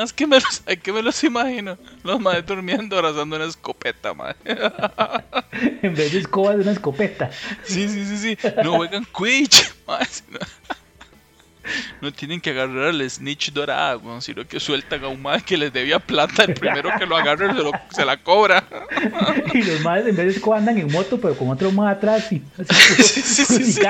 Más 0.00 0.14
que 0.14 0.26
me 0.26 0.40
los, 0.40 0.62
que 0.82 0.92
me 0.94 1.02
los 1.02 1.22
imagino. 1.24 1.76
Los 2.02 2.18
madres 2.18 2.46
durmiendo 2.46 2.96
abrazando 2.96 3.36
una 3.36 3.44
escopeta, 3.44 4.14
madre. 4.14 4.38
en 5.82 5.94
vez 5.94 6.12
de 6.14 6.20
escobas, 6.20 6.56
una 6.56 6.72
escopeta. 6.72 7.30
Sí, 7.64 7.86
sí, 7.86 8.06
sí, 8.06 8.16
sí. 8.16 8.38
No 8.64 8.76
juegan 8.76 9.04
Quidditch, 9.04 9.74
madre. 9.86 10.06
No 12.00 12.10
tienen 12.10 12.40
que 12.40 12.50
agarrar 12.50 12.88
al 12.88 13.08
snitch 13.08 13.52
dorado, 13.52 14.20
sino 14.22 14.44
que 14.48 14.58
sueltan 14.58 15.04
a 15.04 15.08
un 15.08 15.20
madre 15.20 15.42
que 15.42 15.58
les 15.58 15.70
debía 15.70 15.98
plata. 16.00 16.44
El 16.44 16.54
primero 16.54 16.90
que 16.98 17.04
lo 17.04 17.16
agarre 17.16 17.54
se, 17.54 17.62
se 17.94 18.04
la 18.04 18.16
cobra. 18.16 18.64
Y 19.54 19.62
los 19.62 19.80
madres 19.82 20.06
en 20.06 20.16
vez 20.16 20.26
de 20.26 20.32
escoba 20.32 20.56
andan 20.56 20.78
en 20.78 20.90
moto, 20.90 21.20
pero 21.20 21.36
con 21.36 21.50
otro 21.50 21.70
más 21.70 21.96
atrás. 21.96 22.32
Y 22.32 22.42
así, 22.58 22.74
sí, 23.02 23.22
sí, 23.22 23.44
sí, 23.44 23.72
sí, 23.72 23.80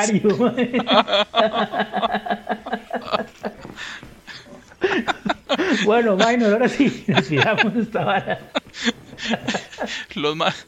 Bueno, 5.84 6.16
Minor, 6.16 6.52
ahora 6.52 6.68
sí, 6.68 7.04
despidamos 7.08 7.74
esta 7.76 8.04
vara. 8.04 8.40
Los 10.14 10.36
más. 10.36 10.66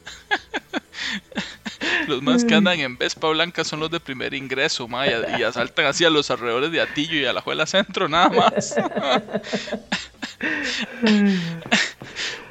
Los 2.07 2.21
más 2.21 2.45
que 2.45 2.55
andan 2.55 2.79
en 2.79 2.97
Vespa 2.97 3.29
Blanca 3.29 3.63
son 3.63 3.79
los 3.79 3.91
de 3.91 3.99
primer 3.99 4.33
ingreso, 4.33 4.87
ma, 4.87 5.05
y, 5.07 5.43
asaltan 5.43 5.85
así 5.85 6.05
a 6.05 6.09
los 6.09 6.31
alrededores 6.31 6.71
de 6.71 6.81
Atillo 6.81 7.15
y 7.15 7.25
a 7.25 7.33
la 7.33 7.41
Juela 7.41 7.65
Centro, 7.65 8.07
nada 8.07 8.29
más. 8.29 8.75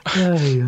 Ay, 0.05 0.65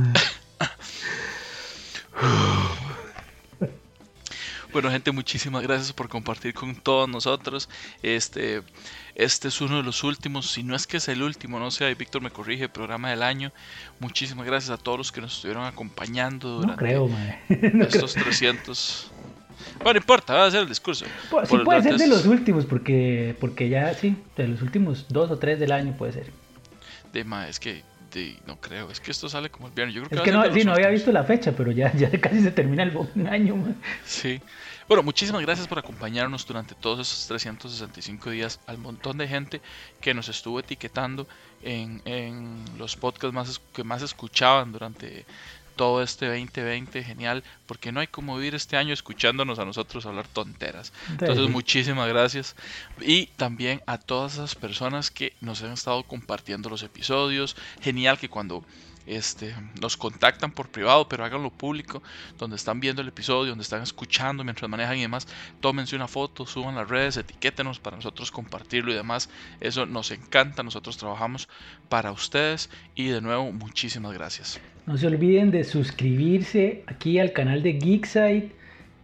Bueno, 4.73 4.91
gente, 4.91 5.13
muchísimas 5.13 5.63
gracias 5.63 5.93
por 5.93 6.09
compartir 6.09 6.53
con 6.53 6.75
todos 6.75 7.09
nosotros. 7.09 7.69
Este, 8.03 8.63
este 9.15 9.49
es 9.49 9.61
uno 9.61 9.77
de 9.77 9.83
los 9.85 10.03
últimos, 10.03 10.51
si 10.51 10.63
no 10.63 10.75
es 10.75 10.87
que 10.87 10.97
es 10.97 11.09
el 11.09 11.23
último, 11.23 11.59
no 11.61 11.71
sé, 11.71 11.95
Víctor 11.95 12.21
me 12.21 12.31
corrige, 12.31 12.69
programa 12.69 13.11
del 13.11 13.23
año. 13.23 13.53
Muchísimas 14.01 14.45
gracias 14.47 14.71
a 14.71 14.83
todos 14.83 14.99
los 14.99 15.13
que 15.13 15.21
nos 15.21 15.37
estuvieron 15.37 15.65
acompañando 15.65 16.61
durante 16.61 16.99
estos 17.89 18.15
300. 18.15 19.13
Bueno, 19.79 19.93
no 19.93 19.99
importa, 19.99 20.35
va 20.35 20.47
a 20.47 20.51
ser 20.51 20.63
el 20.63 20.69
discurso. 20.69 21.07
Pues, 21.31 21.49
sí, 21.49 21.57
puede 21.59 21.83
ser 21.83 21.97
de 21.97 22.09
los 22.09 22.27
últimos, 22.27 22.67
porque, 22.67 23.37
porque 23.41 23.69
ya, 23.69 23.95
sí, 23.95 24.17
de 24.37 24.49
los 24.49 24.63
últimos 24.63 25.07
dos 25.09 25.31
o 25.31 25.39
tres 25.39 25.61
del 25.61 25.73
año 25.73 25.97
puede 25.97 26.13
ser. 26.13 26.33
De 27.13 27.23
más, 27.23 27.49
es 27.49 27.61
que 27.61 27.85
no 28.47 28.61
creo, 28.61 28.91
es 28.91 29.01
que 29.01 29.11
esto 29.11 29.29
sale 29.29 29.51
como 29.51 29.69
el 29.69 29.73
viernes. 29.73 29.95
Yo 29.95 30.03
creo 30.03 30.23
que 30.23 30.31
es 30.31 30.37
que 30.37 30.49
no, 30.49 30.55
sí, 30.55 30.65
no 30.65 30.73
había 30.73 30.89
visto 30.89 31.13
la 31.13 31.25
fecha, 31.25 31.53
pero 31.53 31.71
ya, 31.73 31.93
ya 31.93 32.11
casi 32.21 32.41
se 32.41 32.51
termina 32.51 32.83
el 32.83 33.27
año. 33.29 33.75
Sí. 34.05 34.41
Bueno, 34.87 35.03
muchísimas 35.03 35.41
gracias 35.41 35.67
por 35.67 35.79
acompañarnos 35.79 36.47
durante 36.47 36.75
todos 36.75 37.01
esos 37.01 37.27
365 37.27 38.31
días. 38.31 38.61
Al 38.67 38.79
montón 38.79 39.17
de 39.17 39.27
gente 39.27 39.61
que 40.01 40.13
nos 40.13 40.29
estuvo 40.29 40.61
etiquetando 40.61 41.27
en, 41.63 42.03
en 42.05 42.65
los 42.79 42.97
podcasts 42.97 43.35
más, 43.35 43.61
que 43.73 43.83
más 43.83 44.03
escuchaban 44.03 44.73
durante 44.73 45.25
todo 45.77 46.03
este 46.03 46.27
2020, 46.27 47.03
genial, 47.03 47.43
porque 47.67 47.93
no 47.93 48.01
hay 48.01 48.07
como 48.07 48.37
vivir 48.37 48.55
este 48.55 48.77
año 48.77 48.95
escuchándonos 48.95 49.59
a 49.59 49.65
nosotros 49.65 50.07
hablar 50.07 50.29
tonteras. 50.29 50.93
Entonces, 51.11 51.49
muchísimas 51.51 52.09
gracias. 52.09 52.57
Y 53.01 53.27
también 53.37 53.83
a 53.87 53.99
todas 53.99 54.35
esas 54.35 54.55
personas 54.55 55.11
que 55.11 55.33
nos 55.41 55.63
han 55.63 55.73
estado 55.73 56.03
compartiendo 56.05 56.71
los 56.71 56.83
episodios. 56.83 57.57
Genial 57.81 58.19
que 58.19 58.29
cuando 58.29 58.65
este, 59.07 59.55
nos 59.81 59.97
contactan 59.97 60.53
por 60.53 60.69
privado, 60.69 61.09
pero 61.09 61.25
háganlo 61.25 61.51
público, 61.51 62.03
donde 62.39 62.57
están 62.57 62.81
viendo 62.81 63.03
el 63.03 63.09
episodio, 63.09 63.51
donde 63.51 63.63
están 63.63 63.83
escuchando 63.83 64.45
mientras 64.45 64.71
manejan 64.71 64.97
y 64.99 65.03
demás, 65.03 65.27
tómense 65.61 65.97
una 65.97 66.09
foto, 66.09 66.47
suban 66.47 66.75
las 66.75 66.89
redes, 66.89 67.17
etiquétenos 67.17 67.79
para 67.79 67.97
nosotros 67.97 68.31
compartirlo 68.31 68.93
y 68.93 68.95
demás. 68.95 69.29
Eso 69.61 69.87
nos 69.87 70.11
encanta, 70.11 70.63
nosotros 70.63 70.97
trabajamos 70.97 71.49
para 71.89 72.13
ustedes 72.13 72.71
y 72.95 73.09
de 73.09 73.21
nuevo 73.21 73.53
muchísimas 73.53 74.13
gracias. 74.13 74.61
No 74.87 74.99
se 74.99 75.07
olviden 75.07 75.51
de 75.51 75.65
suscribirse 75.65 76.85
aquí 76.87 77.19
al 77.19 77.33
canal 77.33 77.63
de 77.63 77.81
Geekside 77.81 78.53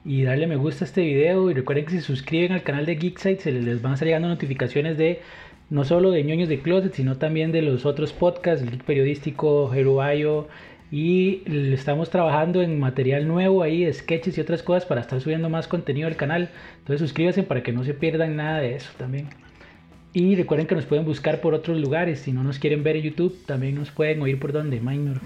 y 0.04 0.22
darle 0.22 0.46
me 0.46 0.56
gusta 0.56 0.84
a 0.84 0.88
este 0.88 1.02
video 1.02 1.50
y 1.50 1.54
recuerden 1.54 1.84
que 1.84 1.92
si 1.92 2.00
suscriben 2.00 2.52
al 2.52 2.62
canal 2.62 2.86
de 2.86 2.96
Geekside 2.96 3.40
se 3.40 3.52
les 3.52 3.82
van 3.82 3.92
a 3.92 3.94
estar 3.94 4.06
llegando 4.06 4.28
notificaciones 4.28 4.96
de 4.96 5.22
no 5.70 5.84
solo 5.84 6.10
de 6.10 6.24
ñoños 6.24 6.48
de 6.48 6.60
closet, 6.60 6.92
sino 6.94 7.16
también 7.16 7.52
de 7.52 7.62
los 7.62 7.86
otros 7.86 8.12
podcasts, 8.12 8.66
el 8.66 8.78
periodístico, 8.78 9.70
Jerubayo, 9.70 10.48
y 10.90 11.42
estamos 11.72 12.10
trabajando 12.10 12.62
en 12.62 12.80
material 12.80 13.28
nuevo 13.28 13.62
ahí, 13.62 13.90
sketches 13.92 14.36
y 14.36 14.40
otras 14.40 14.64
cosas 14.64 14.84
para 14.84 15.00
estar 15.00 15.20
subiendo 15.20 15.48
más 15.48 15.68
contenido 15.68 16.08
al 16.08 16.16
canal. 16.16 16.50
Entonces 16.78 17.00
suscríbanse 17.00 17.44
para 17.44 17.62
que 17.62 17.72
no 17.72 17.84
se 17.84 17.94
pierdan 17.94 18.34
nada 18.34 18.58
de 18.58 18.74
eso 18.74 18.90
también. 18.98 19.30
Y 20.12 20.34
recuerden 20.34 20.66
que 20.66 20.74
nos 20.74 20.86
pueden 20.86 21.04
buscar 21.04 21.40
por 21.40 21.54
otros 21.54 21.78
lugares. 21.78 22.20
Si 22.20 22.32
no 22.32 22.42
nos 22.42 22.58
quieren 22.58 22.82
ver 22.82 22.96
en 22.96 23.02
YouTube, 23.04 23.38
también 23.46 23.76
nos 23.76 23.92
pueden 23.92 24.20
oír 24.20 24.40
por 24.40 24.52
donde, 24.52 24.80
Minor. 24.80 25.20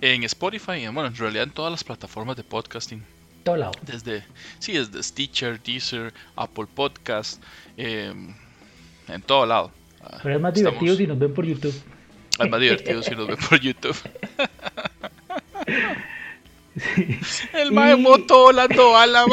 En 0.00 0.22
Spotify, 0.22 0.86
bueno, 0.92 1.06
en 1.06 1.16
realidad 1.16 1.42
en 1.42 1.50
todas 1.50 1.72
las 1.72 1.82
plataformas 1.82 2.36
de 2.36 2.44
podcasting. 2.44 3.02
Todo 3.42 3.56
lado. 3.56 3.72
Desde, 3.82 4.22
sí, 4.60 4.74
desde 4.74 5.02
Stitcher, 5.02 5.60
Deezer, 5.60 6.14
Apple 6.36 6.66
Podcast. 6.72 7.42
Eh, 7.76 8.12
en 9.08 9.22
todo 9.22 9.46
lado. 9.46 9.70
Pero 10.22 10.36
es 10.36 10.40
más 10.40 10.54
divertido 10.54 10.96
si 10.96 11.06
nos 11.06 11.18
ven 11.18 11.34
por 11.34 11.44
YouTube. 11.44 11.74
Es 12.38 12.50
más 12.50 12.60
divertido 12.60 13.02
si 13.02 13.14
nos 13.14 13.26
ven 13.26 13.36
por 13.36 13.60
YouTube. 13.60 13.96
El 17.54 17.72
mae 17.72 17.96
moto 17.96 18.38
volando 18.42 18.92
bala, 18.92 19.24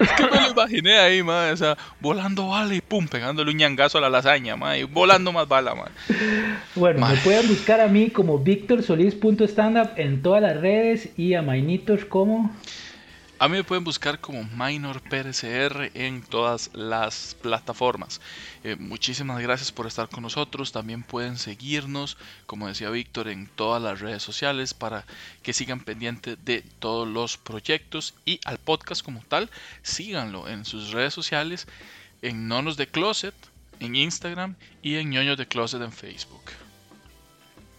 Es 0.00 0.12
que 0.12 0.22
me 0.22 0.40
lo 0.40 0.50
imaginé 0.50 0.98
ahí, 0.98 1.22
mae, 1.22 1.52
o 1.52 1.56
sea, 1.56 1.76
volando 2.00 2.48
bala 2.48 2.74
y 2.74 2.80
pum, 2.80 3.08
pegándole 3.08 3.50
un 3.50 3.56
ñangazo 3.56 3.98
a 3.98 4.00
la 4.02 4.10
lasaña, 4.10 4.56
mae, 4.56 4.80
y 4.80 4.84
volando 4.84 5.32
más 5.32 5.48
bala, 5.48 5.74
mae. 5.74 5.88
Bueno, 6.74 7.06
me 7.06 7.16
pueden 7.16 7.48
buscar 7.48 7.80
a 7.80 7.88
mí 7.88 8.10
como 8.10 8.38
victorsolis.standup 8.38 9.90
en 9.96 10.22
todas 10.22 10.42
las 10.42 10.60
redes 10.60 11.10
y 11.16 11.34
a 11.34 11.42
Mainitos 11.42 12.04
como... 12.04 12.54
A 13.40 13.48
mí 13.48 13.56
me 13.56 13.64
pueden 13.64 13.84
buscar 13.84 14.20
como 14.20 14.44
Minor 14.44 15.00
PRCR 15.00 15.92
en 15.94 16.20
todas 16.20 16.70
las 16.74 17.34
plataformas. 17.40 18.20
Eh, 18.64 18.76
muchísimas 18.78 19.40
gracias 19.40 19.72
por 19.72 19.86
estar 19.86 20.10
con 20.10 20.24
nosotros. 20.24 20.72
También 20.72 21.02
pueden 21.02 21.38
seguirnos, 21.38 22.18
como 22.44 22.68
decía 22.68 22.90
Víctor, 22.90 23.28
en 23.28 23.46
todas 23.46 23.82
las 23.82 24.00
redes 24.00 24.22
sociales 24.22 24.74
para 24.74 25.06
que 25.42 25.54
sigan 25.54 25.80
pendientes 25.80 26.36
de 26.44 26.60
todos 26.80 27.08
los 27.08 27.38
proyectos 27.38 28.12
y 28.26 28.40
al 28.44 28.58
podcast 28.58 29.02
como 29.02 29.22
tal. 29.26 29.48
Síganlo 29.80 30.46
en 30.46 30.66
sus 30.66 30.90
redes 30.90 31.14
sociales, 31.14 31.66
en 32.20 32.46
Nonos 32.46 32.76
de 32.76 32.88
Closet, 32.88 33.34
en 33.80 33.96
Instagram 33.96 34.54
y 34.82 34.96
en 34.96 35.08
Ñoños 35.08 35.38
de 35.38 35.46
Closet 35.46 35.80
en 35.80 35.92
Facebook. 35.92 36.44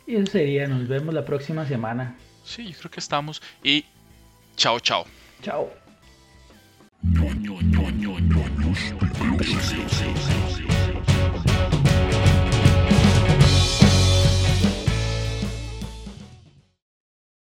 Y 0.07 0.15
eso 0.15 0.31
sería, 0.31 0.67
nos 0.67 0.87
vemos 0.87 1.13
la 1.13 1.23
próxima 1.23 1.67
semana. 1.67 2.15
Sí, 2.43 2.71
yo 2.71 2.79
creo 2.79 2.89
que 2.89 2.99
estamos. 2.99 3.43
Y 3.63 3.85
chao, 4.55 4.79
chao. 4.79 5.05
Chao. 5.41 5.69